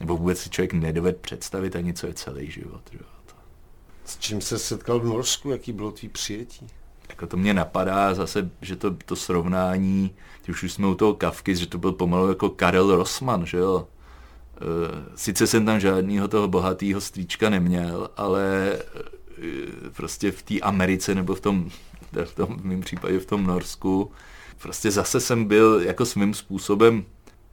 Nebo 0.00 0.16
vůbec 0.16 0.38
si 0.38 0.50
člověk 0.50 0.72
nedoved 0.72 1.16
představit 1.16 1.76
ani, 1.76 1.94
co 1.94 2.06
je 2.06 2.14
celý 2.14 2.50
život. 2.50 2.82
Že? 2.92 2.98
S 4.04 4.18
čím 4.18 4.40
se 4.40 4.58
setkal 4.58 5.00
v 5.00 5.04
Norsku, 5.04 5.50
jaký 5.50 5.72
bylo 5.72 5.92
tvý 5.92 6.08
přijetí? 6.08 6.66
Jako 7.08 7.26
to 7.26 7.36
mě 7.36 7.54
napadá 7.54 8.14
zase, 8.14 8.50
že 8.62 8.76
to, 8.76 8.90
to 8.90 9.16
srovnání, 9.16 10.14
když 10.44 10.62
už 10.62 10.72
jsme 10.72 10.86
u 10.86 10.94
toho 10.94 11.14
Kavky, 11.14 11.56
že 11.56 11.66
to 11.66 11.78
byl 11.78 11.92
pomalu 11.92 12.28
jako 12.28 12.48
Karel 12.48 12.96
Rossmann, 12.96 13.46
že 13.46 13.58
jo. 13.58 13.88
E, 14.56 15.16
sice 15.16 15.46
jsem 15.46 15.66
tam 15.66 15.80
žádného 15.80 16.28
toho 16.28 16.48
bohatého 16.48 17.00
strýčka 17.00 17.50
neměl, 17.50 18.10
ale 18.16 18.72
e, 18.72 19.90
prostě 19.96 20.30
v 20.30 20.42
té 20.42 20.60
Americe 20.60 21.14
nebo 21.14 21.34
v 21.34 21.40
tom, 21.40 21.70
v 22.24 22.34
tom 22.34 22.56
v 22.56 22.64
mém 22.64 22.80
případě 22.80 23.18
v 23.18 23.26
tom 23.26 23.46
Norsku, 23.46 24.10
prostě 24.62 24.90
zase 24.90 25.20
jsem 25.20 25.44
byl 25.44 25.80
jako 25.82 26.06
svým 26.06 26.34
způsobem 26.34 27.04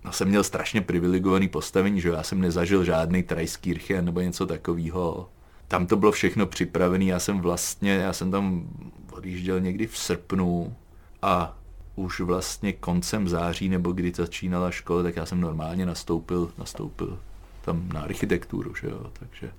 no 0.05 0.11
jsem 0.11 0.27
měl 0.27 0.43
strašně 0.43 0.81
privilegovaný 0.81 1.47
postavení, 1.47 2.01
že 2.01 2.09
já 2.09 2.23
jsem 2.23 2.41
nezažil 2.41 2.83
žádný 2.83 3.23
Trajskirchen 3.23 4.05
nebo 4.05 4.21
něco 4.21 4.45
takového. 4.45 5.29
Tam 5.67 5.87
to 5.87 5.95
bylo 5.95 6.11
všechno 6.11 6.45
připravené, 6.45 7.05
já 7.05 7.19
jsem 7.19 7.39
vlastně, 7.39 7.91
já 7.91 8.13
jsem 8.13 8.31
tam 8.31 8.67
odjížděl 9.11 9.59
někdy 9.59 9.87
v 9.87 9.97
srpnu 9.97 10.75
a 11.21 11.57
už 11.95 12.19
vlastně 12.19 12.73
koncem 12.73 13.29
září 13.29 13.69
nebo 13.69 13.91
kdy 13.91 14.11
začínala 14.15 14.71
škola, 14.71 15.03
tak 15.03 15.15
já 15.15 15.25
jsem 15.25 15.41
normálně 15.41 15.85
nastoupil, 15.85 16.51
nastoupil 16.57 17.19
tam 17.61 17.89
na 17.93 18.01
architekturu, 18.01 18.75
že 18.75 18.87
jo, 18.87 19.11
takže 19.19 19.51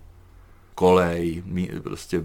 kolej, 0.75 1.43
prostě 1.83 2.25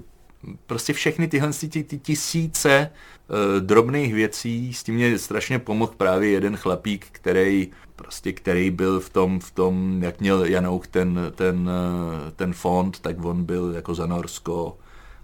prostě 0.66 0.94
všechny 0.94 1.28
tyhle 1.28 1.54
ty, 1.54 1.84
ty 1.84 1.98
tisíce 2.00 2.90
uh, 3.28 3.62
drobných 3.62 4.14
věcí, 4.14 4.74
s 4.74 4.84
tím 4.84 4.96
mě 4.96 5.20
strašně 5.20 5.60
pomohl 5.60 5.94
právě 5.98 6.30
jeden 6.30 6.58
chlapík, 6.58 7.08
který 7.12 7.72
prostě 7.96 8.34
který 8.34 8.72
byl 8.72 9.00
v 9.00 9.10
tom, 9.10 9.40
v 9.40 9.52
tom 9.52 10.04
jak 10.04 10.20
měl 10.20 10.46
Janouch 10.46 10.88
ten, 10.88 11.20
ten, 11.36 11.70
uh, 11.70 12.32
ten 12.36 12.54
fond, 12.54 13.00
tak 13.00 13.26
on 13.26 13.44
byl 13.44 13.72
jako 13.76 13.96
za 13.96 14.06
Norsko 14.06 14.78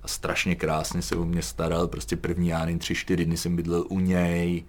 a 0.04 0.08
strašně 0.08 0.56
krásně 0.56 1.02
se 1.02 1.16
o 1.16 1.26
mě 1.26 1.42
staral, 1.42 1.88
prostě 1.88 2.16
první 2.16 2.48
já 2.48 2.68
tři, 2.78 2.96
čtyři 2.96 3.26
dny 3.26 3.38
jsem 3.38 3.56
bydlel 3.56 3.86
u 3.90 4.00
něj, 4.00 4.64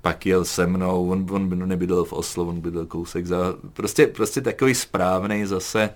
pak 0.00 0.26
jel 0.26 0.44
se 0.44 0.66
mnou, 0.66 1.10
on, 1.10 1.26
on 1.30 1.68
nebydlel 1.68 2.04
v 2.04 2.12
Oslo, 2.12 2.44
on 2.44 2.60
bydlel 2.60 2.86
kousek 2.86 3.26
za, 3.26 3.54
prostě, 3.72 4.06
prostě 4.06 4.40
takový 4.40 4.74
správný 4.74 5.46
zase, 5.46 5.90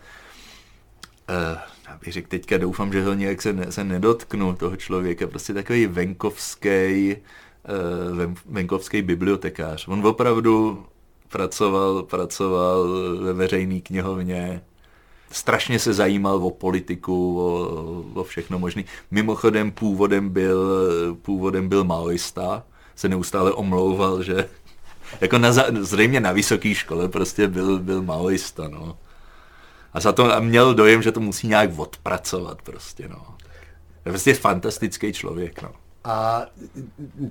uh, 1.30 1.77
já 1.88 1.98
bych 2.04 2.12
řekl 2.12 2.28
teďka, 2.28 2.58
doufám, 2.58 2.92
že 2.92 3.04
ho 3.04 3.14
nějak 3.14 3.42
se, 3.42 3.52
ne, 3.52 3.72
se 3.72 3.84
nedotknu 3.84 4.54
toho 4.54 4.76
člověka, 4.76 5.26
prostě 5.26 5.54
takový 5.54 5.86
venkovský, 5.86 7.16
uh, 7.16 8.34
venkovský 8.46 9.02
bibliotekář. 9.02 9.88
On 9.88 10.06
opravdu 10.06 10.84
pracoval, 11.28 12.02
pracoval 12.02 12.88
ve 13.20 13.32
veřejné 13.32 13.80
knihovně, 13.80 14.62
strašně 15.30 15.78
se 15.78 15.94
zajímal 15.94 16.36
o 16.36 16.50
politiku, 16.50 17.40
o, 17.40 18.20
o 18.20 18.24
všechno 18.24 18.58
možné. 18.58 18.84
Mimochodem 19.10 19.70
původem 19.70 20.28
byl, 20.28 21.16
původem 21.22 21.68
byl 21.68 21.84
maoista, 21.84 22.64
se 22.96 23.08
neustále 23.08 23.52
omlouval, 23.52 24.22
že 24.22 24.48
jako 25.20 25.38
na, 25.38 25.52
zřejmě 25.80 26.20
na 26.20 26.32
vysoké 26.32 26.74
škole 26.74 27.08
prostě 27.08 27.48
byl, 27.48 27.78
byl 27.78 28.02
maoista, 28.02 28.68
no. 28.68 28.98
A 29.92 30.00
za 30.00 30.12
to 30.12 30.40
měl 30.40 30.74
dojem, 30.74 31.02
že 31.02 31.12
to 31.12 31.20
musí 31.20 31.48
nějak 31.48 31.70
odpracovat 31.76 32.62
prostě, 32.62 33.08
no. 33.08 33.24
Je 34.06 34.12
prostě 34.12 34.34
fantastický 34.34 35.12
člověk, 35.12 35.62
no. 35.62 35.68
A 36.04 36.42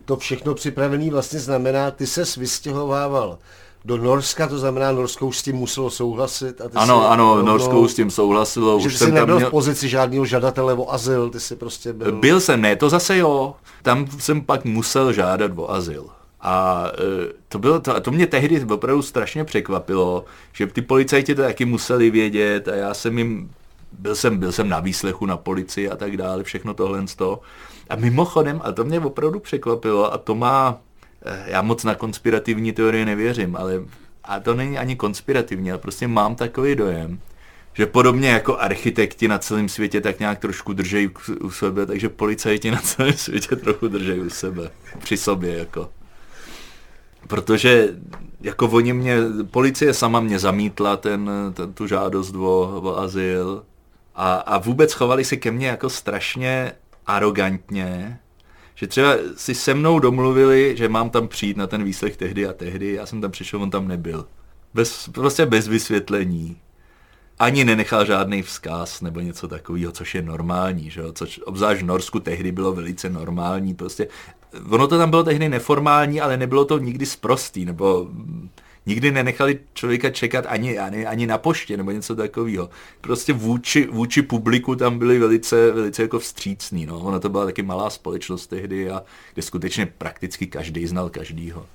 to 0.05 0.17
všechno 0.17 0.53
připravený 0.53 1.09
vlastně 1.09 1.39
znamená, 1.39 1.91
ty 1.91 2.07
ses 2.07 2.35
vystěhovával 2.35 3.37
do 3.85 3.97
Norska, 3.97 4.47
to 4.47 4.59
znamená, 4.59 4.91
Norskou 4.91 5.31
s 5.31 5.43
tím 5.43 5.55
muselo 5.55 5.89
souhlasit. 5.89 6.61
A 6.61 6.69
ty 6.69 6.75
ano, 6.75 7.09
ano, 7.09 7.35
rovnou, 7.35 7.51
Norskou 7.51 7.87
s 7.87 7.95
tím 7.95 8.11
souhlasilo. 8.11 8.79
Že 8.79 8.87
už 8.87 8.93
jsi 8.93 8.99
jsem 8.99 9.13
nebyl 9.13 9.35
měl... 9.35 9.47
v 9.47 9.51
pozici 9.51 9.89
žádného 9.89 10.25
žadatele 10.25 10.73
o 10.73 10.93
azyl, 10.93 11.29
ty 11.29 11.39
jsi 11.39 11.55
prostě 11.55 11.93
byl... 11.93 12.11
Byl 12.11 12.39
jsem, 12.39 12.61
ne, 12.61 12.75
to 12.75 12.89
zase 12.89 13.17
jo. 13.17 13.55
Tam 13.81 14.07
jsem 14.19 14.41
pak 14.41 14.65
musel 14.65 15.13
žádat 15.13 15.51
o 15.55 15.71
azyl. 15.71 16.05
A 16.41 16.85
e, 16.93 17.33
to, 17.47 17.59
bylo 17.59 17.79
to, 17.79 17.95
a 17.95 17.99
to 17.99 18.11
mě 18.11 18.27
tehdy 18.27 18.63
opravdu 18.63 19.01
strašně 19.01 19.43
překvapilo, 19.43 20.25
že 20.53 20.67
ty 20.67 20.81
policajti 20.81 21.35
to 21.35 21.41
taky 21.41 21.65
museli 21.65 22.09
vědět 22.09 22.67
a 22.67 22.75
já 22.75 22.93
jsem 22.93 23.17
jim, 23.17 23.51
byl 23.91 24.15
jsem, 24.15 24.37
byl 24.37 24.51
jsem 24.51 24.69
na 24.69 24.79
výslechu 24.79 25.25
na 25.25 25.37
policii 25.37 25.89
a 25.89 25.95
tak 25.95 26.17
dále, 26.17 26.43
všechno 26.43 26.73
tohle 26.73 27.05
to. 27.15 27.39
A 27.89 27.95
mimochodem, 27.95 28.61
a 28.63 28.71
to 28.71 28.83
mě 28.83 28.99
opravdu 28.99 29.39
překvapilo 29.39 30.13
a 30.13 30.17
to 30.17 30.35
má, 30.35 30.77
e, 31.25 31.51
já 31.51 31.61
moc 31.61 31.83
na 31.83 31.95
konspirativní 31.95 32.71
teorie 32.71 33.05
nevěřím, 33.05 33.55
ale 33.55 33.83
a 34.23 34.39
to 34.39 34.55
není 34.55 34.77
ani 34.77 34.95
konspirativní, 34.95 35.71
ale 35.71 35.79
prostě 35.79 36.07
mám 36.07 36.35
takový 36.35 36.75
dojem, 36.75 37.19
že 37.73 37.85
podobně 37.85 38.29
jako 38.29 38.57
architekti 38.57 39.27
na 39.27 39.39
celém 39.39 39.69
světě 39.69 40.01
tak 40.01 40.19
nějak 40.19 40.39
trošku 40.39 40.73
držejí 40.73 41.09
u 41.41 41.51
sebe, 41.51 41.85
takže 41.85 42.09
policajti 42.09 42.71
na 42.71 42.77
celém 42.81 43.13
světě 43.13 43.55
trochu 43.55 43.87
držejí 43.87 44.19
u 44.19 44.29
sebe, 44.29 44.69
při 44.99 45.17
sobě 45.17 45.57
jako 45.57 45.89
protože 47.27 47.95
jako 48.41 48.67
oni 48.67 48.93
mě, 48.93 49.17
policie 49.51 49.93
sama 49.93 50.19
mě 50.19 50.39
zamítla 50.39 50.97
ten, 50.97 51.31
ten 51.53 51.73
tu 51.73 51.87
žádost 51.87 52.35
o, 52.35 52.81
o 52.83 52.97
azyl 52.97 53.63
a, 54.15 54.33
a 54.33 54.57
vůbec 54.57 54.93
chovali 54.93 55.25
se 55.25 55.37
ke 55.37 55.51
mně 55.51 55.67
jako 55.67 55.89
strašně 55.89 56.71
arrogantně, 57.05 58.19
že 58.75 58.87
třeba 58.87 59.13
si 59.35 59.55
se 59.55 59.73
mnou 59.73 59.99
domluvili, 59.99 60.77
že 60.77 60.89
mám 60.89 61.09
tam 61.09 61.27
přijít 61.27 61.57
na 61.57 61.67
ten 61.67 61.83
výslech 61.83 62.17
tehdy 62.17 62.47
a 62.47 62.53
tehdy, 62.53 62.93
já 62.93 63.05
jsem 63.05 63.21
tam 63.21 63.31
přišel, 63.31 63.61
on 63.61 63.69
tam 63.69 63.87
nebyl. 63.87 64.25
Bez, 64.73 65.09
prostě 65.13 65.45
bez 65.45 65.67
vysvětlení. 65.67 66.57
Ani 67.39 67.65
nenechal 67.65 68.05
žádný 68.05 68.41
vzkaz 68.41 69.01
nebo 69.01 69.19
něco 69.19 69.47
takového, 69.47 69.91
což 69.91 70.15
je 70.15 70.21
normální, 70.21 70.89
že 70.89 71.01
jo? 71.01 71.11
což 71.13 71.39
obzvlášť 71.45 71.81
v 71.81 71.85
Norsku 71.85 72.19
tehdy 72.19 72.51
bylo 72.51 72.73
velice 72.73 73.09
normální, 73.09 73.75
prostě 73.75 74.07
ono 74.69 74.87
to 74.87 74.97
tam 74.97 75.09
bylo 75.09 75.23
tehdy 75.23 75.49
neformální, 75.49 76.21
ale 76.21 76.37
nebylo 76.37 76.65
to 76.65 76.77
nikdy 76.77 77.05
sprostý, 77.05 77.65
nebo 77.65 78.07
nikdy 78.85 79.11
nenechali 79.11 79.59
člověka 79.73 80.09
čekat 80.09 80.45
ani, 80.47 80.79
ani, 80.79 81.05
ani 81.05 81.27
na 81.27 81.37
poště 81.37 81.77
nebo 81.77 81.91
něco 81.91 82.15
takového. 82.15 82.69
Prostě 83.01 83.33
vůči, 83.33 83.87
vůči 83.91 84.21
publiku 84.21 84.75
tam 84.75 84.99
byli 84.99 85.19
velice, 85.19 85.71
velice 85.71 86.01
jako 86.01 86.19
vstřícný. 86.19 86.85
No. 86.85 86.99
Ona 86.99 87.19
to 87.19 87.29
byla 87.29 87.45
taky 87.45 87.63
malá 87.63 87.89
společnost 87.89 88.47
tehdy, 88.47 88.89
a 88.89 89.03
kde 89.33 89.41
skutečně 89.41 89.85
prakticky 89.85 90.47
každý 90.47 90.87
znal 90.87 91.09
každýho. 91.09 91.65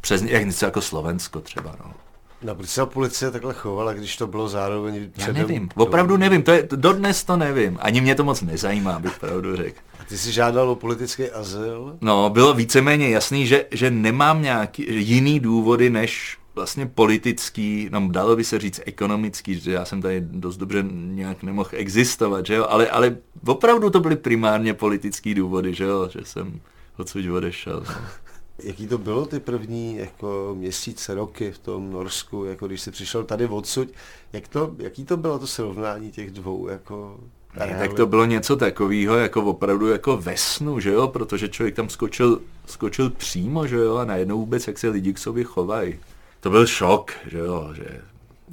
Přes 0.00 0.22
něco 0.22 0.64
jako 0.64 0.80
Slovensko 0.80 1.40
třeba. 1.40 1.76
No. 1.84 1.94
No, 2.42 2.54
proč 2.54 2.68
se 2.68 2.86
policie 2.86 3.30
takhle 3.30 3.54
chovala, 3.54 3.92
když 3.92 4.16
to 4.16 4.26
bylo 4.26 4.48
zároveň 4.48 5.10
předem... 5.10 5.36
Já 5.36 5.42
nevím, 5.42 5.68
opravdu 5.74 6.16
nevím, 6.16 6.42
to 6.42 6.50
je, 6.50 6.68
dodnes 6.76 7.24
to 7.24 7.36
nevím. 7.36 7.78
Ani 7.80 8.00
mě 8.00 8.14
to 8.14 8.24
moc 8.24 8.42
nezajímá, 8.42 8.98
bych 8.98 9.18
pravdu 9.18 9.56
řekl. 9.56 9.78
A 10.00 10.04
ty 10.04 10.18
jsi 10.18 10.32
žádal 10.32 10.70
o 10.70 10.76
politický 10.76 11.30
azyl? 11.30 11.98
No, 12.00 12.30
bylo 12.30 12.54
víceméně 12.54 13.10
jasný, 13.10 13.46
že, 13.46 13.66
že 13.70 13.90
nemám 13.90 14.42
nějaký 14.42 14.86
jiný 14.88 15.40
důvody, 15.40 15.90
než 15.90 16.38
vlastně 16.54 16.86
politický, 16.86 17.88
no 17.92 18.08
dalo 18.08 18.36
by 18.36 18.44
se 18.44 18.58
říct 18.58 18.80
ekonomický, 18.86 19.60
že 19.60 19.72
já 19.72 19.84
jsem 19.84 20.02
tady 20.02 20.20
dost 20.20 20.56
dobře 20.56 20.84
nějak 20.92 21.42
nemohl 21.42 21.68
existovat, 21.72 22.46
že 22.46 22.54
jo, 22.54 22.66
ale, 22.68 22.90
ale 22.90 23.16
opravdu 23.46 23.90
to 23.90 24.00
byly 24.00 24.16
primárně 24.16 24.74
politický 24.74 25.34
důvody, 25.34 25.74
že 25.74 25.84
jo, 25.84 26.08
že 26.12 26.20
jsem 26.24 26.60
odsud 26.98 27.26
odešel. 27.28 27.84
No. 27.88 27.94
Jaký 28.64 28.86
to 28.86 28.98
bylo 28.98 29.26
ty 29.26 29.40
první 29.40 29.96
jako 29.96 30.54
měsíce, 30.58 31.14
roky 31.14 31.52
v 31.52 31.58
tom 31.58 31.92
Norsku, 31.92 32.44
jako 32.44 32.66
když 32.66 32.80
jsi 32.80 32.90
přišel 32.90 33.24
tady 33.24 33.46
odsud, 33.46 33.88
jak 34.32 34.48
to, 34.48 34.74
jaký 34.78 35.04
to 35.04 35.16
bylo 35.16 35.38
to 35.38 35.46
srovnání 35.46 36.10
těch 36.10 36.30
dvou 36.30 36.68
jako 36.68 37.20
ne, 37.58 37.76
tak 37.78 37.92
to 37.92 38.06
bylo 38.06 38.24
něco 38.24 38.56
takového, 38.56 39.14
jako 39.14 39.42
opravdu 39.42 39.88
jako 39.88 40.16
ve 40.16 40.36
snu, 40.36 40.80
že 40.80 40.92
jo, 40.92 41.08
protože 41.08 41.48
člověk 41.48 41.74
tam 41.74 41.88
skočil, 41.88 42.40
skočil 42.66 43.10
přímo, 43.10 43.66
že 43.66 43.76
jo, 43.76 43.96
a 43.96 44.04
najednou 44.04 44.38
vůbec, 44.38 44.66
jak 44.66 44.78
se 44.78 44.88
lidi 44.88 45.12
k 45.12 45.18
sobě 45.18 45.44
chovají. 45.44 45.98
To 46.40 46.50
byl 46.50 46.66
šok, 46.66 47.12
že 47.30 47.38
jo, 47.38 47.70
že 47.74 48.00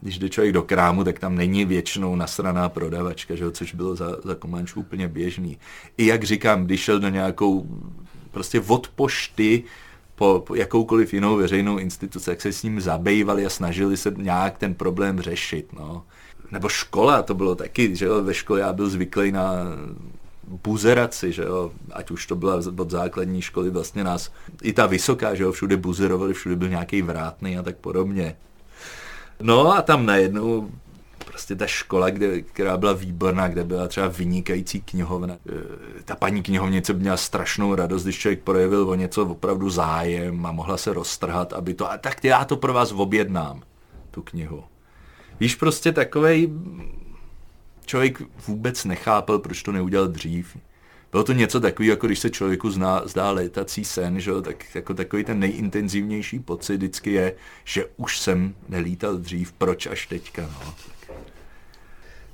když 0.02 0.20
jde 0.20 0.30
člověk 0.30 0.54
do 0.54 0.64
krámu, 0.64 1.04
tak 1.04 1.20
tam 1.20 1.36
není 1.36 1.66
většinou 1.66 2.16
nasraná 2.16 2.70
prodavačka, 2.70 3.36
že 3.36 3.44
jo, 3.44 3.52
což 3.52 3.74
bylo 3.74 3.96
za, 3.96 4.18
za 4.24 4.36
Komančů 4.36 4.80
úplně 4.80 5.08
běžný. 5.08 5.58
I 5.98 6.06
jak 6.06 6.24
říkám, 6.24 6.66
když 6.66 6.82
šel 6.82 7.00
do 7.00 7.10
nějakou, 7.10 7.68
prostě 8.32 8.62
od 8.68 8.88
pošty, 8.88 9.64
po, 10.20 10.44
po 10.48 10.56
jakoukoliv 10.56 11.14
jinou 11.14 11.36
veřejnou 11.36 11.78
instituci, 11.78 12.30
jak 12.30 12.42
se 12.42 12.54
s 12.54 12.64
ním 12.64 12.82
zabývali 12.82 13.46
a 13.46 13.50
snažili 13.50 13.98
se 13.98 14.14
nějak 14.18 14.58
ten 14.58 14.74
problém 14.74 15.22
řešit. 15.22 15.74
No. 15.74 16.04
Nebo 16.52 16.70
škola, 16.70 17.22
to 17.22 17.34
bylo 17.34 17.56
taky, 17.56 17.96
že 17.96 18.06
jo, 18.06 18.24
ve 18.24 18.34
škole 18.34 18.60
já 18.60 18.74
byl 18.74 18.90
zvyklý 18.90 19.32
na 19.32 19.54
buzeraci, 20.44 21.32
že 21.32 21.44
jo, 21.44 21.72
ať 21.92 22.12
už 22.12 22.28
to 22.28 22.36
byla 22.36 22.56
od 22.78 22.92
základní 22.92 23.42
školy 23.42 23.70
vlastně 23.70 24.04
nás, 24.04 24.32
i 24.62 24.74
ta 24.74 24.86
vysoká, 24.86 25.36
že 25.36 25.44
jo, 25.44 25.52
všude 25.52 25.78
buzerovali, 25.78 26.34
všude 26.34 26.56
byl 26.56 26.70
nějaký 26.70 27.02
vrátný 27.02 27.58
a 27.58 27.64
tak 27.64 27.78
podobně. 27.78 28.36
No 29.42 29.72
a 29.78 29.82
tam 29.82 30.06
najednou 30.06 30.70
prostě 31.40 31.56
ta 31.56 31.68
škola, 31.68 32.10
kde, 32.10 32.42
která 32.42 32.78
byla 32.78 32.94
výborná, 32.94 33.48
kde 33.48 33.64
byla 33.64 33.88
třeba 33.88 34.08
vynikající 34.08 34.82
knihovna. 34.82 35.34
E, 35.34 36.04
ta 36.04 36.16
paní 36.16 36.44
knihovnice 36.44 36.94
měla 36.94 37.18
strašnou 37.18 37.76
radost, 37.76 38.04
když 38.04 38.20
člověk 38.20 38.44
projevil 38.44 38.90
o 38.90 38.96
něco 38.96 39.26
opravdu 39.26 39.70
zájem 39.70 40.46
a 40.46 40.52
mohla 40.52 40.78
se 40.78 40.94
roztrhat, 40.94 41.54
aby 41.54 41.74
to, 41.74 41.92
a 41.92 41.98
tak 41.98 42.24
já 42.24 42.46
to 42.46 42.58
pro 42.58 42.74
vás 42.74 42.92
objednám, 42.92 43.62
tu 44.12 44.22
knihu. 44.22 44.64
Víš, 45.40 45.56
prostě 45.56 45.92
takovej 45.92 46.50
člověk 47.86 48.22
vůbec 48.48 48.86
nechápal, 48.86 49.40
proč 49.40 49.64
to 49.64 49.72
neudělal 49.72 50.08
dřív. 50.08 50.58
Bylo 51.12 51.24
to 51.24 51.34
něco 51.34 51.60
takového, 51.60 51.92
jako 51.92 52.08
když 52.08 52.20
se 52.20 52.30
člověku 52.30 52.72
zná, 52.72 53.02
zdá 53.06 53.32
létací 53.32 53.86
sen, 53.86 54.20
že? 54.20 54.32
tak 54.42 54.76
jako 54.76 54.94
takový 54.94 55.24
ten 55.24 55.40
nejintenzivnější 55.40 56.40
pocit 56.40 56.78
vždycky 56.78 57.12
je, 57.12 57.36
že 57.64 57.86
už 57.98 58.20
jsem 58.20 58.56
nelítal 58.70 59.18
dřív, 59.18 59.52
proč 59.52 59.88
až 59.88 60.08
teďka. 60.08 60.42
No. 60.42 60.74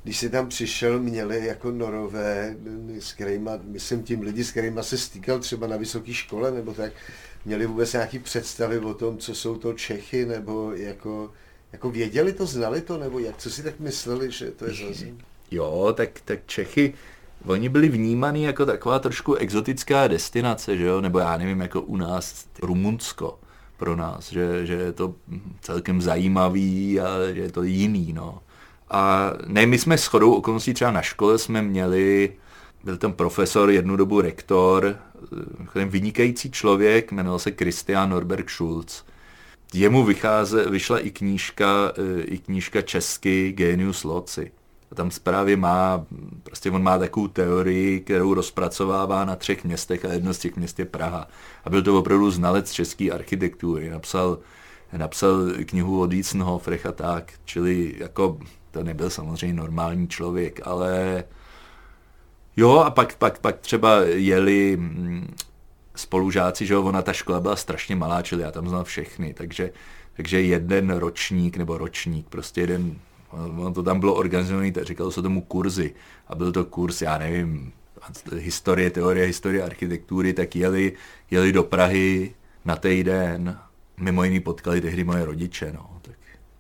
Když 0.06 0.18
jsi 0.18 0.30
tam 0.30 0.49
přišel, 0.49 0.99
měli 0.99 1.45
jako 1.45 1.72
norové, 1.72 2.56
s 2.99 3.14
kterýma, 3.14 3.51
myslím 3.64 4.03
tím 4.03 4.22
lidi, 4.22 4.43
s 4.43 4.51
kterými 4.51 4.84
se 4.84 4.97
stýkal 4.97 5.39
třeba 5.39 5.68
na 5.68 5.78
vysoké 5.78 6.14
škole, 6.14 6.51
nebo 6.51 6.74
tak, 6.74 6.91
měli 7.45 7.66
vůbec 7.66 7.93
nějaký 7.93 8.20
představy 8.20 8.80
o 8.80 8.93
tom, 8.93 9.18
co 9.18 9.36
jsou 9.36 9.56
to 9.56 9.74
Čechy, 9.74 10.26
nebo 10.26 10.72
jako, 10.72 11.32
jako 11.72 11.89
věděli 11.89 12.34
to, 12.34 12.45
znali 12.45 12.82
to, 12.82 12.97
nebo 12.97 13.20
jak, 13.20 13.38
co 13.38 13.49
si 13.49 13.64
tak 13.64 13.80
mysleli, 13.80 14.32
že 14.32 14.51
to 14.51 14.66
je 14.66 14.74
za 14.74 15.06
Jo, 15.51 15.93
tak, 15.97 16.10
tak 16.26 16.39
Čechy, 16.45 16.93
oni 17.45 17.70
byli 17.70 17.89
vnímaný 17.89 18.43
jako 18.43 18.66
taková 18.66 18.99
trošku 18.99 19.36
exotická 19.36 20.08
destinace, 20.08 20.78
že 20.78 20.86
jo? 20.86 21.01
nebo 21.01 21.20
já 21.20 21.38
nevím, 21.38 21.62
jako 21.62 21.82
u 21.82 21.97
nás 21.97 22.45
Rumunsko 22.62 23.39
pro 23.78 23.95
nás, 23.95 24.32
že, 24.32 24.66
že 24.66 24.74
je 24.74 24.91
to 24.91 25.16
celkem 25.62 26.01
zajímavý 26.01 26.99
a 26.99 27.34
že 27.34 27.41
je 27.41 27.51
to 27.51 27.64
jiný. 27.64 28.14
No. 28.14 28.41
A 28.89 29.31
ne, 29.45 29.65
my 29.65 29.77
jsme 29.79 29.97
shodou 29.97 30.33
okolností 30.33 30.73
třeba 30.73 30.91
na 30.91 31.01
škole 31.01 31.38
jsme 31.38 31.61
měli, 31.61 32.33
byl 32.83 32.97
tam 32.97 33.13
profesor, 33.13 33.69
jednu 33.69 33.95
dobu 33.95 34.21
rektor, 34.21 34.97
ten 35.73 35.89
vynikající 35.89 36.51
člověk, 36.51 37.11
jmenoval 37.11 37.39
se 37.39 37.51
Christian 37.51 38.09
Norberg 38.09 38.49
Schulz. 38.49 39.03
Jemu 39.73 40.03
vycháze, 40.03 40.69
vyšla 40.69 40.99
i 40.99 41.11
knížka, 41.11 41.91
eh, 41.97 42.21
i 42.21 42.38
knížka 42.38 42.81
česky 42.81 43.51
Genius 43.51 44.03
Loci. 44.03 44.51
A 44.91 44.95
tam 44.95 45.09
právě 45.23 45.57
má, 45.57 46.05
prostě 46.43 46.71
on 46.71 46.83
má 46.83 46.97
takovou 46.97 47.27
teorii, 47.27 47.99
kterou 47.99 48.33
rozpracovává 48.33 49.25
na 49.25 49.36
třech 49.36 49.63
městech 49.63 50.05
a 50.05 50.13
jedno 50.13 50.33
z 50.33 50.39
těch 50.39 50.55
měst 50.55 50.79
je 50.79 50.86
Praha. 50.86 51.27
A 51.65 51.69
byl 51.69 51.83
to 51.83 51.99
opravdu 51.99 52.31
znalec 52.31 52.71
české 52.71 53.11
architektury. 53.11 53.89
Napsal, 53.89 54.39
napsal 54.97 55.38
knihu 55.65 56.01
od 56.01 56.07
Dietzenhofrech 56.07 56.86
a 56.86 56.91
tak, 56.91 57.33
čili 57.45 57.95
jako 57.97 58.38
to 58.76 58.84
nebyl 58.84 59.09
samozřejmě 59.09 59.55
normální 59.55 60.07
člověk, 60.07 60.59
ale 60.63 61.23
jo 62.57 62.78
a 62.78 62.89
pak, 62.89 63.15
pak, 63.15 63.39
pak 63.39 63.59
třeba 63.59 64.01
jeli 64.03 64.78
mm, 64.78 65.36
spolužáci, 65.95 66.65
že 66.65 66.73
jo, 66.73 66.84
ona 66.84 67.01
ta 67.01 67.13
škola 67.13 67.39
byla 67.39 67.55
strašně 67.55 67.95
malá, 67.95 68.21
čili 68.21 68.41
já 68.41 68.51
tam 68.51 68.69
znal 68.69 68.84
všechny, 68.84 69.34
takže, 69.34 69.71
takže 70.13 70.41
jeden 70.41 70.89
ročník 70.89 71.57
nebo 71.57 71.78
ročník, 71.78 72.30
prostě 72.30 72.61
jeden 72.61 72.95
ono 73.32 73.73
to 73.73 73.84
tam 73.84 73.99
bylo 73.99 74.13
organizované, 74.13 74.71
tak 74.71 74.84
říkalo 74.86 75.11
se 75.11 75.21
tomu 75.21 75.41
kurzy. 75.41 75.93
A 76.28 76.36
byl 76.36 76.51
to 76.51 76.65
kurz, 76.65 77.01
já 77.01 77.17
nevím, 77.17 77.71
historie, 78.36 78.89
teorie, 78.89 79.26
historie 79.26 79.63
architektury, 79.63 80.34
tak 80.34 80.55
jeli, 80.55 80.93
jeli 81.32 81.51
do 81.51 81.63
Prahy 81.63 82.36
na 82.65 82.76
týden. 82.76 83.59
Mimo 83.97 84.23
jiný 84.23 84.39
potkali 84.39 84.82
tehdy 84.82 85.03
moje 85.03 85.26
rodiče, 85.26 85.71
no. 85.73 85.89
Tak 86.01 86.14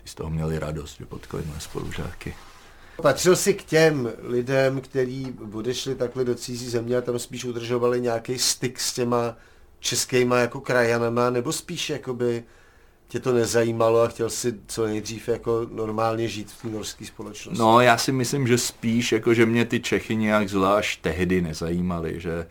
ty 0.05 0.09
z 0.09 0.15
toho 0.15 0.29
měli 0.29 0.59
radost, 0.59 0.97
že 0.97 1.05
potkali 1.05 1.43
moje 1.47 1.59
spolužáky. 1.59 2.35
Patřil 3.01 3.35
jsi 3.35 3.53
k 3.53 3.63
těm 3.63 4.11
lidem, 4.23 4.81
kteří 4.81 5.33
odešli 5.53 5.95
takhle 5.95 6.23
do 6.23 6.35
cizí 6.35 6.69
země 6.69 6.97
a 6.97 7.01
tam 7.01 7.19
spíš 7.19 7.45
udržovali 7.45 8.01
nějaký 8.01 8.37
styk 8.37 8.79
s 8.79 8.93
těma 8.93 9.35
českýma 9.79 10.37
jako 10.37 10.61
krajanama, 10.61 11.29
nebo 11.29 11.51
spíš 11.51 11.89
jakoby 11.89 12.43
tě 13.07 13.19
to 13.19 13.33
nezajímalo 13.33 14.01
a 14.01 14.07
chtěl 14.07 14.29
si 14.29 14.53
co 14.67 14.85
nejdřív 14.85 15.27
jako 15.27 15.67
normálně 15.71 16.27
žít 16.27 16.51
v 16.51 16.61
té 16.61 16.67
norské 16.67 17.05
společnosti? 17.05 17.59
No, 17.59 17.81
já 17.81 17.97
si 17.97 18.11
myslím, 18.11 18.47
že 18.47 18.57
spíš, 18.57 19.11
jako 19.11 19.33
že 19.33 19.45
mě 19.45 19.65
ty 19.65 19.79
Čechy 19.79 20.15
nějak 20.15 20.49
zvlášť 20.49 21.01
tehdy 21.01 21.41
nezajímaly, 21.41 22.19
že 22.19 22.47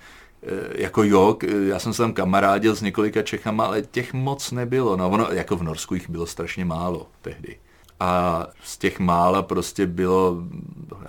jako 0.75 1.03
jo, 1.03 1.39
já 1.69 1.79
jsem 1.79 1.93
se 1.93 2.03
tam 2.03 2.13
kamarádil 2.13 2.77
s 2.77 2.83
několika 2.83 3.23
Čechama, 3.23 3.65
ale 3.65 3.83
těch 3.83 4.13
moc 4.13 4.53
nebylo. 4.53 4.97
No, 4.97 5.11
ono, 5.11 5.29
jako 5.31 5.57
v 5.57 5.63
Norsku 5.63 5.95
jich 5.95 6.11
bylo 6.11 6.27
strašně 6.27 6.65
málo 6.65 7.09
tehdy. 7.23 7.57
A 8.01 8.47
z 8.63 8.79
těch 8.79 8.99
mála 8.99 9.43
prostě 9.43 9.87
bylo, 9.87 10.37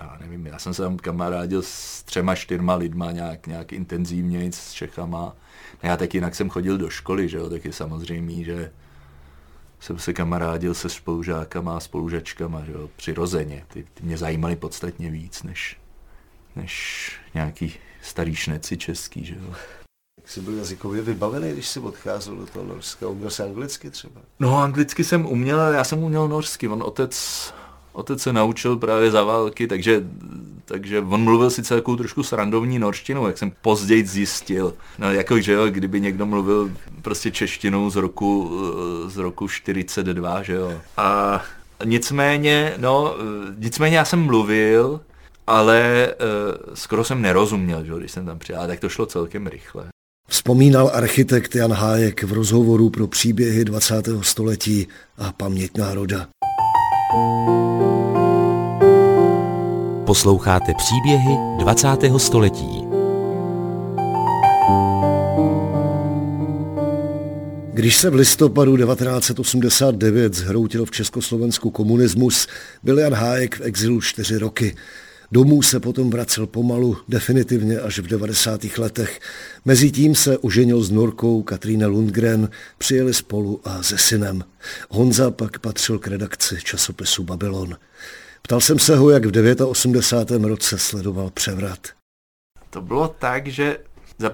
já 0.00 0.16
nevím, 0.20 0.46
já 0.46 0.58
jsem 0.58 0.74
se 0.74 0.82
tam 0.82 0.96
kamarádil 0.96 1.62
s 1.62 2.02
třema, 2.02 2.34
čtyřma 2.34 2.74
lidma 2.74 3.12
nějak, 3.12 3.46
nějak 3.46 3.72
intenzivně 3.72 4.52
s 4.52 4.72
Čechama. 4.72 5.36
Já 5.82 5.96
tak 5.96 6.14
jinak 6.14 6.34
jsem 6.34 6.50
chodil 6.50 6.78
do 6.78 6.90
školy, 6.90 7.28
že 7.28 7.36
jo, 7.36 7.50
tak 7.50 7.64
je 7.64 7.72
samozřejmě, 7.72 8.44
že 8.44 8.70
jsem 9.80 9.98
se 9.98 10.12
kamarádil 10.12 10.74
se 10.74 10.88
spolužákama 10.88 11.76
a 11.76 11.80
spolužačkama, 11.80 12.64
že 12.64 12.72
jo, 12.72 12.90
přirozeně. 12.96 13.64
Ty, 13.68 13.86
ty 13.94 14.02
mě 14.02 14.18
zajímaly 14.18 14.56
podstatně 14.56 15.10
víc, 15.10 15.42
než, 15.42 15.76
než 16.56 17.12
nějaký 17.34 17.74
starý 18.06 18.34
šneci 18.34 18.76
český, 18.76 19.24
že 19.24 19.34
jo. 19.34 19.54
Jak 20.16 20.30
jsi 20.30 20.40
byl 20.40 20.54
jazykově 20.54 21.02
vybavený, 21.02 21.52
když 21.52 21.68
jsi 21.68 21.80
odcházel 21.80 22.36
do 22.36 22.46
toho 22.46 22.64
Norska? 22.64 23.08
Uměl 23.08 23.30
jsi 23.30 23.42
anglicky 23.42 23.90
třeba? 23.90 24.20
No, 24.40 24.58
anglicky 24.58 25.04
jsem 25.04 25.26
uměl, 25.26 25.58
já 25.60 25.84
jsem 25.84 26.02
uměl 26.02 26.28
norsky. 26.28 26.68
On 26.68 26.82
otec 26.82 27.52
Otec 27.96 28.22
se 28.22 28.32
naučil 28.32 28.76
právě 28.76 29.10
za 29.10 29.24
války, 29.24 29.66
takže, 29.66 30.04
takže 30.64 31.00
on 31.00 31.20
mluvil 31.24 31.50
sice 31.50 31.74
takovou 31.74 31.96
trošku 31.96 32.22
srandovní 32.22 32.78
norštinou, 32.78 33.26
jak 33.26 33.38
jsem 33.38 33.52
později 33.62 34.06
zjistil. 34.06 34.74
No 34.98 35.12
jako, 35.12 35.40
že 35.40 35.52
jo, 35.52 35.66
kdyby 35.66 36.00
někdo 36.00 36.26
mluvil 36.26 36.70
prostě 37.02 37.30
češtinou 37.30 37.90
z 37.90 37.96
roku, 37.96 38.60
z 39.06 39.16
roku 39.16 39.48
42, 39.48 40.42
že 40.42 40.54
jo. 40.54 40.80
A 40.96 41.42
nicméně, 41.84 42.74
no, 42.76 43.14
nicméně 43.58 43.96
já 43.96 44.04
jsem 44.04 44.20
mluvil, 44.20 45.00
ale 45.46 46.08
uh, 46.20 46.74
skoro 46.74 47.04
jsem 47.04 47.22
nerozuměl, 47.22 47.84
že, 47.84 47.92
když 47.98 48.12
jsem 48.12 48.26
tam 48.26 48.38
přijel, 48.38 48.66
tak 48.66 48.80
to 48.80 48.88
šlo 48.88 49.06
celkem 49.06 49.46
rychle. 49.46 49.86
Vzpomínal 50.28 50.90
architekt 50.94 51.54
Jan 51.54 51.72
Hájek 51.72 52.22
v 52.22 52.32
rozhovoru 52.32 52.90
pro 52.90 53.06
příběhy 53.06 53.64
20. 53.64 54.08
století 54.20 54.88
a 55.18 55.32
paměť 55.32 55.78
národa. 55.78 56.28
Posloucháte 60.06 60.74
příběhy 60.74 61.36
20. 61.58 61.88
století. 62.16 62.86
Když 67.72 67.96
se 67.96 68.10
v 68.10 68.14
listopadu 68.14 68.76
1989 68.76 70.34
zhroutil 70.34 70.84
v 70.84 70.90
Československu 70.90 71.70
komunismus, 71.70 72.46
byl 72.82 72.98
Jan 72.98 73.14
Hájek 73.14 73.58
v 73.58 73.60
exilu 73.60 74.00
čtyři 74.00 74.38
roky. 74.38 74.76
Domů 75.32 75.62
se 75.62 75.80
potom 75.80 76.10
vracel 76.10 76.46
pomalu, 76.46 76.96
definitivně 77.08 77.80
až 77.80 77.98
v 77.98 78.06
90. 78.06 78.60
letech. 78.78 79.20
Mezitím 79.64 80.14
se 80.14 80.38
oženil 80.38 80.82
s 80.82 80.90
Norkou 80.90 81.42
Katríne 81.42 81.86
Lundgren, 81.86 82.50
přijeli 82.78 83.14
spolu 83.14 83.60
a 83.64 83.82
se 83.82 83.98
synem. 83.98 84.44
Honza 84.90 85.30
pak 85.30 85.58
patřil 85.58 85.98
k 85.98 86.06
redakci 86.06 86.58
časopisu 86.64 87.24
Babylon. 87.24 87.76
Ptal 88.42 88.60
jsem 88.60 88.78
se 88.78 88.96
ho, 88.96 89.10
jak 89.10 89.24
v 89.24 89.30
89. 89.64 90.48
roce 90.48 90.78
sledoval 90.78 91.30
převrat. 91.30 91.78
To 92.70 92.82
bylo 92.82 93.08
tak, 93.08 93.46
že 93.46 93.78
za 94.18 94.30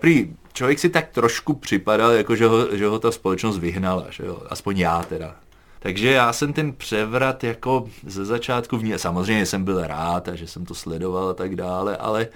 člověk 0.53 0.79
si 0.79 0.89
tak 0.89 1.09
trošku 1.09 1.55
připadal, 1.55 2.11
jako 2.11 2.37
že 2.37 2.47
ho, 2.47 2.77
že 2.77 2.87
ho 2.87 2.99
ta 2.99 3.13
společnost 3.13 3.59
vyhnala, 3.59 4.07
že 4.11 4.25
jo? 4.25 4.43
aspoň 4.49 4.79
já 4.79 5.03
teda. 5.03 5.42
Takže 5.83 6.11
já 6.11 6.33
jsem 6.33 6.53
ten 6.53 6.73
převrat 6.73 7.45
jako 7.45 7.89
ze 8.07 8.25
začátku 8.25 8.79
vnímal, 8.79 8.99
samozřejmě 8.99 9.47
jsem 9.47 9.65
byl 9.65 9.87
rád 9.87 10.29
a 10.29 10.35
že 10.35 10.47
jsem 10.47 10.65
to 10.65 10.75
sledoval 10.75 11.29
a 11.29 11.35
tak 11.35 11.57
dále, 11.57 11.97
ale, 11.97 12.29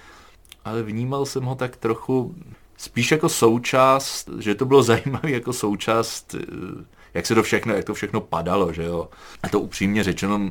ale 0.65 0.83
vnímal 0.83 1.27
jsem 1.27 1.45
ho 1.45 1.55
tak 1.55 1.77
trochu 1.77 2.35
spíš 2.77 3.11
jako 3.11 3.29
součást, 3.29 4.31
že 4.39 4.55
to 4.55 4.65
bylo 4.65 4.83
zajímavé 4.93 5.31
jako 5.31 5.53
součást, 5.53 6.35
eh, 6.35 6.85
jak 7.15 7.27
se 7.27 7.35
to 7.35 7.43
všechno, 7.43 7.75
jak 7.75 7.85
to 7.85 7.95
všechno 7.95 8.21
padalo, 8.21 8.73
že 8.73 8.83
jo. 8.83 9.09
A 9.43 9.49
to 9.49 9.61
upřímně 9.61 10.05
řečeno, 10.05 10.51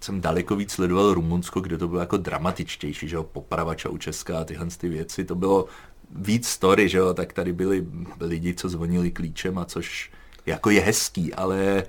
jsem 0.00 0.20
daleko 0.20 0.56
víc 0.56 0.72
sledoval 0.72 1.14
Rumunsko, 1.14 1.60
kde 1.60 1.78
to 1.78 1.88
bylo 1.88 2.00
jako 2.00 2.16
dramatičtější, 2.16 3.08
že 3.08 3.16
jo, 3.16 3.22
poprava 3.22 3.74
Čaučeská 3.74 4.40
a 4.40 4.44
tyhle 4.44 4.66
ty 4.66 4.88
věci, 4.88 5.24
to 5.24 5.34
bylo 5.34 5.66
víc 6.10 6.48
story, 6.48 6.88
že 6.88 6.98
jo, 6.98 7.14
tak 7.14 7.32
tady 7.32 7.52
byli 7.52 7.86
lidi, 8.20 8.54
co 8.54 8.68
zvonili 8.68 9.10
klíčem 9.10 9.58
a 9.58 9.64
což 9.64 10.10
jako 10.46 10.70
je 10.70 10.80
hezký, 10.80 11.34
ale, 11.34 11.84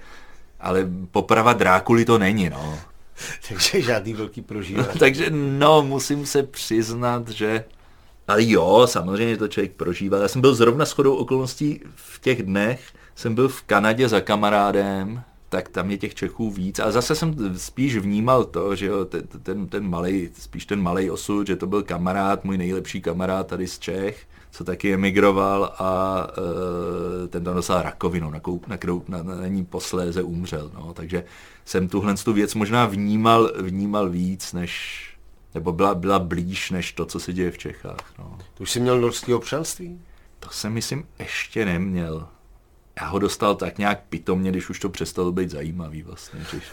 ale 0.63 0.89
poprava 1.11 1.53
Drákuly 1.53 2.05
to 2.05 2.17
není, 2.17 2.49
no. 2.49 2.79
Takže 3.49 3.81
žádný 3.81 4.13
velký 4.13 4.41
prožívání. 4.41 4.87
Takže 4.99 5.29
no, 5.29 5.83
musím 5.83 6.25
se 6.25 6.43
přiznat, 6.43 7.29
že 7.29 7.63
ale 8.27 8.49
jo, 8.49 8.87
samozřejmě 8.89 9.37
to 9.37 9.47
člověk 9.47 9.71
prožíval. 9.71 10.21
Já 10.21 10.27
jsem 10.27 10.41
byl 10.41 10.55
zrovna 10.55 10.85
shodou 10.85 11.15
okolností 11.15 11.81
v 11.95 12.21
těch 12.21 12.43
dnech, 12.43 12.93
jsem 13.15 13.35
byl 13.35 13.47
v 13.49 13.61
Kanadě 13.63 14.09
za 14.09 14.21
kamarádem, 14.21 15.21
tak 15.49 15.69
tam 15.69 15.91
je 15.91 15.97
těch 15.97 16.15
Čechů 16.15 16.51
víc. 16.51 16.79
A 16.79 16.91
zase 16.91 17.15
jsem 17.15 17.57
spíš 17.57 17.97
vnímal 17.97 18.43
to, 18.43 18.75
že 18.75 18.85
jo, 18.85 19.05
ten, 19.05 19.27
ten, 19.43 19.67
ten 19.67 19.89
malej, 19.89 20.29
spíš 20.39 20.65
ten 20.65 20.81
malý 20.81 21.11
osud, 21.11 21.47
že 21.47 21.55
to 21.55 21.67
byl 21.67 21.83
kamarád, 21.83 22.45
můj 22.45 22.57
nejlepší 22.57 23.01
kamarád 23.01 23.47
tady 23.47 23.67
z 23.67 23.79
Čech, 23.79 24.27
co 24.53 24.63
taky 24.63 24.93
emigroval 24.93 25.73
a 25.79 26.27
e, 27.23 27.27
ten 27.27 27.43
tam 27.43 27.55
dostal 27.55 27.81
rakovinu, 27.81 28.29
na, 28.29 28.39
kou, 28.39 28.61
na 28.67 28.77
kterou 28.77 29.03
na, 29.07 29.23
na, 29.23 29.35
na 29.35 29.47
ní 29.47 29.65
posléze 29.65 30.23
umřel. 30.23 30.71
No. 30.73 30.93
Takže 30.93 31.23
jsem 31.65 31.87
tuhle 31.87 32.15
tu 32.15 32.33
věc 32.33 32.53
možná 32.55 32.85
vnímal, 32.85 33.51
vnímal 33.61 34.09
víc, 34.09 34.53
než, 34.53 35.03
nebo 35.53 35.71
byla, 35.71 35.95
byla 35.95 36.19
blíž 36.19 36.71
než 36.71 36.93
to, 36.93 37.05
co 37.05 37.19
se 37.19 37.33
děje 37.33 37.51
v 37.51 37.57
Čechách. 37.57 38.13
No. 38.19 38.37
To 38.53 38.63
už 38.63 38.71
jsi 38.71 38.79
měl 38.79 39.01
norský 39.01 39.33
občanství? 39.33 40.01
To 40.39 40.49
jsem, 40.49 40.73
myslím, 40.73 41.07
ještě 41.19 41.65
neměl. 41.65 42.27
Já 43.01 43.07
ho 43.07 43.19
dostal 43.19 43.55
tak 43.55 43.77
nějak 43.77 44.03
pitomně, 44.09 44.51
když 44.51 44.69
už 44.69 44.79
to 44.79 44.89
přestalo 44.89 45.31
být 45.31 45.49
zajímavý 45.49 46.03
vlastně. 46.03 46.45
Když... 46.51 46.63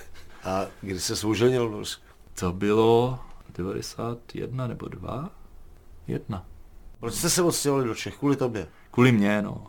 A 0.44 0.66
kdy 0.80 1.00
se 1.00 1.16
souženil 1.16 1.68
v 1.68 1.72
Norsku? 1.72 2.02
To 2.40 2.52
bylo 2.52 3.18
91 3.56 4.66
nebo 4.66 4.88
2? 4.88 5.30
Jedna. 6.06 6.46
Proč 7.00 7.14
jste 7.14 7.30
se 7.30 7.42
odstěhovali 7.42 7.86
do 7.86 7.94
Čech? 7.94 8.16
Kvůli 8.16 8.36
tobě? 8.36 8.66
Kvůli 8.90 9.12
mě, 9.12 9.42
no. 9.42 9.66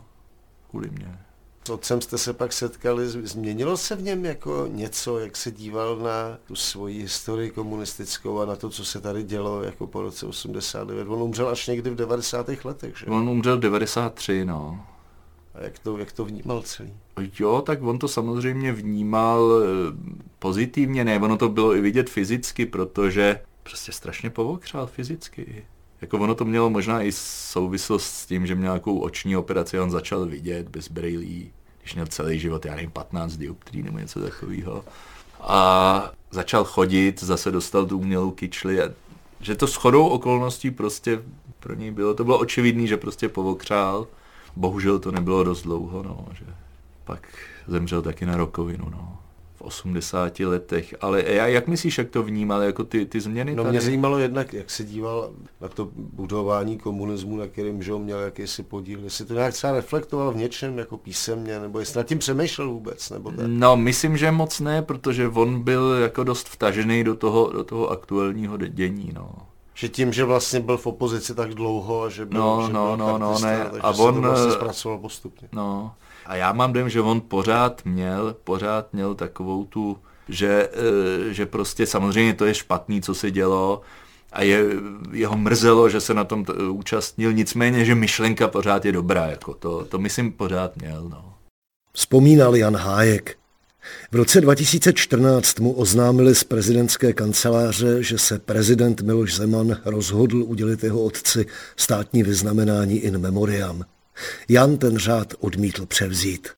Kvůli 0.70 0.90
mě. 0.90 1.18
S 1.64 1.70
otcem 1.70 2.00
jste 2.00 2.18
se 2.18 2.32
pak 2.32 2.52
setkali, 2.52 3.08
změnilo 3.08 3.76
se 3.76 3.96
v 3.96 4.02
něm 4.02 4.24
jako 4.24 4.66
něco, 4.70 5.18
jak 5.18 5.36
se 5.36 5.50
díval 5.50 5.96
na 5.96 6.38
tu 6.46 6.54
svoji 6.54 7.02
historii 7.02 7.50
komunistickou 7.50 8.40
a 8.40 8.46
na 8.46 8.56
to, 8.56 8.70
co 8.70 8.84
se 8.84 9.00
tady 9.00 9.22
dělo 9.22 9.62
jako 9.62 9.86
po 9.86 10.02
roce 10.02 10.26
89. 10.26 11.08
On 11.08 11.22
umřel 11.22 11.48
až 11.48 11.66
někdy 11.66 11.90
v 11.90 11.94
90. 11.94 12.50
letech, 12.64 12.98
že? 12.98 13.06
On 13.06 13.28
umřel 13.28 13.56
v 13.56 13.60
93, 13.60 14.44
no. 14.44 14.86
A 15.54 15.62
jak 15.62 15.78
to, 15.78 15.98
jak 15.98 16.12
to 16.12 16.24
vnímal 16.24 16.62
celý? 16.62 16.92
Jo, 17.38 17.62
tak 17.66 17.82
on 17.82 17.98
to 17.98 18.08
samozřejmě 18.08 18.72
vnímal 18.72 19.52
eh, 19.62 19.66
pozitivně, 20.38 21.04
ne, 21.04 21.20
ono 21.20 21.36
to 21.36 21.48
bylo 21.48 21.74
i 21.74 21.80
vidět 21.80 22.10
fyzicky, 22.10 22.66
protože 22.66 23.40
prostě 23.62 23.92
strašně 23.92 24.30
povokřál 24.30 24.86
fyzicky. 24.86 25.64
Jako 26.02 26.18
ono 26.18 26.34
to 26.34 26.44
mělo 26.44 26.70
možná 26.70 27.02
i 27.02 27.12
souvislost 27.12 28.04
s 28.04 28.26
tím, 28.26 28.46
že 28.46 28.54
měl 28.54 28.72
nějakou 28.72 28.98
oční 28.98 29.36
operaci 29.36 29.80
on 29.80 29.90
začal 29.90 30.26
vidět 30.26 30.68
bez 30.68 30.88
brýlí, 30.88 31.50
když 31.80 31.94
měl 31.94 32.06
celý 32.06 32.38
život, 32.38 32.66
já 32.66 32.74
nevím, 32.74 32.90
15 32.90 33.36
dioptrí 33.36 33.82
nebo 33.82 33.98
něco 33.98 34.20
takového. 34.20 34.84
A 35.40 36.10
začal 36.30 36.64
chodit, 36.64 37.22
zase 37.22 37.50
dostal 37.50 37.86
tu 37.86 37.98
umělou 37.98 38.30
kyčli 38.30 38.82
a 38.82 38.88
že 39.40 39.54
to 39.54 39.66
shodou 39.66 40.06
okolností 40.06 40.70
prostě 40.70 41.22
pro 41.60 41.74
něj 41.74 41.90
bylo, 41.90 42.14
to 42.14 42.24
bylo 42.24 42.38
očividný, 42.38 42.88
že 42.88 42.96
prostě 42.96 43.28
povokřál. 43.28 44.06
Bohužel 44.56 44.98
to 44.98 45.10
nebylo 45.10 45.44
dost 45.44 45.62
dlouho, 45.62 46.02
no, 46.02 46.26
že 46.32 46.44
pak 47.04 47.28
zemřel 47.66 48.02
taky 48.02 48.26
na 48.26 48.36
rokovinu, 48.36 48.90
no. 48.90 49.21
80 49.62 50.40
letech. 50.40 50.94
Ale 51.00 51.24
jak 51.26 51.68
myslíš, 51.68 51.98
jak 51.98 52.10
to 52.10 52.22
vnímal, 52.22 52.62
jako 52.62 52.84
ty, 52.84 53.06
ty 53.06 53.20
změny 53.20 53.54
No 53.54 53.62
tady? 53.62 53.72
mě 53.72 53.80
zajímalo 53.80 54.18
jednak, 54.18 54.52
jak 54.54 54.70
se 54.70 54.84
díval 54.84 55.30
na 55.60 55.68
to 55.68 55.88
budování 55.94 56.78
komunismu, 56.78 57.36
na 57.36 57.46
kterým 57.46 57.82
že 57.82 57.92
měl 57.92 58.18
jakýsi 58.20 58.62
podíl. 58.62 59.00
Jestli 59.04 59.24
to 59.24 59.34
nějak 59.34 59.54
třeba 59.54 59.72
reflektoval 59.72 60.32
v 60.32 60.36
něčem, 60.36 60.78
jako 60.78 60.96
písemně, 60.96 61.60
nebo 61.60 61.78
jestli 61.78 61.98
nad 61.98 62.06
tím 62.06 62.18
přemýšlel 62.18 62.70
vůbec, 62.70 63.10
nebo 63.10 63.30
tak? 63.30 63.46
No, 63.46 63.76
myslím, 63.76 64.16
že 64.16 64.30
moc 64.30 64.60
ne, 64.60 64.82
protože 64.82 65.28
on 65.28 65.62
byl 65.62 65.92
jako 66.02 66.24
dost 66.24 66.48
vtažený 66.48 67.04
do 67.04 67.14
toho, 67.14 67.52
do 67.52 67.64
toho 67.64 67.88
aktuálního 67.90 68.56
dění, 68.56 69.10
no. 69.14 69.32
Že 69.74 69.88
tím, 69.88 70.12
že 70.12 70.24
vlastně 70.24 70.60
byl 70.60 70.76
v 70.76 70.86
opozici 70.86 71.34
tak 71.34 71.54
dlouho 71.54 72.02
a 72.02 72.08
že 72.08 72.26
byl, 72.26 72.40
no, 72.40 72.64
že 72.66 72.72
no, 72.72 72.86
byl 72.86 73.06
no, 73.06 73.18
no, 73.18 73.38
ne. 73.38 73.70
a 73.80 73.92
se 73.92 74.02
on 74.02 74.14
to 74.14 74.20
vlastně 74.20 74.52
zpracoval 74.52 74.98
postupně. 74.98 75.48
No, 75.52 75.92
a 76.26 76.36
já 76.36 76.52
mám 76.52 76.72
dojem, 76.72 76.88
že 76.88 77.00
on 77.00 77.20
pořád 77.20 77.84
měl, 77.84 78.36
pořád 78.44 78.92
měl 78.92 79.14
takovou 79.14 79.64
tu, 79.64 79.98
že, 80.28 80.68
eh, 80.72 81.34
že 81.34 81.46
prostě 81.46 81.86
samozřejmě 81.86 82.34
to 82.34 82.44
je 82.44 82.54
špatný, 82.54 83.02
co 83.02 83.14
se 83.14 83.30
dělo, 83.30 83.80
a 84.32 84.42
je, 84.42 84.64
jeho 85.12 85.36
mrzelo, 85.36 85.88
že 85.88 86.00
se 86.00 86.14
na 86.14 86.24
tom 86.24 86.44
t- 86.44 86.52
účastnil, 86.52 87.32
nicméně, 87.32 87.84
že 87.84 87.94
myšlenka 87.94 88.48
pořád 88.48 88.84
je 88.84 88.92
dobrá, 88.92 89.26
jako 89.26 89.54
to, 89.54 89.84
to 89.84 89.98
myslím 89.98 90.32
pořád 90.32 90.76
měl, 90.76 91.08
no. 91.08 91.34
Vzpomínal 91.92 92.56
Jan 92.56 92.76
Hájek. 92.76 93.36
V 94.12 94.16
roce 94.16 94.40
2014 94.40 95.60
mu 95.60 95.72
oznámili 95.72 96.34
z 96.34 96.44
prezidentské 96.44 97.12
kanceláře, 97.12 98.02
že 98.02 98.18
se 98.18 98.38
prezident 98.38 99.00
Miloš 99.00 99.36
Zeman 99.36 99.76
rozhodl 99.84 100.42
udělit 100.42 100.84
jeho 100.84 101.02
otci 101.02 101.46
státní 101.76 102.22
vyznamenání 102.22 102.98
in 102.98 103.18
memoriam. 103.18 103.84
Jan 104.48 104.76
ten 104.76 104.98
řád 104.98 105.34
odmítl 105.40 105.86
převzít. 105.86 106.48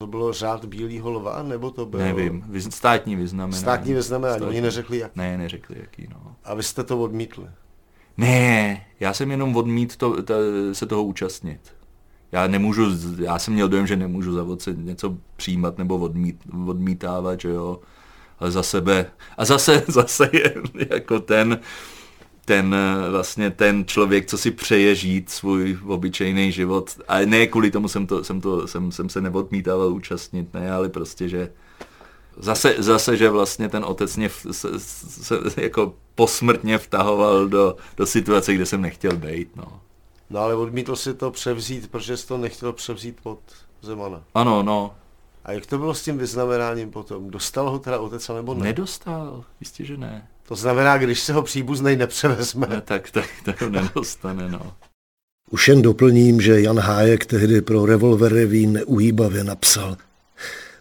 To 0.00 0.06
bylo 0.06 0.32
řád 0.32 0.64
Bílého 0.64 1.10
lva, 1.10 1.42
nebo 1.42 1.70
to 1.70 1.86
bylo... 1.86 2.02
Nevím, 2.02 2.44
vyz, 2.48 2.68
státní 2.70 3.16
vyznamenání. 3.16 3.60
Státní 3.60 3.94
vyznamenání, 3.94 4.38
státní. 4.38 4.56
oni 4.56 4.60
neřekli 4.60 4.98
jak. 4.98 5.16
Ne, 5.16 5.38
neřekli 5.38 5.76
jaký, 5.80 6.08
no. 6.10 6.36
A 6.44 6.54
vy 6.54 6.62
jste 6.62 6.84
to 6.84 7.02
odmítli? 7.02 7.46
Ne, 8.16 8.86
já 9.00 9.14
jsem 9.14 9.30
jenom 9.30 9.56
odmít 9.56 9.96
to, 9.96 10.22
to, 10.22 10.34
se 10.72 10.86
toho 10.86 11.04
účastnit. 11.04 11.60
Já 12.32 12.46
nemůžu, 12.46 12.82
já 13.18 13.38
jsem 13.38 13.54
měl 13.54 13.68
dojem, 13.68 13.86
že 13.86 13.96
nemůžu 13.96 14.32
za 14.32 14.44
otce 14.44 14.74
něco 14.76 15.16
přijímat 15.36 15.78
nebo 15.78 15.98
odmít, 15.98 16.36
odmítávat, 16.66 17.40
že 17.40 17.48
jo. 17.48 17.80
Ale 18.38 18.50
za 18.50 18.62
sebe, 18.62 19.06
a 19.36 19.44
zase, 19.44 19.82
zase 19.88 20.30
je 20.32 20.54
jako 20.90 21.20
ten, 21.20 21.60
ten 22.44 22.76
vlastně 23.10 23.50
ten 23.50 23.84
člověk, 23.86 24.26
co 24.26 24.38
si 24.38 24.50
přeje 24.50 24.94
žít 24.94 25.30
svůj 25.30 25.78
obyčejný 25.86 26.52
život. 26.52 26.90
A 27.08 27.18
ne 27.18 27.46
kvůli 27.46 27.70
tomu 27.70 27.88
jsem, 27.88 28.06
to, 28.06 28.24
jsem, 28.24 28.40
to, 28.40 28.66
jsem, 28.66 28.92
jsem 28.92 29.08
se 29.08 29.20
neodmítával 29.20 29.92
účastnit, 29.92 30.54
ne, 30.54 30.72
ale 30.72 30.88
prostě, 30.88 31.28
že 31.28 31.52
zase, 32.36 32.74
zase 32.78 33.16
že 33.16 33.30
vlastně 33.30 33.68
ten 33.68 33.84
otec 33.84 34.16
mě 34.16 34.28
v, 34.28 34.46
se, 34.50 34.80
se, 34.80 35.38
jako 35.56 35.94
posmrtně 36.14 36.78
vtahoval 36.78 37.48
do, 37.48 37.76
do 37.96 38.06
situace, 38.06 38.54
kde 38.54 38.66
jsem 38.66 38.82
nechtěl 38.82 39.16
být, 39.16 39.56
no. 39.56 39.80
No 40.30 40.40
ale 40.40 40.54
odmítl 40.54 40.96
si 40.96 41.14
to 41.14 41.30
převzít, 41.30 41.90
protože 41.90 42.16
jsi 42.16 42.26
to 42.26 42.38
nechtěl 42.38 42.72
převzít 42.72 43.16
pod 43.22 43.38
Zemana. 43.82 44.22
Ano, 44.34 44.62
no. 44.62 44.94
A 45.44 45.52
jak 45.52 45.66
to 45.66 45.78
bylo 45.78 45.94
s 45.94 46.02
tím 46.02 46.18
vyznamenáním 46.18 46.90
potom? 46.90 47.30
Dostal 47.30 47.70
ho 47.70 47.78
teda 47.78 47.98
otec, 47.98 48.28
nebo 48.28 48.54
ne? 48.54 48.64
Nedostal, 48.64 49.44
jistě, 49.60 49.84
že 49.84 49.96
ne. 49.96 50.28
To 50.48 50.54
znamená, 50.54 50.98
když 50.98 51.20
se 51.20 51.32
ho 51.32 51.42
příbuznej 51.42 51.96
nepřevezme. 51.96 52.66
Ne, 52.66 52.80
tak, 52.80 53.10
tak, 53.10 53.28
tak 53.44 53.62
ho 53.62 53.68
nedostane, 53.68 54.48
no. 54.48 54.72
Už 55.50 55.68
jen 55.68 55.82
doplním, 55.82 56.40
že 56.40 56.60
Jan 56.60 56.78
Hájek 56.78 57.26
tehdy 57.26 57.60
pro 57.60 57.86
Revolver 57.86 58.32
Revín 58.32 58.72
neuhýbavě 58.72 59.44
napsal 59.44 59.96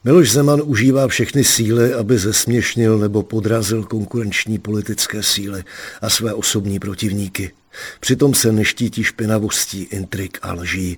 Miloš 0.03 0.31
Zeman 0.31 0.61
užívá 0.65 1.07
všechny 1.07 1.43
síly, 1.43 1.93
aby 1.93 2.17
zesměšnil 2.17 2.97
nebo 2.97 3.23
podrazil 3.23 3.83
konkurenční 3.83 4.59
politické 4.59 5.23
síly 5.23 5.63
a 6.01 6.09
své 6.09 6.33
osobní 6.33 6.79
protivníky. 6.79 7.51
Přitom 7.99 8.33
se 8.33 8.51
neštítí 8.51 9.03
špinavostí, 9.03 9.83
intrik 9.83 10.37
a 10.41 10.53
lží. 10.53 10.97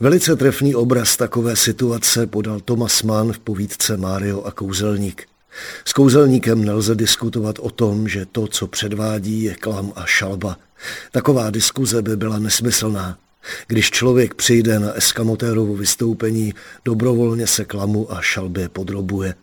Velice 0.00 0.36
trefný 0.36 0.74
obraz 0.74 1.16
takové 1.16 1.56
situace 1.56 2.26
podal 2.26 2.60
Thomas 2.60 3.02
Mann 3.02 3.32
v 3.32 3.38
povídce 3.38 3.96
Mário 3.96 4.42
a 4.42 4.50
kouzelník. 4.50 5.26
S 5.84 5.92
kouzelníkem 5.92 6.64
nelze 6.64 6.94
diskutovat 6.94 7.58
o 7.58 7.70
tom, 7.70 8.08
že 8.08 8.26
to, 8.26 8.46
co 8.46 8.66
předvádí, 8.66 9.42
je 9.42 9.54
klam 9.54 9.92
a 9.96 10.06
šalba. 10.06 10.56
Taková 11.12 11.50
diskuze 11.50 12.02
by 12.02 12.16
byla 12.16 12.38
nesmyslná. 12.38 13.18
Když 13.66 13.90
člověk 13.90 14.34
přijde 14.34 14.78
na 14.78 14.92
Eskamotérovo 14.92 15.76
vystoupení, 15.76 16.54
dobrovolně 16.84 17.46
se 17.46 17.64
klamu 17.64 18.12
a 18.12 18.20
šalbě 18.20 18.68
podrobuje. 18.68 19.34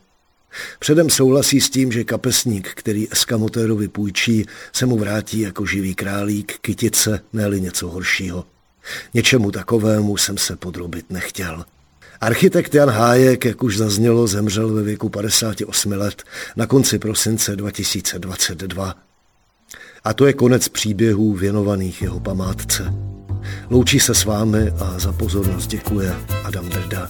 Předem 0.80 1.10
souhlasí 1.10 1.62
s 1.62 1.70
tím, 1.70 1.92
že 1.92 2.04
kapesník, 2.04 2.72
který 2.76 3.12
Eskamotérovi 3.12 3.88
půjčí, 3.88 4.46
se 4.74 4.86
mu 4.86 4.98
vrátí 4.98 5.40
jako 5.40 5.66
živý 5.66 5.96
králík, 5.96 6.58
kytice, 6.62 7.20
ne 7.34 7.50
něco 7.60 7.90
horšího. 7.90 8.46
Něčemu 9.14 9.52
takovému 9.52 10.18
jsem 10.18 10.38
se 10.38 10.56
podrobit 10.56 11.06
nechtěl. 11.10 11.66
Architekt 12.22 12.76
Jan 12.76 12.90
Hájek, 12.90 13.46
jak 13.46 13.64
už 13.64 13.78
zaznělo, 13.78 14.28
zemřel 14.28 14.74
ve 14.74 14.84
věku 14.84 15.10
58 15.10 15.92
let 15.92 16.24
na 16.56 16.68
konci 16.68 17.00
prosince 17.00 17.56
2022. 17.56 18.96
A 20.04 20.14
to 20.14 20.26
je 20.26 20.34
konec 20.34 20.68
příběhů 20.68 21.34
věnovaných 21.34 22.02
jeho 22.02 22.20
památce. 22.20 22.94
Loučí 23.70 24.00
se 24.00 24.16
s 24.16 24.26
vámi 24.26 24.72
a 24.80 25.00
za 25.00 25.12
pozornost 25.12 25.68
děkuje 25.68 26.16
Adam 26.44 26.70
Drda. 26.70 27.10